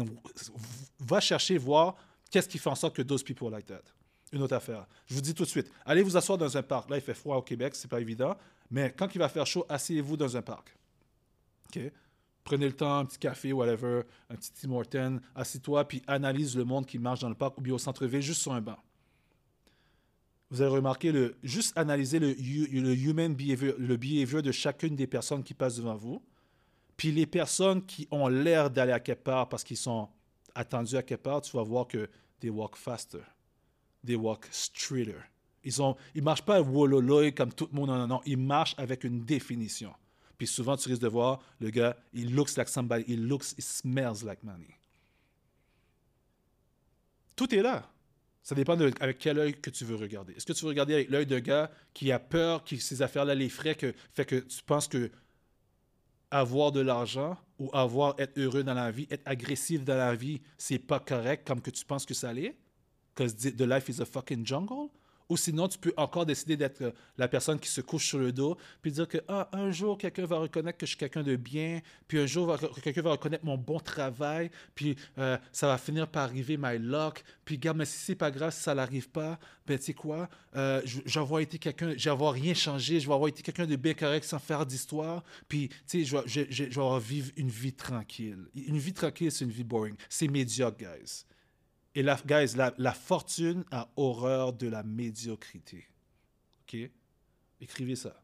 [0.99, 1.97] va chercher voir
[2.31, 3.83] qu'est-ce qui fait en sorte que those people like that.
[4.31, 4.87] Une autre affaire.
[5.07, 6.89] Je vous dis tout de suite, allez vous asseoir dans un parc.
[6.89, 8.37] Là, il fait froid au Québec, c'est pas évident,
[8.71, 10.75] mais quand il va faire chaud, asseyez-vous dans un parc.
[11.67, 11.81] OK?
[12.43, 16.63] Prenez le temps, un petit café, whatever, un petit Tim Horton, assis-toi, puis analyse le
[16.63, 18.77] monde qui marche dans le parc ou bien au centre-ville, juste sur un banc
[20.51, 25.07] vous avez remarqué, le, juste analyser le, le human behavior, le behavior de chacune des
[25.07, 26.23] personnes qui passent devant vous.
[26.97, 30.09] Puis les personnes qui ont l'air d'aller à quelque part parce qu'ils sont
[30.55, 32.09] attendus à quelque part, tu vas voir que
[32.39, 33.21] they walk faster.
[34.05, 35.21] they walk straighter.
[35.63, 35.73] Ils
[36.15, 37.89] ils marchent pas wololoy comme tout le monde.
[37.89, 38.21] Non, non, non.
[38.25, 39.93] Ils marchent avec une définition.
[40.37, 43.61] Puis souvent, tu risques de voir le gars, il looks like somebody, il looks, he
[43.61, 44.77] smells like money.
[47.35, 47.89] Tout est là.
[48.41, 50.33] Ça dépend avec quel œil que tu veux regarder.
[50.33, 53.35] Est-ce que tu veux regarder avec l'œil de gars qui a peur, qui ces affaires-là
[53.35, 55.11] les frais, que fait que tu penses que
[56.31, 60.41] avoir de l'argent ou avoir être heureux dans la vie, être agressif dans la vie,
[60.57, 62.55] c'est pas correct comme que tu penses que ça l'est?
[63.13, 64.89] Because the life is a fucking jungle?
[65.29, 68.31] Ou sinon, tu peux encore décider d'être euh, la personne qui se couche sur le
[68.31, 71.35] dos, puis dire que ah, un jour, quelqu'un va reconnaître que je suis quelqu'un de
[71.35, 76.07] bien, puis un jour, quelqu'un va reconnaître mon bon travail, puis euh, ça va finir
[76.07, 77.23] par arriver, my luck.
[77.45, 80.29] Puis, regarde, mais si c'est pas grave, si ça n'arrive pas, ben, tu sais quoi,
[80.55, 84.25] euh, j'aurais été quelqu'un, j'aurais rien changé, je vais avoir été quelqu'un de bien correct
[84.25, 88.45] sans faire d'histoire, puis, tu sais, je, vais vivre une vie tranquille.
[88.55, 89.95] Une vie tranquille, c'est une vie boring.
[90.09, 91.25] C'est médiocre, guys.
[91.95, 95.87] Et la, guys, la, fortune a horreur de la médiocrité.
[96.61, 96.77] OK?
[97.59, 98.21] Écrivez ça.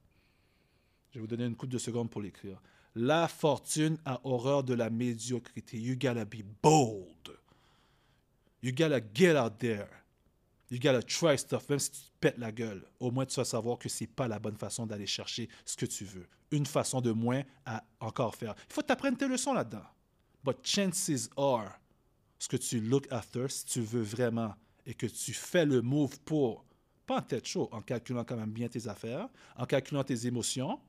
[1.09, 2.61] Je vais vous donner une coupe de secondes pour l'écrire.
[2.95, 5.79] La fortune a horreur de la médiocrité.
[5.79, 7.37] You gotta be bold.
[8.61, 9.89] You gotta get out there.
[10.69, 11.67] You gotta try stuff.
[11.69, 14.27] Même si tu te pètes la gueule, au moins tu vas savoir que c'est pas
[14.27, 16.27] la bonne façon d'aller chercher ce que tu veux.
[16.51, 18.55] Une façon de moins à encore faire.
[18.69, 19.85] Il faut t'apprendre tes leçons là-dedans.
[20.43, 21.79] But chances are
[22.39, 24.55] ce que tu look after, si tu veux vraiment
[24.85, 26.65] et que tu fais le move pour,
[27.05, 30.79] pas en tête chaud, en calculant quand même bien tes affaires, en calculant tes émotions,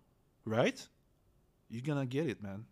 [0.45, 0.91] right?
[1.71, 2.65] You're gonna get it, man.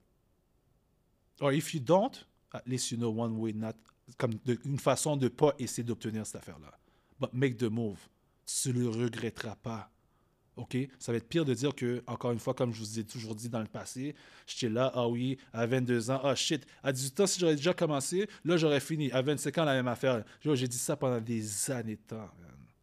[1.41, 3.75] Or if you don't, at least you know one way not,
[4.19, 6.79] comme une façon de pas essayer d'obtenir cette affaire-là.
[7.19, 7.99] But make the move.
[8.47, 9.91] Tu le regretteras pas.
[10.57, 10.77] OK?
[10.99, 13.35] Ça va être pire de dire que, encore une fois, comme je vous ai toujours
[13.35, 14.15] dit dans le passé,
[14.47, 17.75] j'étais là, ah oui, à 22 ans, ah shit, à 18 ans, si j'aurais déjà
[17.75, 19.11] commencé, là, j'aurais fini.
[19.13, 20.25] À 25 ans, la même affaire.
[20.43, 22.31] J'ai dit ça pendant des années de temps.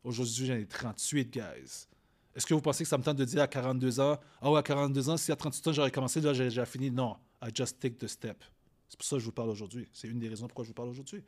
[0.04, 1.88] Aujourd'hui, j'en ai 38, guys.
[2.36, 4.60] Est-ce que vous pensez que ça me tente de dire à 42 ans, ah ouais,
[4.60, 6.90] à 42 ans, si à 38 ans, j'aurais commencé, là, j'aurais déjà fini?
[6.90, 7.18] Non.
[7.44, 8.44] I just take the step.
[8.88, 9.88] C'est pour ça que je vous parle aujourd'hui.
[9.94, 11.24] C'est une des raisons pourquoi je vous parle aujourd'hui.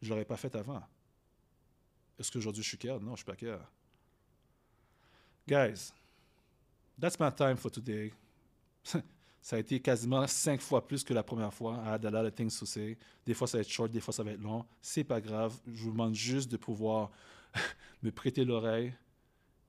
[0.00, 0.82] Je ne l'aurais pas fait avant.
[2.18, 3.00] Est-ce qu'aujourd'hui, je suis clair?
[3.00, 3.58] Non, je suis pas clair.
[5.46, 5.92] Guys,
[6.98, 8.12] that's my time for today.
[9.42, 11.78] ça a été quasiment cinq fois plus que la première fois.
[11.84, 12.96] I had a lot of things to say.
[13.26, 14.64] Des fois, ça va être short, des fois, ça va être long.
[14.80, 15.54] C'est pas grave.
[15.66, 17.10] Je vous demande juste de pouvoir
[18.02, 18.94] me prêter l'oreille.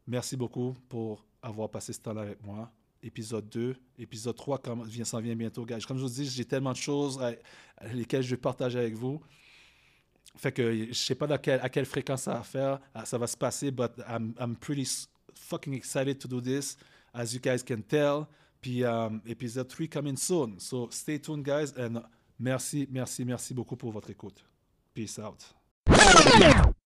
[0.08, 2.72] Merci beaucoup pour avoir passé ce temps-là avec moi.
[3.04, 4.62] Épisode 2, épisode 3
[5.04, 5.82] s'en vient bientôt, guys.
[5.86, 7.20] Comme je vous dis, j'ai tellement de choses
[7.92, 9.22] lesquelles je vais partager avec vous.
[10.38, 13.72] Fait que je sais pas à quelle fréquence ça va faire, ça va se passer,
[13.72, 14.86] but I'm, I'm pretty
[15.36, 16.78] fucking excited to do this,
[17.14, 18.28] as you guys can tell.
[18.62, 20.60] Puis um, épisode 3 coming soon.
[20.60, 21.72] So stay tuned, guys.
[21.78, 22.02] And
[22.40, 24.44] merci, merci, merci beaucoup pour votre écoute.
[24.94, 25.54] Peace out.